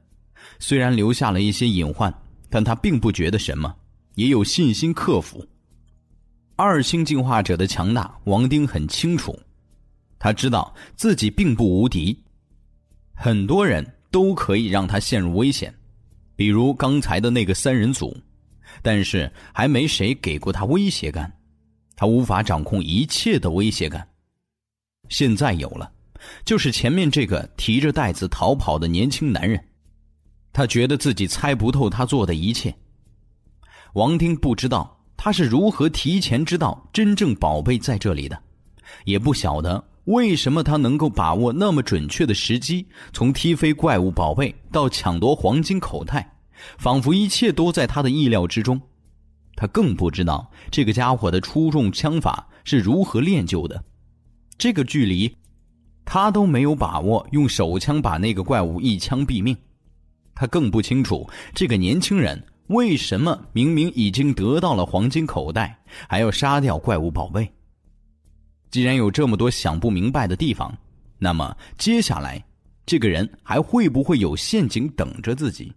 [0.57, 2.13] 虽然留下了一些隐患，
[2.49, 3.73] 但他并不觉得什么，
[4.21, 5.43] 也有信心克服。
[6.55, 9.37] 二星进化者的强大，王丁很清楚。
[10.19, 12.15] 他知道自己并不无敌。
[13.15, 15.73] 很多人都可以让他陷入危险，
[16.35, 18.15] 比如刚才的那个三人组，
[18.83, 21.31] 但是还没谁给过他威胁感，
[21.95, 24.07] 他无法掌控一切的威胁感。
[25.09, 25.91] 现在有了，
[26.45, 29.59] 就是前面这个提着袋子逃跑的年轻男人，
[30.53, 32.75] 他觉得自己猜不透他做的一切。
[33.93, 38.41] 王丁不知道他是如何提前知道真正宝贝在这里的，
[39.05, 39.83] 也不晓得。
[40.05, 46.37] 为什么他能够把握那么准确的时机，从踢飞怪物宝贝到抢夺黄金口袋，
[46.79, 48.81] 仿佛一切都在他的意料之中。
[49.55, 53.83] 他更不知道这个家伙的出众枪法是如何练就的。
[54.57, 55.35] 这个距离，
[56.03, 59.55] 他都没有把握用手枪把那个怪物一枪毙命。
[60.33, 67.51] 他更不清楚这个年轻人为什么明明已经得到了黄金口袋，还要杀掉怪物宝贝。
[68.69, 70.73] 既然有这么多想不明白的地方，
[71.17, 72.41] 那么接下来，
[72.85, 75.73] 这个人还会不会有陷阱等着自己？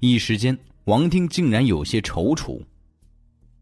[0.00, 2.60] 一时间，王丁竟然有些踌躇。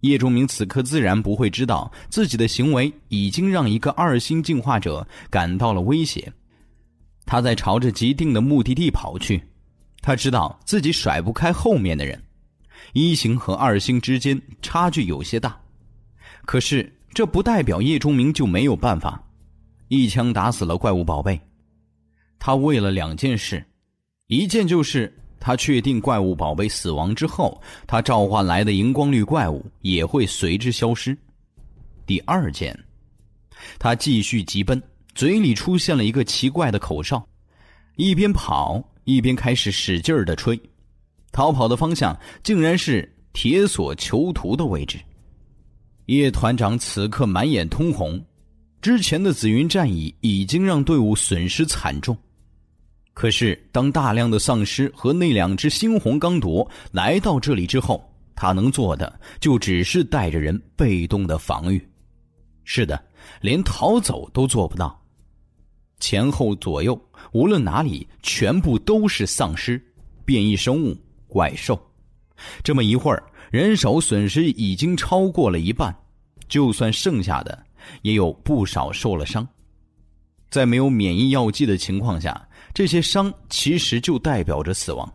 [0.00, 6.32] 叶钟明此刻自然不会知道自己的行为已经让一个二星进化者感到了威胁，
[7.24, 9.42] 他在朝着既定的目的地跑去。
[10.06, 12.22] 他知道自己甩不开后面的人，
[12.92, 15.60] 一星和二星之间差距有些大，
[16.44, 16.92] 可是。
[17.12, 19.18] 这不代表叶钟明就没有办法，
[19.88, 21.40] 一枪打死了怪物宝贝。
[22.38, 23.64] 他为了两件事，
[24.26, 31.16] 一件就是他确定怪物宝贝死亡之后，他召唤来的荧光绿怪物也会随之消失。
[32.04, 32.78] 第二件，
[33.78, 34.80] 他继续疾奔，
[35.14, 37.26] 嘴里出现了一个奇怪的口哨，
[37.94, 40.60] 一边跑一边开始使劲儿的吹，
[41.32, 44.98] 逃跑的方向竟然是铁索囚徒的位置。
[46.06, 48.22] 叶团长此刻满眼通红，
[48.82, 52.16] 之前的紫云战役已经让队伍损失惨重。
[53.14, 61.88] 可是，当大量的丧尸和那两只猩红刚铎来到这里之后，他能做的就只是带着人被动的防御。
[62.64, 63.00] 是的，
[63.40, 65.00] 连逃走都做不到。
[65.98, 67.00] 前后左右，
[67.32, 69.80] 无论哪里，全部都是丧尸、
[70.24, 70.96] 变异生物、
[71.28, 71.80] 怪兽。
[72.62, 73.22] 这么一会儿。
[73.52, 75.96] 人手损失已经超过了一半，
[76.48, 77.64] 就算剩下的，
[78.02, 79.46] 也有不少受了伤。
[80.50, 85.10] 在没有免疫药剂的情况下，这些伤其实就代表着死亡。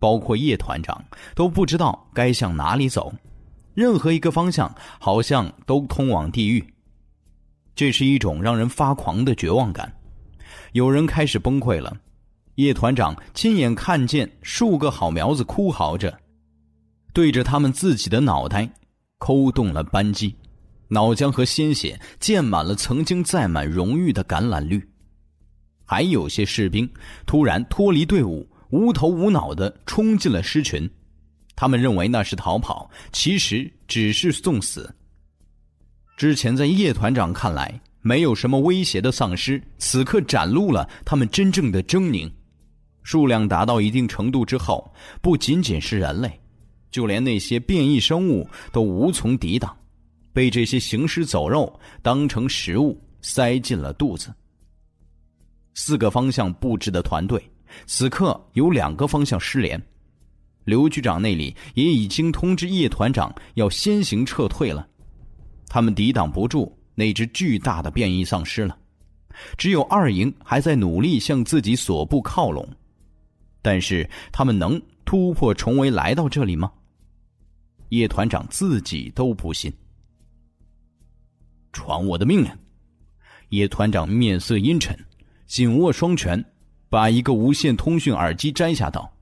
[0.00, 1.02] 包括叶团长
[1.36, 3.14] 都不知道该向哪里走，
[3.72, 6.62] 任何一个方向好像都通往地狱。
[7.76, 9.90] 这是一种让人发狂的绝望感。
[10.74, 11.96] 有人开始崩溃了。
[12.56, 16.18] 叶团长亲眼看见数个好苗子哭嚎着，
[17.12, 18.68] 对着他们自己的脑袋
[19.18, 20.34] 抠动了扳机，
[20.88, 24.84] 脑浆和鲜血溅满了曾经载满荣誉的橄榄绿。
[25.84, 26.88] 还有些士兵
[27.24, 30.90] 突然脱离队伍，无头无脑的冲进了狮群，
[31.54, 34.92] 他们认为那是逃跑，其实只是送死。
[36.16, 42.30] 之前在叶团长看来没有什么威胁的丧尸，此刻展露了他们真正的狰狞。
[43.02, 44.92] 数量达到一定程度之后，
[45.22, 46.38] 不仅仅是人类，
[46.90, 49.74] 就连那些变异生物都无从抵挡，
[50.34, 54.30] 被这些行尸走肉当成食物塞进了肚子。
[55.72, 57.42] 四个方向布置的团队，
[57.86, 59.82] 此刻有两个方向失联，
[60.64, 64.86] 刘局长那里也已经通知叶团长要先行撤退了，
[65.68, 68.78] 他们抵挡不住那只巨大的变异丧尸了，
[69.56, 72.68] 只有二营还在努力向自己所部靠拢。
[73.60, 76.70] 但是他们能突破重围来到这里吗？
[77.88, 79.72] 叶团长自己都不信。
[81.72, 82.50] 传我的命令！
[83.50, 84.96] 叶团长面色阴沉，
[85.46, 86.44] 紧握双拳，
[86.88, 89.12] 把一个无线通讯耳机摘下，道：“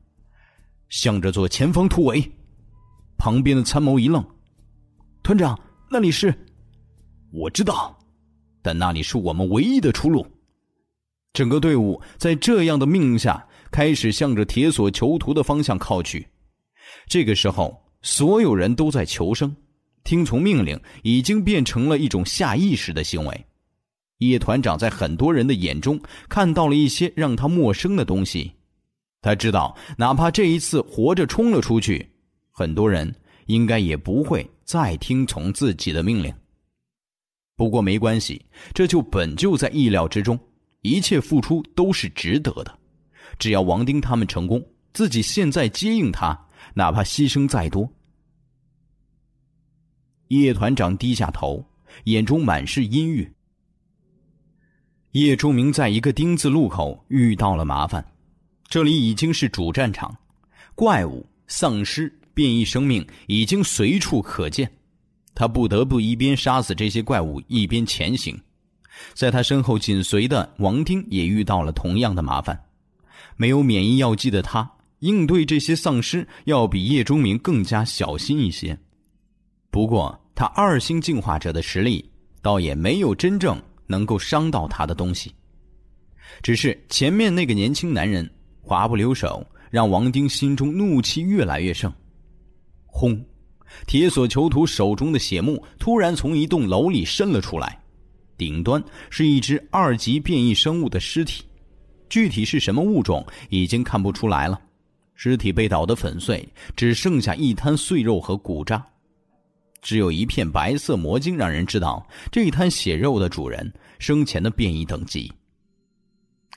[0.91, 2.31] 向着做前方突围。”
[3.17, 4.25] 旁边的参谋一愣
[5.23, 5.59] ：“团长，
[5.91, 6.35] 那里是？
[7.33, 7.99] 我知道，
[8.63, 10.25] 但那里是我们唯一的出路。”
[11.35, 13.45] 整个队伍在这样的命令下。
[13.73, 16.29] 开始向着铁索囚徒的方向靠去。
[17.07, 19.57] 这个时候，所有人都在求生，
[20.05, 23.47] 听从命令已经变成了一种下意识的行为。
[24.19, 28.53] 叶团长在很多人的眼中看到了一些让他陌生的东西。
[29.23, 32.07] 他知道，哪怕这一次活着冲了出去，
[32.51, 33.11] 很多人
[33.47, 36.31] 应该也不会再听从自己的命令。
[37.63, 38.45] 不过没关系，
[38.75, 40.37] 这就本就在意料之中，
[40.81, 42.77] 一切付出都是值得的。
[43.39, 44.61] 只要王丁他们成功，
[44.93, 46.37] 自己现在接应他，
[46.75, 47.89] 哪怕牺牲再多。
[50.27, 51.65] 叶团长低下头，
[52.07, 53.33] 眼中满是阴郁。
[55.13, 58.05] 叶忠明在一个丁字路口遇到了麻烦，
[58.67, 60.13] 这里已经是主战场，
[60.75, 64.69] 怪物、丧尸、变异生命已经随处可见，
[65.35, 68.39] 他不得不一边杀死这些怪物，一边前行。
[69.15, 72.59] 在他身后紧随的王丁也遇到了同样的麻烦。
[73.37, 78.79] 没有免疫药剂的他，应对这些丧尸要比叶钟明更加小心一些。
[79.71, 82.09] 不过，他二星进化者的实力，
[82.43, 85.33] 倒也没有真正能够伤到他的东西。
[86.43, 88.31] 只是前面那个年轻男人
[88.61, 91.93] 滑不留手，让王丁心中怒气越来越盛。
[92.85, 93.19] 轰！
[93.87, 97.79] 铁索囚徒手中的血幕突然从一栋楼里伸了出来，
[98.37, 101.45] 顶端是一只二级变异生物的尸体。
[102.09, 104.61] 具体是什么物种已经看不出来了，
[105.15, 106.47] 尸体被捣得粉碎，
[106.77, 108.85] 只剩下一滩碎肉和骨渣，
[109.81, 115.33] 只有一片白色魔晶让人知道这一滩血肉的主人生前的变异等级。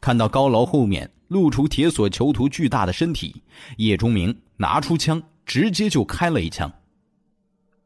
[0.02, 3.42] 看到高楼后面露出铁索囚徒巨大的身体，
[3.78, 6.72] 叶钟明拿出枪，直接就开了一枪。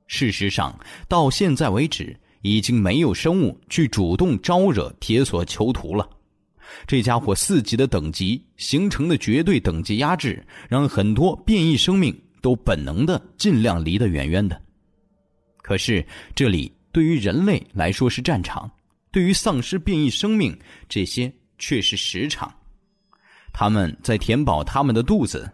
[0.09, 6.09] 事实上，到现在为止，已经没有生物去主动招惹铁索囚徒了。
[6.87, 14.59] 这家伙四级的等级形成的绝对等级压制，让很多变异生命都本能的尽量离得远远的。
[15.61, 16.03] 可是
[16.33, 18.69] 这里对于人类来说是战场，
[19.11, 20.57] 对于丧尸变异生命
[20.89, 22.51] 这些却是食场。
[23.53, 25.47] 他们在填饱他们的肚子，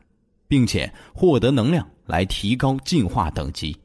[0.48, 3.76] 并且获得能量来提高进化等级。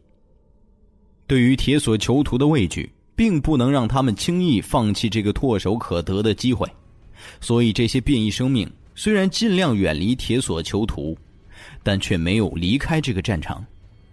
[1.31, 6.69] 对于铁索囚徒的畏惧，并不能让他们轻易放弃这个唾手可得的机会。
[7.41, 11.17] 所以，这些变异生命虽然尽量远离铁索囚徒，
[11.85, 13.65] 但却没有离开这个战场。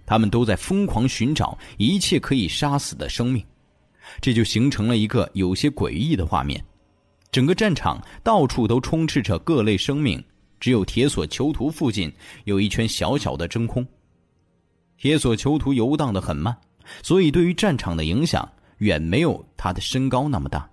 [0.06, 3.44] 他们都在疯狂寻找一切可以杀死的生命，
[4.22, 6.64] 这就形成了一个有些诡异的画面：
[7.32, 10.24] 整个战场到处都充斥着各类生命，
[10.60, 12.14] 只有铁索囚徒附近
[12.44, 13.84] 有一圈小小的真空。
[15.00, 16.56] 铁索囚徒游荡的很慢，
[17.04, 18.48] 所以对于战场的影响
[18.80, 20.70] 远没有他的身高那么大。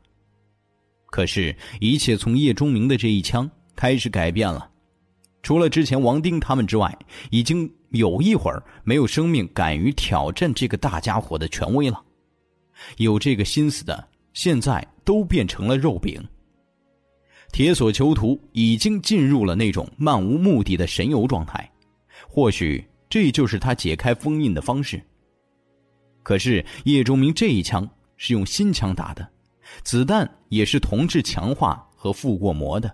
[1.06, 4.70] 可是，一切从叶钟明的这一枪开始改变了。
[5.42, 6.98] 除了之前王丁他们之外，
[7.30, 12.02] 已经有一会儿没有生命敢于挑战这个大家伙的权威了。
[12.96, 16.20] 有这个心思的，现在都变成了肉饼。
[17.52, 21.70] 铁索囚徒已经进入了那种漫无目的的神游状态，
[22.26, 25.00] 或许这就是他解开封印的方式。
[26.24, 29.28] 可是叶钟明这一枪是用新枪打的，
[29.84, 32.92] 子弹也是铜质强化和覆过膜的，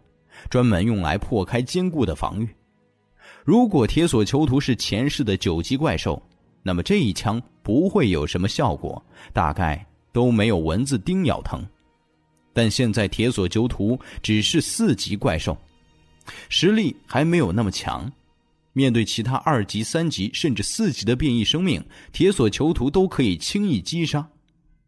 [0.51, 2.49] 专门用来破开坚固的防御。
[3.45, 6.20] 如果铁索囚徒是前世的九级怪兽，
[6.62, 9.03] 那么这一枪不会有什么效果，
[9.33, 11.64] 大概都没有蚊子叮咬疼。
[12.53, 15.57] 但现在铁索囚徒只是四级怪兽，
[16.49, 18.11] 实力还没有那么强。
[18.73, 24.29] 面对其他二级、三级甚至四级的变异生命，铁索囚徒都可以轻易击杀，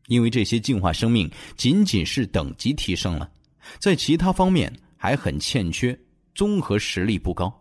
[0.07, 3.31] 因为这些进化生命仅仅是等级提升了，
[3.79, 5.99] 在其他方面还很欠缺，
[6.35, 7.53] 综合实力不高。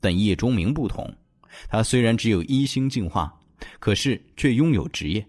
[0.00, 1.12] 但叶钟明不同，
[1.68, 3.32] 他虽然只有一星进化，
[3.78, 5.26] 可是却拥有职业。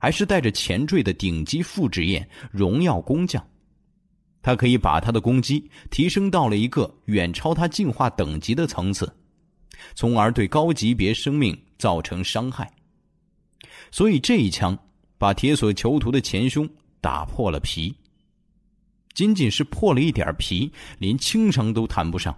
[0.00, 3.44] 还是带着前缀的顶级副职业“荣耀工匠”，
[4.48, 9.06] 他可以把他的攻击提升到了一个远超他进化等级的层次，
[9.94, 12.72] 从而对高级别生命造成伤害。
[13.90, 14.78] 所以这一枪
[15.18, 16.66] 把铁索囚徒的前胸
[16.98, 17.94] 打破了皮，
[19.12, 22.34] 仅仅是破了一点皮，连轻伤都谈不上，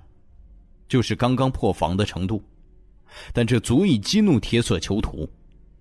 [0.89, 2.43] 就是刚刚破防的程度，
[3.33, 5.31] 但这足以激怒铁索囚徒。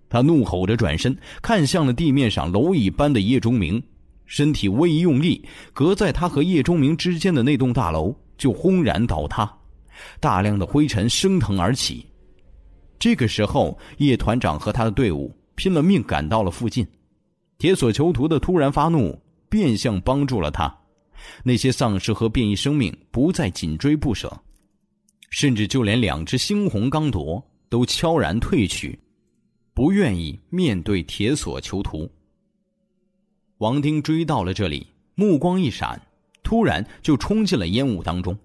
[0.08, 3.82] 他怒吼着转身，看向了地面上蝼蚁般的叶钟明，
[4.30, 9.52] 身体微一用力，隔在他和叶钟明之间的那栋大楼就轰然倒塌，
[10.20, 12.06] 大量的灰尘升腾而起。
[13.00, 16.86] 这个时候，叶团长和他的队伍拼了命赶到了附近，
[17.58, 19.20] 铁索囚徒的突然发怒
[19.50, 20.72] 变相帮助了他，
[21.44, 24.32] 那些丧尸和变异生命不再紧追不舍，
[25.32, 29.00] 甚至就连两只猩红刚铎都悄然退去。
[29.74, 32.08] 不愿意面对铁索囚徒。
[33.60, 36.02] 王丁追到了这里，目光一闪，
[36.44, 38.38] 突然就冲进了烟雾当中。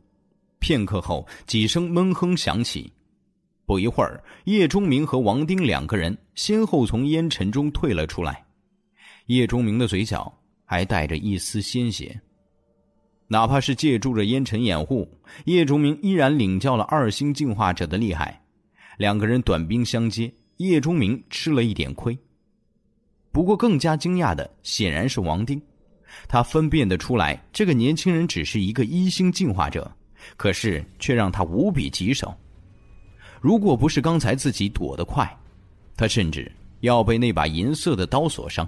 [0.59, 2.93] 片刻后，几声闷哼响起。
[3.65, 8.45] 不一会儿，叶钟明和王丁两个人先后从烟尘中退了出来。
[9.27, 12.21] 叶钟明的嘴角还带着一丝鲜血。
[13.29, 15.09] 哪怕是借助着烟尘掩护，
[15.45, 18.43] 叶钟明依然领教了二星进化者的厉害。
[18.99, 20.33] 两个人短兵相接。
[20.57, 22.17] 叶钟明吃了一点亏，
[23.35, 25.61] 不过更加惊讶的显然是王丁，
[26.29, 29.91] 他分辨得出来这个年轻人只是一个一星进化者，
[30.37, 32.33] 可是却让他无比棘手。
[33.41, 35.29] 如果不是刚才自己躲得快，
[35.97, 38.67] 他甚至要被那把银色的刀所伤。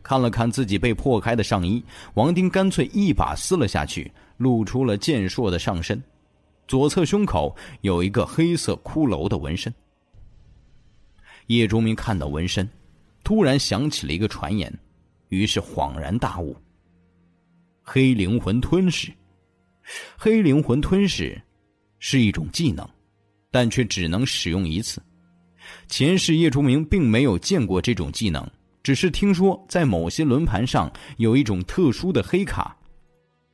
[0.00, 1.82] 看了看自己被破开的上衣，
[2.14, 6.00] 王丁干脆一把撕了下去，露出了健硕的上身，
[6.68, 9.74] 左侧胸口有一个黑色骷髅的纹身。
[11.48, 12.68] 叶钟明看到纹身，
[13.26, 14.72] 突然想起了一个传言，
[15.30, 16.56] 于是恍然大悟。
[17.82, 19.12] 黑灵魂吞噬，
[20.16, 21.36] 黑灵魂吞噬
[21.98, 22.88] 是一种技能，
[23.50, 25.02] 但却只能使用一次。
[25.88, 28.48] 前世叶钟明并没有见过这种技能，
[28.84, 32.76] 只是听说在某些轮盘上有一种特殊的黑卡，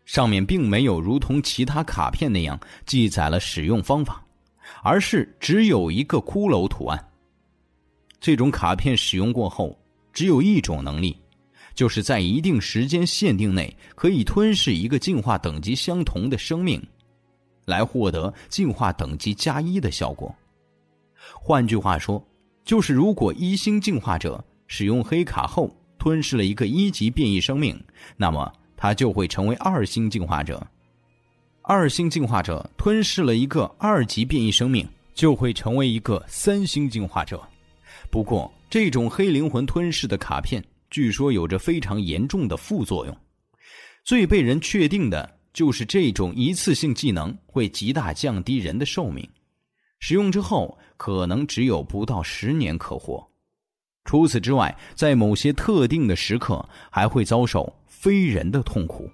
[0.04, 4.22] 上面并没有如同其他卡片那样记载了使用方法，
[4.82, 7.08] 而是只有一个骷髅图案。
[8.22, 9.76] 这种卡片使用过后，
[10.12, 11.16] 只有一种能力，
[11.74, 16.80] 就是在一定时间限定内可以吞噬一个进化等级相同的生命，
[17.64, 20.32] 来获得进化等级加一的效果。
[21.34, 22.24] 换句话说，
[22.64, 25.68] 就是如果一星进化者使用黑卡后
[25.98, 27.76] 吞噬了一个一级变异生命，
[28.16, 30.64] 那么他就会成为二星进化者；
[31.62, 37.42] 二星进化者吞噬了一个二级变异生命，就会成为一个三星进化者。
[38.12, 43.16] 不过，这种黑灵魂吞噬的卡片，据说有着非常严重的副作用。
[44.04, 49.26] 最被人确定的就是这种一次性技能会极大降低人的寿命，
[49.98, 53.26] 使用之后可能只有不到十年可活。
[54.04, 59.10] 除此之外，在某些特定的时刻，还会遭受非人的痛苦。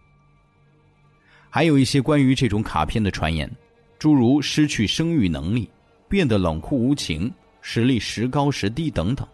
[1.49, 3.49] 还有一些关于这种卡片的传言，
[3.97, 5.71] 诸如失去生育能力，
[6.09, 7.33] 变得冷酷无情。
[7.71, 9.29] 实力时高时低等等，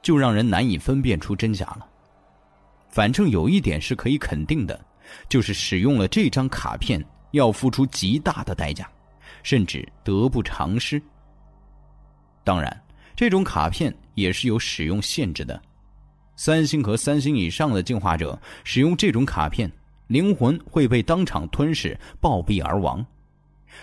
[0.00, 1.86] 就让人难以分辨出真假了。
[2.88, 4.82] 反正有一点是可以肯定的，
[5.28, 8.90] 就是使用了这张卡片要付出极大的代价，
[9.42, 10.98] 甚至得不偿失。
[12.42, 12.74] 当然，
[13.14, 15.60] 这种卡片也是有使用限制的。
[16.36, 19.70] 三星和三星以上的进化者使用这种卡片，
[20.06, 23.04] 灵魂会被当场吞噬，暴毙而亡。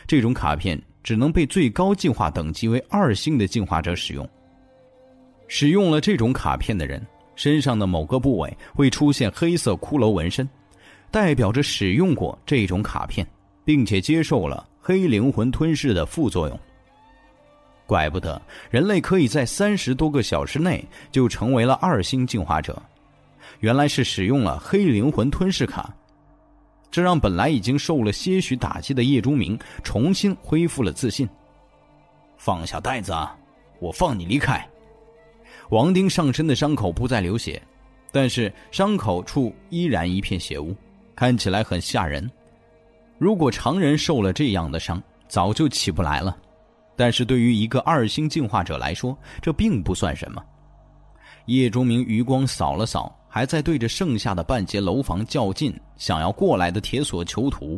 [0.07, 0.81] 这种卡片。
[1.05, 4.27] 只能被最高进化等级为二星的进化者使用。
[5.47, 7.05] 使用了这种卡片的人，
[7.35, 10.49] 身上的某个部位会出现黑色骷髅纹身，
[11.11, 13.23] 代表着使用过这种卡片，
[13.63, 16.59] 并且接受了黑灵魂吞噬的副作用。
[17.85, 18.41] 怪不得
[18.71, 22.81] 人类可以在三十多个小时内就成为了二星进化者，
[23.59, 25.95] 原来是使用了黑灵魂吞噬卡。
[26.95, 31.27] 这让本来已经受了些许打击的叶钟明重新恢复了自信。
[32.37, 33.13] 放下袋子，
[33.81, 34.65] 我放你离开。
[35.71, 37.61] 王丁上身的伤口不再流血，
[38.13, 40.73] 但是伤口处依然一片血污，
[41.17, 42.31] 看起来很吓人。
[43.17, 46.37] 如果常人受了这样的伤，早就起不来了。
[46.95, 50.41] 但是对于一个二星进化者来说，这并不算什么。
[51.47, 57.77] 叶钟明余光扫了扫还在对着剩下的半截楼房较劲、想要过来的铁索囚徒，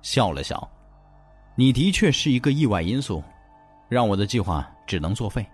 [0.00, 0.66] 笑了笑
[1.56, 3.22] ：“你的确是一个意外因素，
[3.86, 5.44] 让我的计划只能作废。”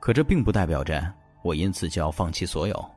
[0.00, 1.12] 可这并不代表着
[1.42, 2.90] 我因此就要放弃所有。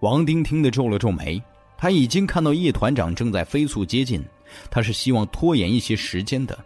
[0.00, 1.42] 王丁听得皱了皱眉，
[1.76, 4.24] 他已经看到叶团长正在飞速接近，
[4.70, 6.58] 他是希望拖延一些时间的，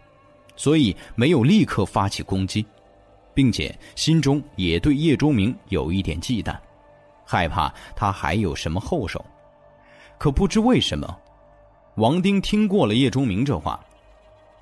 [0.55, 2.65] 所以没有立刻发起攻击，
[3.33, 6.57] 并且心中也对叶钟明有一点忌惮，
[7.31, 9.23] 害怕他还有什么后手。
[10.17, 11.15] 可不知为什么，
[11.97, 13.79] 王丁听过了叶钟明这话，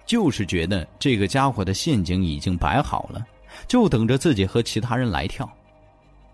[0.05, 3.25] 就是觉得这个家伙的陷阱已经摆好了。
[3.69, 5.49] 就等着自己和其他人来跳。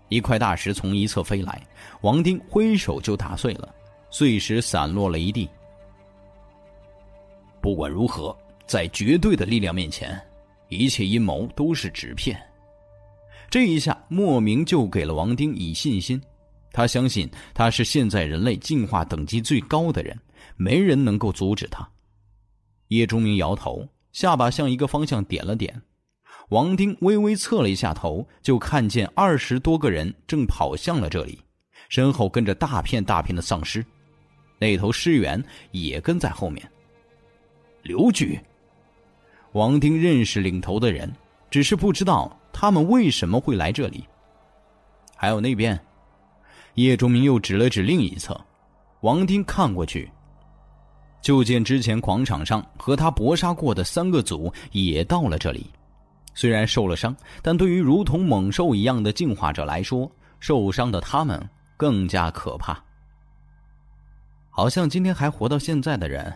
[0.08, 1.62] 一块大石从一侧飞来，
[2.00, 3.72] 王丁挥手就打碎了，
[4.10, 5.48] 碎石散落了一地。
[7.60, 8.36] 不管如何，
[8.66, 10.20] 在绝对的力量面前，
[10.68, 12.36] 一切阴谋都是纸片。
[13.54, 16.20] 这一下莫名就给了王丁以信心，
[16.72, 20.18] 他相信他是现在人类进化等级最高的人，
[20.56, 21.88] 没人能够阻止他。
[22.88, 25.80] 叶钟明摇头，下巴向一个方向点了点。
[26.48, 31.38] 王丁微微侧了一下头，就看见二十多个人正跑向了这里，
[31.88, 33.86] 身后跟着大片大片的丧尸，
[34.58, 35.40] 那头尸猿
[35.70, 36.68] 也跟在后面。
[37.84, 38.36] 刘局，
[39.52, 41.08] 王丁认识领头的人，
[41.52, 44.06] 只是不知道他们为什么会来这里。
[45.16, 45.78] 还有那边，
[46.74, 48.40] 叶钟明又指了指另一侧，
[49.00, 50.08] 王丁看过去，
[51.20, 55.68] 就见之前广场上和他搏杀过的三个组也到了这里。
[56.34, 60.10] 虽然受了伤，但对于如同猛兽一样的进化者来说，
[60.40, 61.40] 受伤的他们
[61.76, 62.82] 更加可怕。
[64.50, 66.32] 好像今天还活到现在的人，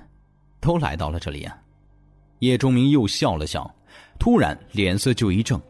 [0.61, 1.57] 都来到了这里啊！
[2.39, 3.69] 叶钟明又笑了笑，
[4.19, 5.61] 突然脸色就一正，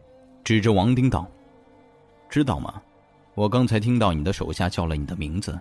[0.43, 1.27] 指着王丁道
[2.29, 2.81] ：“知道吗？
[3.35, 5.59] 我刚才听到你的手下叫了你的名字。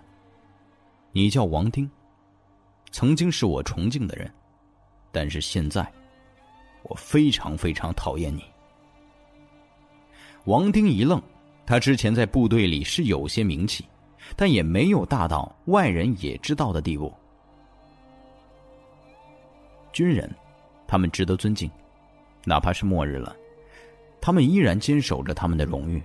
[1.13, 1.89] 你叫王丁，
[2.91, 4.33] 曾经是我崇敬的人，
[5.13, 5.87] 但是现在，
[6.83, 8.43] 我非常非常讨厌你。”
[10.47, 11.21] 王丁一愣，
[11.67, 13.85] 他之前在部队里是有些名气，
[14.35, 17.13] 但也没有大到外人也知道的地步。
[19.93, 20.31] 军人，
[20.87, 21.71] 他们值得尊敬，
[22.45, 23.37] 哪怕是末日了，
[24.21, 26.03] 他们依然坚守着他们的荣誉。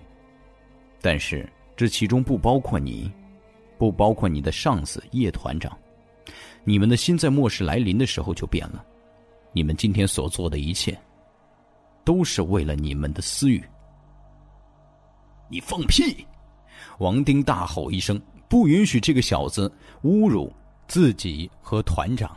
[1.01, 3.11] 但是这其中不包括你，
[3.77, 5.77] 不包括你的上司叶团长。
[6.63, 8.85] 你们的心在末世来临的时候就变了，
[9.51, 10.97] 你们今天所做的一切，
[12.05, 13.61] 都是为了你们的私欲。
[15.49, 16.25] 你放屁！
[16.99, 19.69] 王丁大吼一声，不允许这个小子
[20.03, 20.51] 侮辱
[20.87, 22.35] 自己和团长。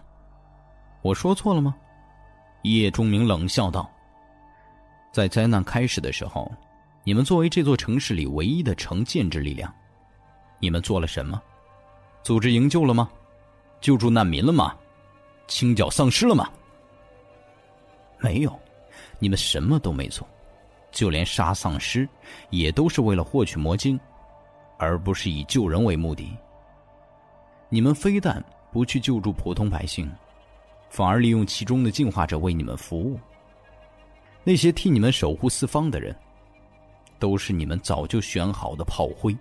[1.02, 1.76] 我说错了吗？
[2.62, 3.88] 叶钟明冷笑道
[5.16, 6.52] ：“在灾难开始的时候，
[7.02, 9.74] 你们作为这座城市里唯一的成建制力量，
[10.60, 11.40] 你们做了什么？
[12.22, 13.08] 组织营救了吗？
[13.80, 14.76] 救助难民了吗？
[15.46, 16.50] 清剿丧尸了吗？
[18.18, 18.60] 没有，
[19.18, 20.28] 你们什么都没做。”
[20.92, 22.06] 就连杀丧尸，
[22.50, 23.98] 也都是为了获取魔晶，
[24.76, 26.36] 而不是以救人为目的。
[27.70, 30.12] 你们非但不去救助普通百姓，
[30.90, 33.18] 反而利用其中的进化者为你们服务。
[34.48, 36.14] 那些替你们守护四方的人，
[37.18, 39.36] 都是你们早就选好的炮灰。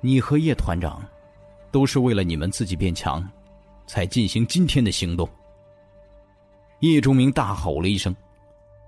[0.00, 1.04] 你和叶团长，
[1.72, 3.28] 都是为了你们自己变强，
[3.88, 5.28] 才进行今天的行动。
[6.78, 8.14] 叶忠明大吼了一声。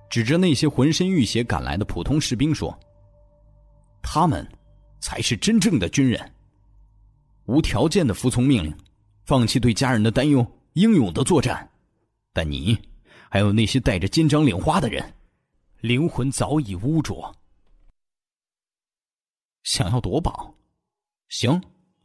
[0.08, 2.74] 指着那些浑身浴血赶来的普通士兵说
[4.00, 4.46] ：“他们
[5.00, 6.32] 才是真正的军人，
[7.46, 8.74] 无条件的服从命令，
[9.24, 11.68] 放弃对家人的担忧，英勇的作战。
[12.32, 12.78] 但你，
[13.30, 15.14] 还有那些带着金章领花的人，
[15.80, 17.34] 灵魂早已污浊。
[19.62, 20.54] 想要夺宝？
[21.28, 21.60] 行，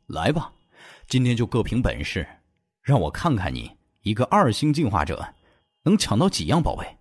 [0.07, 0.53] 来吧，
[1.07, 2.27] 今天就各凭本事，
[2.81, 3.71] 让我看看你
[4.01, 5.33] 一个二星进化者
[5.83, 6.97] 能抢到几样宝贝。”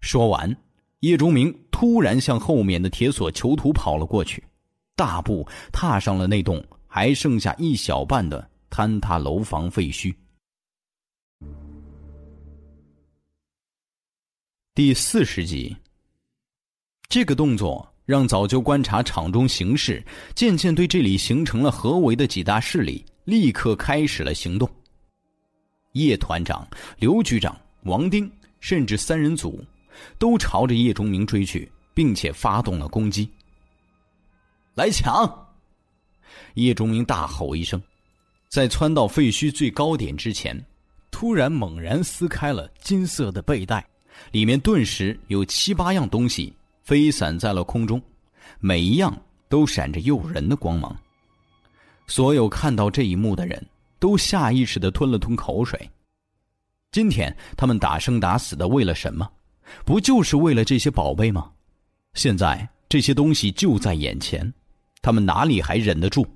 [0.00, 0.56] 说完，
[1.00, 4.44] 叶钟明突然向后面的铁索囚徒跑了过去，
[4.94, 10.14] 大步踏上了那栋还剩下一小半的坍塌楼房废墟。
[14.76, 15.74] 第四十集，
[17.08, 20.04] 这个动作让早就观察场中形势、
[20.34, 24.70] 渐渐对这里形成了合围的几大势力立刻开始了行动。
[25.92, 28.30] 叶团长、刘局长、王丁，
[28.60, 29.64] 甚至三人组，
[30.18, 33.26] 都朝着叶钟明追去，并且发动了攻击。
[34.74, 35.56] 来抢！
[36.52, 37.82] 叶钟明大吼一声，
[38.50, 40.62] 在窜到废墟最高点之前，
[41.10, 43.82] 突然猛然撕开了金色的背带。
[44.32, 46.52] 里面顿时有七八样东西
[46.82, 48.00] 飞散在了空中，
[48.60, 49.16] 每一样
[49.48, 50.96] 都闪着诱人的光芒。
[52.06, 53.64] 所有看到这一幕的人
[53.98, 55.90] 都下意识的吞了吞口水。
[56.92, 59.28] 今天他们打生打死的为了什么？
[59.84, 61.50] 不就是为了这些宝贝吗？
[62.14, 64.52] 现在这些东西就在眼前，
[65.02, 66.26] 他们哪里还忍得住？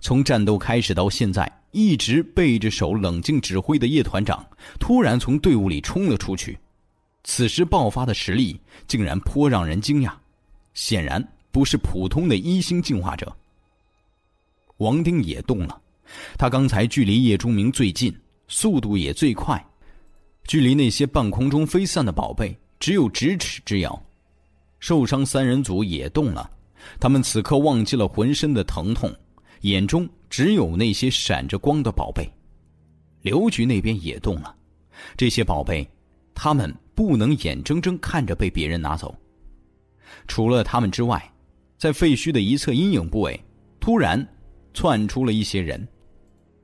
[0.00, 4.44] 从战斗开始到现在，一直背着手冷静指挥的叶团长
[4.80, 6.58] 突然从队伍里冲了出去。
[7.24, 10.12] 此时爆发的实力竟然颇让人惊讶，
[10.74, 13.34] 显然不是普通的一星进化者。
[14.78, 15.80] 王丁也动了，
[16.36, 18.12] 他刚才距离叶钟明最近，
[18.48, 19.64] 速度也最快，
[20.44, 24.02] 距离那些半空中飞散的宝贝只有咫尺之遥。
[24.80, 26.50] 受伤三人组也动了，
[26.98, 29.14] 他们此刻忘记了浑身的疼痛，
[29.60, 32.28] 眼中只有那些闪着光的宝贝。
[33.20, 34.52] 刘局那边也动了，
[35.16, 35.88] 这些宝贝，
[36.34, 36.74] 他们。
[36.94, 39.14] 不能眼睁睁看着被别人拿走。
[40.28, 41.32] 除了他们之外，
[41.78, 43.40] 在废墟的一侧阴影部位，
[43.80, 44.26] 突然
[44.74, 45.86] 窜出了一些人，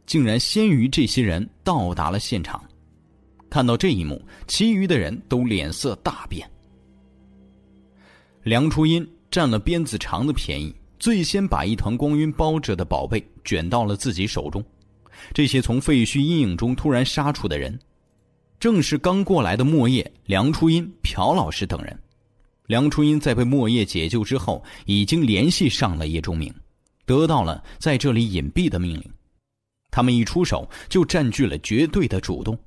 [0.06, 2.62] 竟然先于这些人到达了现场。
[3.50, 6.48] 看到这一幕，其余的人都脸色大变。
[8.42, 14.62] 梁初音占了鞭子长的便宜，最先把一团光晕包着的宝贝卷到了自己手中。
[15.32, 17.78] 这些从废墟阴影中突然杀出的人。
[18.60, 21.96] 正是刚过来的莫叶、梁初音、朴老师等人。
[22.66, 26.52] 梁初音在被莫叶解救之后，已经联系上了叶钟明，
[27.06, 29.04] 得到了在这里隐蔽的命令。
[29.90, 32.58] 他们一出手就占据了绝对的主动。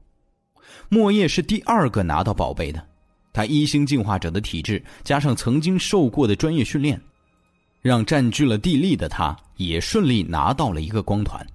[0.90, 2.84] 莫叶是第二个拿到宝贝的，
[3.34, 7.00] 他一星进化者的体质加上曾经受过的专业训练，
[7.82, 11.46] 让占据了地利的他也顺利拿到了一个光团，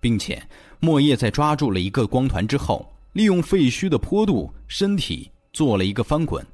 [0.00, 0.40] 并且
[0.80, 2.88] 莫叶在抓住了一个光团之后。
[3.14, 6.44] 利用废墟的坡度，身体做了一个翻滚，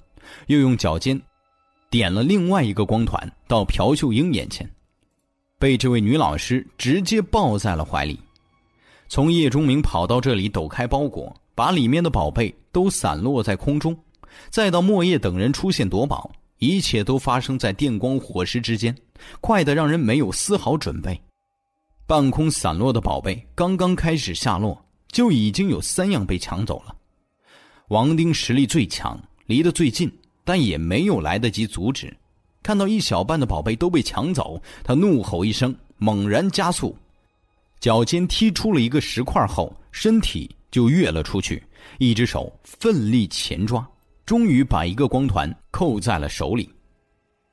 [0.47, 1.21] 又用脚尖
[1.89, 4.71] 点了另外一个光团到朴秀英眼前，
[5.59, 8.21] 被这位女老师直接抱在了怀里。
[9.09, 13.99] 从叶钟明跑到这里，抖开包裹，把里面的宝贝都散落在空中，
[14.51, 18.95] 再到莫叶等人出现夺宝，一切都发生在电光火石之间，
[19.41, 21.19] 快得让人没有丝毫准备。
[22.07, 24.79] 半空散落的宝贝刚刚开始下落。
[25.11, 26.95] 就已经有三样被抢走了。
[27.89, 30.11] 王丁实力最强，离得最近，
[30.45, 32.17] 但也没有来得及阻止。
[32.63, 36.97] 看到一小半的宝贝都被抢走，他怒吼一声，猛然加速，
[37.81, 41.63] 脚尖踢出了一个石块后，身体就跃了出去，
[41.99, 43.85] 一只手奋力前抓，
[44.25, 46.71] 终于把一个光团扣在了手里。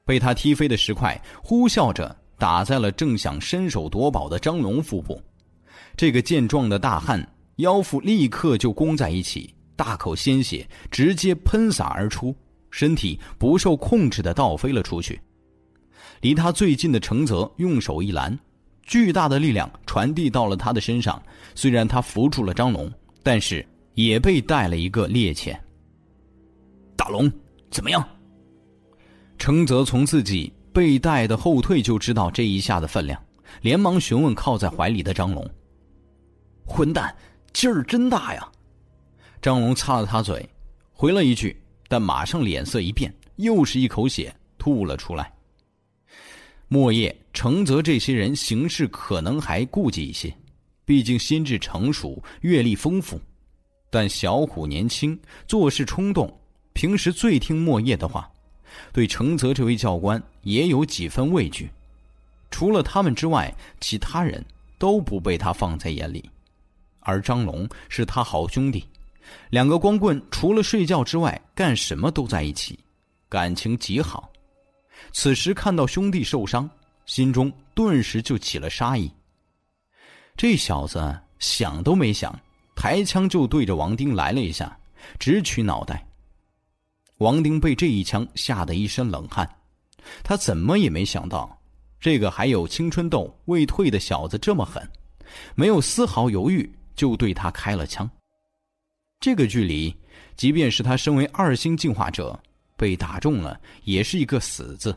[0.05, 5.19] 被他踢飞的石块呼啸着打在了正想伸手夺宝的张龙腹部。
[5.95, 7.27] 这个健壮的大汉。
[7.57, 12.35] 腰腹立刻就弓在一起，大口鲜血直接喷洒而出，
[12.71, 15.19] 身体不受控制的倒飞了出去。
[16.21, 18.37] 离他最近的程泽用手一拦，
[18.83, 21.21] 巨大的力量传递到了他的身上。
[21.55, 25.55] 虽然他扶住了张龙，但是也被带了一个趔趄。
[26.95, 27.31] 大龙，
[27.69, 28.07] 怎么样？
[29.37, 33.19] 程泽从自己被带的后退就知道这一下的分量，
[33.61, 35.47] 连忙询问靠在怀里的张龙。
[36.65, 37.15] 混蛋！
[37.59, 38.51] 劲儿真大呀！
[39.41, 40.47] 张龙擦了擦嘴，
[40.93, 45.33] 回了一句，但马上脸色一变，又是一口血吐了出来。
[46.67, 50.31] 莫叶、程泽这些人行事可能还顾忌一些，
[50.85, 53.19] 毕竟心智成熟、阅历丰富，
[53.89, 56.31] 但小虎年轻、做事冲动，
[56.73, 58.29] 平时最听莫叶的话，
[58.93, 61.67] 对程泽这位教官也有几分畏惧。
[62.51, 63.51] 除了他们之外，
[63.81, 64.45] 其他人
[64.77, 66.29] 都不被他放在眼里。
[67.07, 68.85] 而张龙是他好兄弟，
[69.49, 72.77] 两个光棍除了睡觉之外干什么都在一起，
[73.29, 74.29] 感情极好。
[75.13, 76.69] 此时看到兄弟受伤，
[77.05, 79.09] 心中顿时就起了杀意。
[80.35, 82.37] 这小子想都没想，
[82.75, 84.77] 抬枪就对着王丁来了一下，
[85.17, 86.05] 直取脑袋。
[87.19, 89.49] 王丁被这一枪吓得一身冷汗，
[90.23, 91.57] 他怎么也没想到，
[92.01, 94.85] 这个还有青春痘未退的小子这么狠，
[95.55, 98.09] 没有丝毫犹豫就对他开了枪。
[99.21, 99.95] 这个距离，
[100.35, 102.37] 即便是他身为二星进化者，
[102.75, 104.93] 被打中了也是一个死字。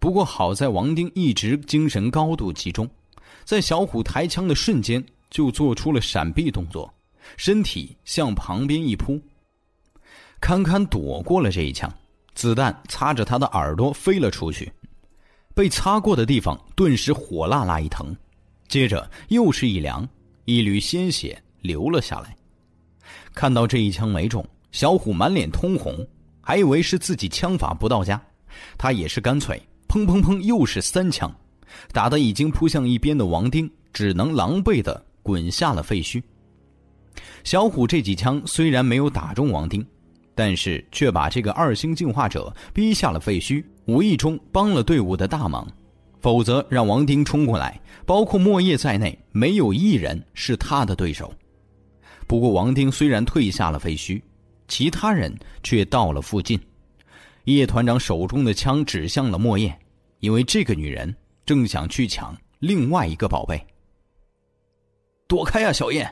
[0.00, 2.88] 不过好在王丁一直精神高度集中，
[3.44, 6.92] 在小虎抬枪的瞬间就做出了闪避动作。
[7.36, 9.20] 身体向旁边一扑，
[10.40, 11.92] 堪堪躲过了这一枪。
[12.34, 14.72] 子弹擦着他的耳朵飞了出去，
[15.54, 18.16] 被擦过的地方顿时火辣辣一疼，
[18.68, 20.08] 接着又是一凉，
[20.44, 22.36] 一缕鲜血流了下来。
[23.34, 26.06] 看到这一枪没中，小虎满脸通红，
[26.40, 28.20] 还以为是自己枪法不到家。
[28.76, 31.34] 他也是干脆，砰砰砰，又是三枪，
[31.92, 36.22] 打得已经扑向一边的王丁只能狼狈的滚下了废墟。
[37.44, 39.84] 小虎这几枪虽然没有打中王丁，
[40.34, 45.66] 但是却把这个二星进化者逼下了废墟，无意中帮了队伍的大忙。
[46.22, 51.34] 否则，让王丁冲过来，包括莫叶在内，没有一人是他的对手。
[52.28, 54.22] 不过，王丁虽然退下了废墟，
[54.68, 56.58] 其他人却到了附近。
[57.44, 59.76] 叶团长手中的枪指向了莫叶，
[60.20, 61.12] 因为这个女人
[61.44, 63.60] 正想去抢另外一个宝贝。
[65.26, 66.08] 躲开呀，小叶！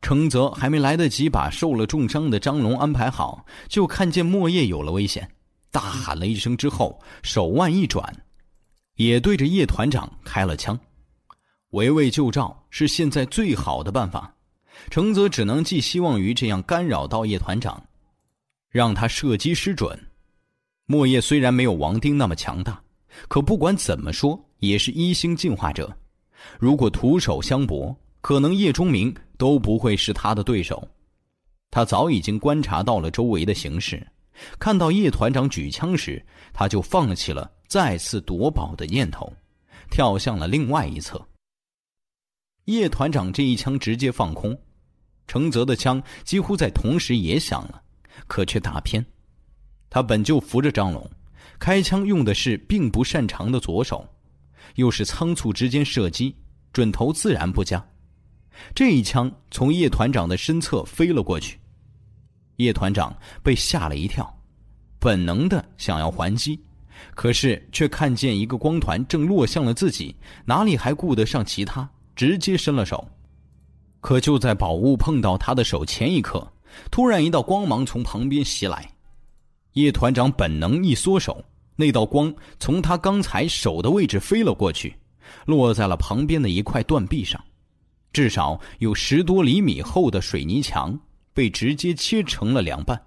[0.00, 5.28] 程泽还没来得及把受了重伤的张龙安排好，就看见莫叶有了危险，
[5.72, 8.14] 大喊了一声之后，手腕一转，
[8.96, 10.78] 也对着叶团长开了枪。
[11.70, 14.34] 围魏救赵是现在最好的办法，
[14.90, 17.82] 程泽只能寄希望于这样干扰到叶团长，
[18.70, 19.98] 让他射击失准。
[20.86, 22.82] 莫叶虽然没有王丁那么强大，
[23.28, 25.96] 可不管怎么说也是一星进化者，
[26.58, 27.96] 如果徒手相搏。
[28.20, 30.88] 可能叶钟明都不会是他的对手，
[31.70, 34.02] 他早已经观察到了周围的形势，
[34.58, 39.32] 看到叶团长举枪时，他就放弃了再次夺宝的念头，
[39.90, 41.20] 跳向了另外一侧。
[42.66, 44.56] 叶团长这一枪直接放空，
[45.26, 47.82] 程泽的枪几乎在同时也响了，
[48.28, 49.04] 可却打偏。
[49.90, 51.10] 他本就扶着张龙，
[51.58, 54.08] 开枪用的是并不擅长的左手，
[54.76, 56.32] 又是仓促之间射击，
[56.72, 57.84] 准头自然不佳。
[58.72, 61.58] 这一枪从叶团长的身侧飞了过去，
[62.58, 64.32] 叶团长被吓了一跳，
[65.00, 66.63] 本能的想要还击，
[67.14, 70.14] 可是却看见一个光团正落向了自己，
[70.44, 73.08] 哪里还顾得上其他，直接伸了手。
[74.00, 76.52] 可就在宝物碰到他的手前一刻，
[76.90, 78.90] 突然一道光芒从旁边袭来，
[79.72, 81.44] 叶团长本能一缩手，
[81.76, 84.94] 那道光从他刚才手的位置飞了过去，
[85.46, 87.42] 落在了旁边的一块断壁上。
[88.12, 91.00] 至少有十多厘米厚的水泥墙
[91.32, 93.00] 被直接切成了两半。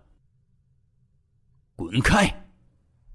[1.75, 2.46] 滚开！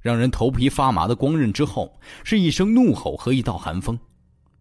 [0.03, 3.99] 让人头皮发麻的光刃之后，是一声怒吼和一道寒风。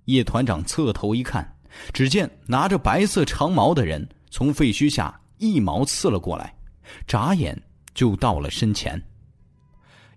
[0.05, 1.57] 叶团长侧头一看，
[1.91, 6.53] 只见拿着白色长矛的人从废墟下一矛刺了过来，
[7.07, 7.59] 眨眼
[7.93, 9.01] 就到了身前。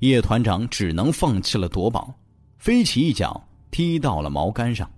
[0.00, 2.14] 叶团长只能放弃了夺宝，
[2.58, 4.88] 飞起一脚踢到了毛杆上。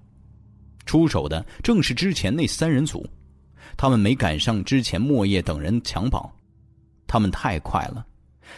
[0.84, 3.08] 出手的正是之前那三人组，
[3.76, 6.32] 他们没赶上之前莫叶等人抢宝，
[7.06, 8.04] 他们太快了，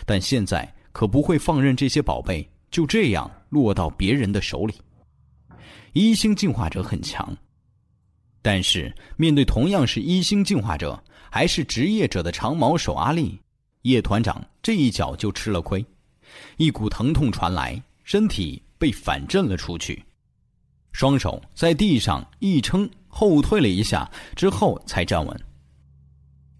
[0.06, 4.74] 但现在可不会放任这些宝贝就这样落到别人的手里。
[5.92, 7.36] 一星进化者很强，
[8.42, 11.00] 但是面对同样是一星进化者
[11.30, 13.38] 还是职业者的长毛手阿力，
[13.82, 15.86] 叶团长这一脚就吃了亏，
[16.56, 20.04] 一股疼痛传来，身体被反震了出去。
[20.90, 25.40] 双手在地上一撑，后退了一下之后才站稳。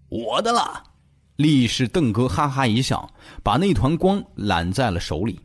[0.07, 0.81] 我的了！
[1.39, 3.09] 力士邓哥哈哈一笑，
[3.41, 5.39] 把那团光揽在了手里。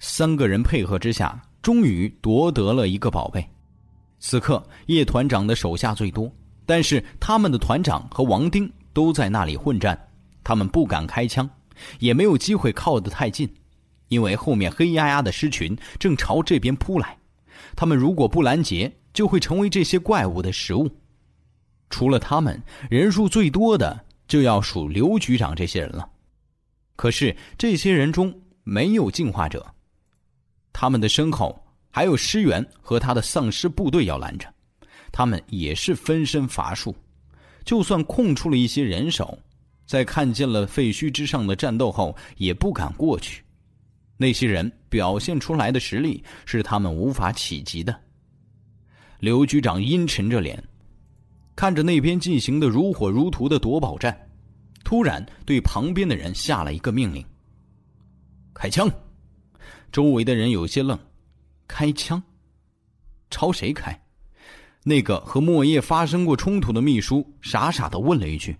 [0.00, 3.48] 三个人配合之下，终于夺得了一个宝贝。
[4.18, 6.28] 此刻叶团长的手下最多，
[6.66, 9.96] 但是他们的团长和王丁都在那里混战，
[10.42, 11.48] 他们不敢开枪，
[12.00, 13.48] 也没有机会靠得太近，
[14.08, 17.16] 因为后面黑压压的狮群正朝这边扑来。
[17.76, 20.90] 他们如果不拦截，就会成为这些怪物的食物。
[21.90, 22.60] 除了他们，
[22.90, 26.08] 人数最多的就要数刘局长这些人了。
[26.96, 28.34] 可是这些人中
[28.64, 29.66] 没有进化者，
[30.72, 34.52] 他们的身后还有尸源和他的丧尸部队要拦着，
[35.12, 36.94] 他们也是分身乏术。
[37.64, 39.38] 就算空出了一些人手，
[39.86, 43.42] 在看见了废墟之上的战斗后，也不敢过去。
[44.16, 47.94] 那些人表现出来的实力是他们无法企及的。
[49.20, 50.62] 刘局长阴沉着脸，
[51.56, 54.14] 看着那边进行的如火如荼的夺宝战，
[54.84, 57.24] 突然对旁边的人下了一个命令
[58.52, 58.88] ：“开枪！”
[59.90, 60.98] 周围的人有些愣
[61.66, 62.22] ：“开枪？
[63.30, 63.98] 朝谁开？”
[64.84, 68.54] 那个和莫叶发生过冲突的秘书傻傻的问了一句。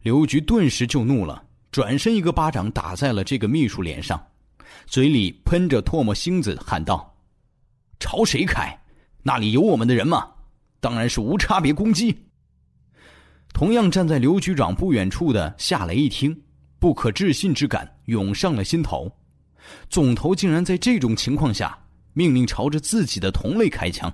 [0.00, 4.20] 刘局顿时就怒了，转身一个巴掌打在了这个秘书脸上，
[4.86, 7.14] 嘴里喷着唾沫星子，喊道
[8.00, 8.76] ：“朝谁开？
[9.22, 10.30] 那里有我们的人吗？
[10.84, 12.14] 当然是无差别攻击。”
[13.54, 16.38] 同样站在刘局长不远处的夏雷一听，
[16.78, 19.10] 不可置信之感涌上了心头。
[19.88, 21.78] 总头竟然在这种情况下
[22.12, 24.12] 命令朝着自己的同类开枪，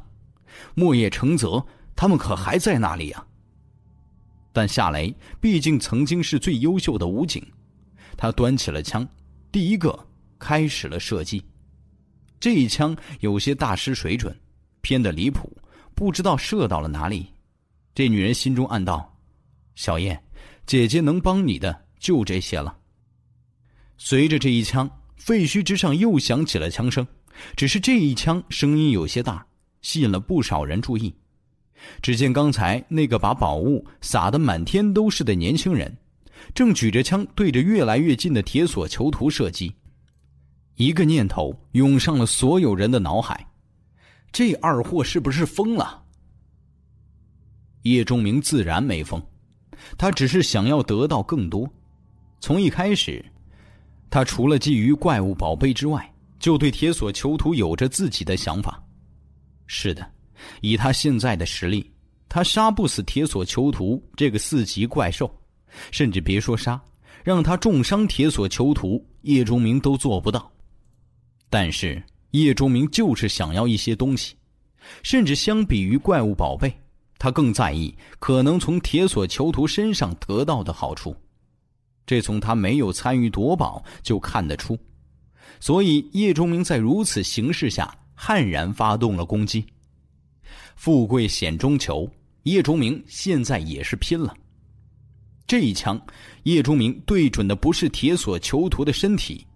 [0.76, 1.66] 莫叶、成泽
[1.96, 3.26] 他们可还在那里呀？
[4.52, 7.44] 但夏雷毕竟曾经是最优秀的武警，
[8.16, 9.08] 他端起了枪，
[9.50, 9.98] 第一个
[10.38, 11.42] 开始了射击。
[12.38, 14.38] 这一枪有些大失水准，
[14.82, 15.50] 偏的离谱，
[15.94, 17.26] 不知道射到了哪里。
[17.94, 19.18] 这女人心中暗道。
[19.74, 20.22] 小燕，
[20.66, 22.76] 姐姐能帮你的就这些了。
[23.96, 27.06] 随着这一枪，废墟之上又响起了枪声，
[27.56, 29.46] 只是这一枪声音有些大，
[29.82, 31.14] 吸引了不少人注意。
[32.02, 35.96] 只见刚才那个把宝物撒得满天都是的年轻人，
[36.54, 39.74] 正举着枪对着越来越近的铁索囚徒射击。
[40.76, 43.46] 一个念头涌上了所有人的脑海：
[44.32, 46.02] 这二货是不是疯了？
[47.82, 49.20] 叶钟明自然没疯。
[49.96, 51.68] 他只是想要得到更多。
[52.38, 53.24] 从一开始，
[54.10, 58.82] 他除了觊觎怪物宝贝之外，就对铁索囚徒有着自己的想法。
[59.66, 60.06] 是的，
[60.60, 61.90] 以他现在的实力，
[62.28, 65.34] 他杀不死铁索囚徒这个四级怪兽，
[65.90, 66.80] 甚至别说杀，
[67.24, 70.50] 让他重伤铁索囚徒，叶钟明都做不到。
[71.48, 74.34] 但是叶钟明就是想要一些东西，
[75.02, 76.72] 甚至相比于怪物宝贝。
[77.18, 81.14] 他更在意可能从铁索囚徒身上得到的好处，
[82.06, 84.78] 这从他没有参与夺宝就看得出。
[85.58, 89.62] 所以叶钟明在如此形势下悍然发动了攻击。
[90.76, 92.10] 富贵险中求，
[92.44, 94.34] 叶钟明现在也是拼了。
[95.46, 96.00] 这一枪，
[96.44, 99.46] 叶钟明对准的不是铁索囚徒的身体，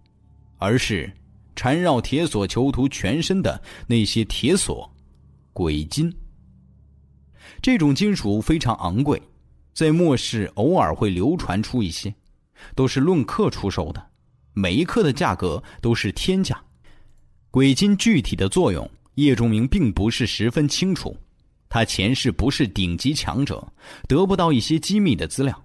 [0.59, 1.11] 而是
[1.55, 4.91] 缠绕铁索囚徒全身的那些铁索——
[5.53, 6.15] 鬼金。
[7.63, 9.21] 这种金属非常昂贵，
[9.73, 12.15] 在末世偶尔会流传出一些，
[12.75, 14.05] 都是论克出售的，
[14.53, 16.61] 每一克的价格都是天价。
[17.51, 21.17] 鬼金具体的作用，叶仲明并不是十分清楚。
[21.69, 23.73] 他前世不是顶级强者，
[24.09, 25.65] 得不到一些机密的资料，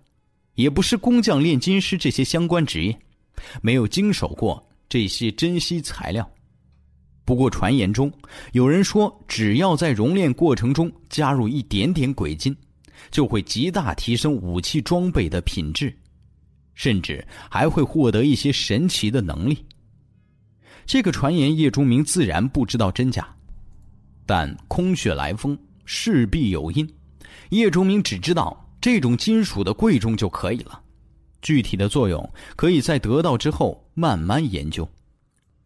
[0.55, 2.99] 也不是工匠、炼金师这些相关职业，
[3.61, 6.29] 没有经手过这些珍稀材料。
[7.23, 8.11] 不过，传言中
[8.53, 12.57] 有人说，只要在熔炼过程中加入一点点鬼金，
[13.11, 15.95] 就会极大提升武器装备的品质，
[16.73, 19.63] 甚至还会获得一些神奇的能力。
[20.87, 23.27] 这个传言，叶钟明自然不知道真假，
[24.25, 25.55] 但空穴来风，
[25.85, 26.91] 势必有因。
[27.51, 30.81] 叶钟明只知道这种金属的贵重就可以了，
[31.41, 34.87] 具体的作用可以在得到之后慢慢研究。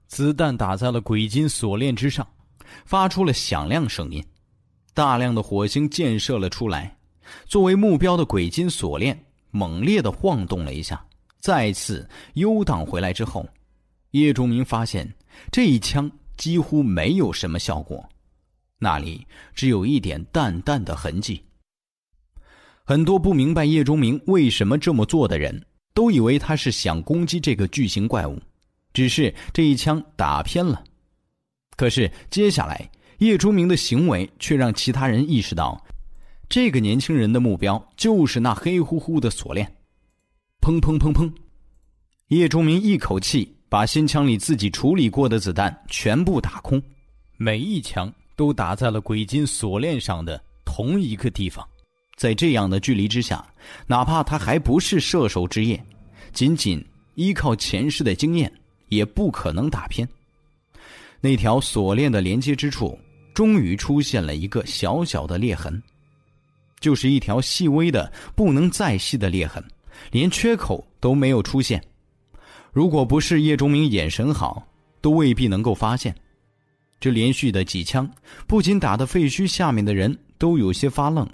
[0.08, 2.28] 子弹打在了鬼金锁链之上，
[2.86, 4.24] 发出了响亮声音，
[4.94, 6.95] 大量的火星溅射了出来。
[7.45, 9.18] 作为目标的鬼金锁链
[9.50, 11.04] 猛烈的晃动了一下，
[11.40, 13.48] 再次悠荡回来之后，
[14.12, 15.12] 叶仲明发现
[15.52, 18.08] 这一枪几乎没有什么效果，
[18.78, 19.26] 那里
[19.56, 21.41] 只有一点淡淡的痕迹。
[22.85, 28.38] 很多不明白叶钟明为什么这么做的人，都以为他是想攻击这个巨型怪物。
[28.91, 30.84] 只是这一枪打偏了，
[31.77, 35.81] 可是接下来叶钟明的行为却让其他人意识到，
[36.49, 39.65] 这个年轻人的目标就是那黑乎乎的锁链。
[40.60, 41.31] 砰砰砰砰，
[42.27, 46.80] 叶钟明一口气把新枪里自己处理过的子弹全部打空，
[47.38, 51.65] 每一枪都打在了鬼金锁链上的同一个地方。
[52.15, 53.45] 在这样的距离之下，
[53.88, 55.84] 哪怕他还不是射手之夜，
[56.31, 56.84] 仅仅
[57.15, 58.52] 依靠前世的经验。
[58.90, 60.07] 也不可能打偏。
[61.19, 62.99] 那条锁链的连接之处，
[63.34, 65.81] 终于出现了一个小小的裂痕，
[66.80, 69.64] 就是一条细微的不能再细的裂痕，
[70.11, 71.84] 连缺口都没有出现。
[72.72, 74.64] 如果不是叶钟明眼神好，
[75.02, 76.14] 都未必能够发现。
[76.99, 78.07] 这连续的几枪，
[78.45, 81.27] 不仅打得废墟下面的人都有些发愣，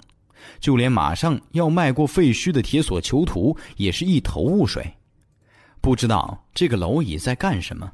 [0.60, 4.92] 就连马上要迈过废墟的铁索囚徒也是一头雾水。
[5.80, 7.90] 不知道这个蝼蚁在干什么？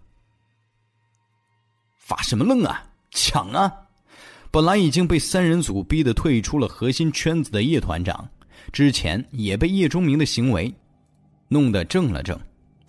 [1.97, 2.85] 发什么愣啊？
[3.11, 3.73] 抢啊！
[4.51, 8.29] 本来已经被三人组逼得退出了核心圈子的叶团长，
[8.73, 10.73] 之前也被叶钟明的行为
[11.49, 12.39] 弄得怔了怔。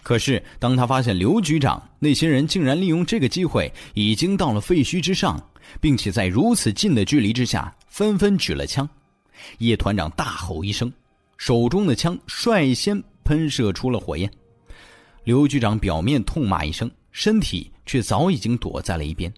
[0.04, 5.38] 可是当他发现刘局长那些人竟然利用这个机会，已经到了废墟之上，
[5.82, 8.88] 并且在如此近的距离之下，纷纷举了枪，
[9.60, 10.92] 叶团长大吼一声，
[11.38, 14.32] 手中的枪率先喷射出了火焰。
[15.24, 19.32] 刘局长表面痛骂一声，身体却早已经躲在了一边。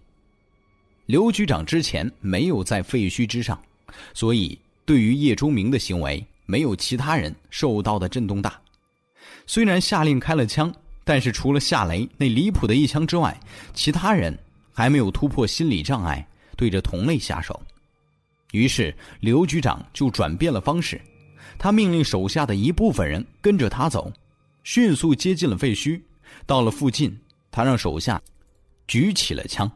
[1.08, 3.60] 刘局长之前没有在废墟之上，
[4.14, 8.60] 所以对于叶忠明的行为，没有其他人受到的震动大。
[9.48, 10.72] 虽然下令开了枪，
[11.04, 13.36] 但是除了夏雷那离谱的一枪之外，
[13.74, 14.38] 其他人
[14.72, 16.24] 还没有突破心理障碍，
[16.56, 17.60] 对着同类下手。
[18.52, 21.00] 于是刘局长就转变了方式，
[21.58, 24.12] 他命令手下的一部分人跟着他走，
[24.64, 26.02] 迅速接近了废墟。
[26.46, 27.20] 到了附近，
[27.52, 28.22] 他让手下
[28.88, 29.70] 举起了枪。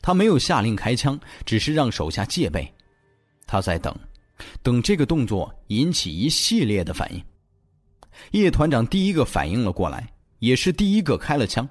[0.00, 2.70] 他没有下令开枪，只是让手下戒备。
[3.46, 3.96] 他在等，
[4.62, 7.22] 等这个动作引起一系列的反应。
[8.32, 11.68] 叶团长第一个反应了过来，也是第一个开了枪。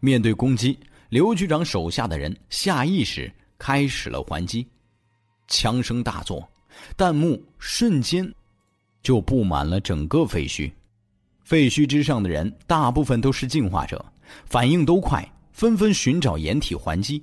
[0.00, 0.78] 面对攻击，
[1.10, 4.66] 刘局长手下的人下意识开始了还击。
[5.50, 6.48] 枪声大作，
[6.96, 8.32] 弹幕瞬间
[9.02, 10.72] 就布满了整个废墟。
[11.44, 14.02] 废墟之上的人大部分都是进化者，
[14.46, 17.22] 反应都快，纷纷寻找掩体还击。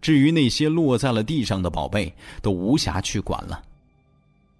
[0.00, 3.62] 至于那些落在了地上的宝贝，都无暇去管了。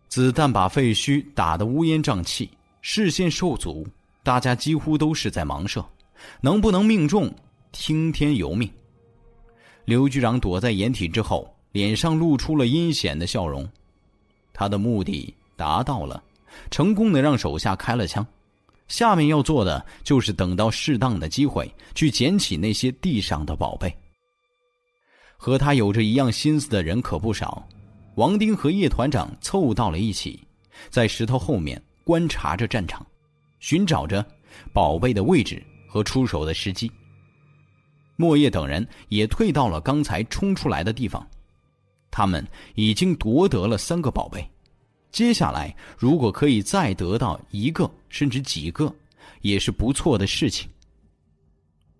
[0.08, 2.50] 子弹把废墟打得乌烟瘴气，
[2.82, 3.86] 视线受阻，
[4.22, 5.84] 大家几乎都是在盲射，
[6.40, 7.32] 能不能命中，
[7.72, 8.70] 听天由命。
[9.86, 13.68] 刘局长躲在掩体之后，脸上露出了阴险的笑容。
[14.52, 16.22] 他的目的达到了，
[16.70, 18.26] 成功的让手下开了枪。
[18.88, 23.94] 下面要做的就是等到适当的机会，去捡起那些地上的宝贝。
[25.36, 27.66] 和他有着一样心思的人可不少，
[28.16, 30.40] 王丁和叶团长凑到了一起，
[30.90, 33.06] 在石头后面观察着战场，
[33.60, 34.26] 寻找着
[34.72, 36.90] 宝贝的位置和出手的时机。
[38.16, 41.26] 莫叶等人也退到了刚才冲出来的地方，
[42.10, 44.48] 他们已经夺得了三个宝贝，
[45.12, 48.92] 接下来如果可以再得到一个甚至几个，
[49.40, 50.68] 也是不错的事情。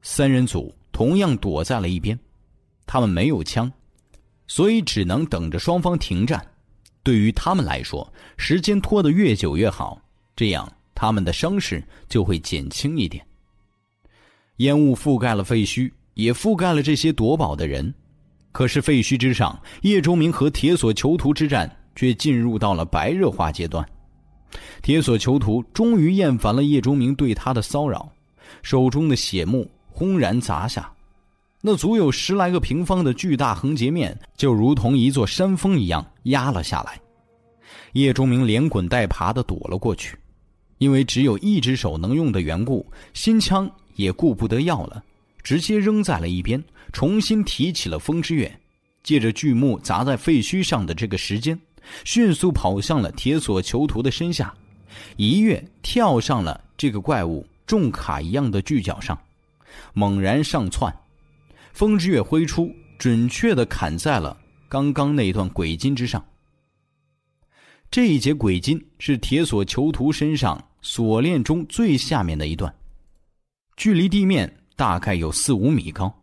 [0.03, 2.19] 三人组同样躲在了一边。
[2.87, 3.71] 他们没有枪，
[4.49, 6.45] 所以只能等着双方停战。
[7.05, 10.03] 对于他们来说，时间拖得越久越好，
[10.35, 13.25] 这样他们的伤势就会减轻一点。
[14.57, 17.95] 烟雾覆盖了废墟，也覆盖了这些夺宝的人。
[18.53, 23.87] 可是废墟之上，叶钟明和铁索囚徒之战却进入到了白热化阶段。
[24.83, 28.11] 铁索囚徒终于厌烦了叶钟明对他的骚扰，
[28.63, 30.91] 手中的血幕轰然砸下。
[31.61, 36.99] 那足有十来个平方的巨大横截面，就如同一座山峰一样压了下来。
[37.93, 40.17] 叶钟明连滚带爬的躲了过去，
[40.79, 45.03] 因为只有一只手能用的缘故，新枪也顾不得要了，
[45.43, 48.61] 直接扔在了一边，重新提起了风之月，
[49.03, 51.59] 借着巨木砸在废墟上的这个时间，
[52.05, 54.55] 迅速跑向了铁索囚徒的身下，
[55.17, 59.19] 一跃跳上了这个怪物重卡一样的巨脚上，
[59.95, 60.95] 猛然上窜。
[61.73, 64.37] 风之月挥出，准确的砍在了
[64.69, 66.23] 刚刚那一段鬼筋之上。
[67.91, 72.73] 这一节鬼筋是铁索囚徒身上锁链中最下面的一段，
[73.77, 76.20] 距离地面大概有四五米高。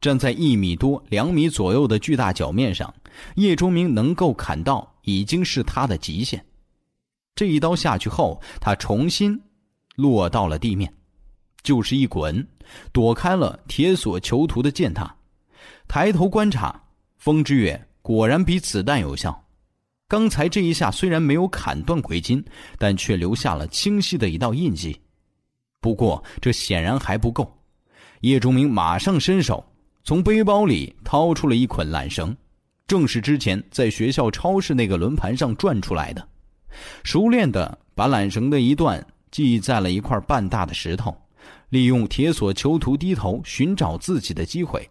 [0.00, 2.92] 站在一米多、两米左右的巨大脚面上，
[3.36, 6.44] 叶钟明能够砍到已经是他的极限。
[7.34, 9.40] 这一刀下去后，他重新
[9.96, 10.92] 落到了地面。
[11.64, 12.46] 就是一滚，
[12.92, 15.14] 躲开了铁索囚徒的践踏。
[15.88, 16.80] 抬头观察，
[17.16, 19.44] 风之月果然比子弹有效。
[20.06, 22.42] 刚才这一下虽然没有砍断鬼筋，
[22.78, 24.98] 但却留下了清晰的一道印记。
[25.80, 27.52] 不过这显然还不够。
[28.20, 29.62] 叶钟明马上伸手
[30.04, 32.36] 从背包里掏出了一捆缆绳，
[32.86, 36.28] 正是之前在学校超市那个轮盘上转出来的。
[37.04, 41.16] 熟练的把缆绳的一段系在了一块半大的石头。
[41.70, 44.88] 利用铁索囚徒低头寻找自己的机会，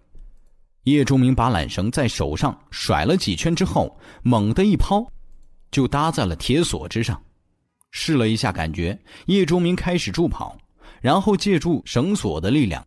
[0.84, 5.04] 叶忠明把缆绳在手上甩了几圈之后，猛地一抛，
[5.72, 7.20] 就搭在了铁索之上。
[7.90, 10.56] 试了一下感觉，叶忠明开始助跑，
[11.02, 12.86] 然后借助绳索的力量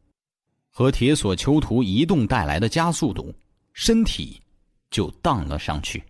[0.80, 3.34] 和铁索囚徒移动带来的加速度，
[3.74, 4.40] 身体
[4.90, 6.02] 就荡了上去。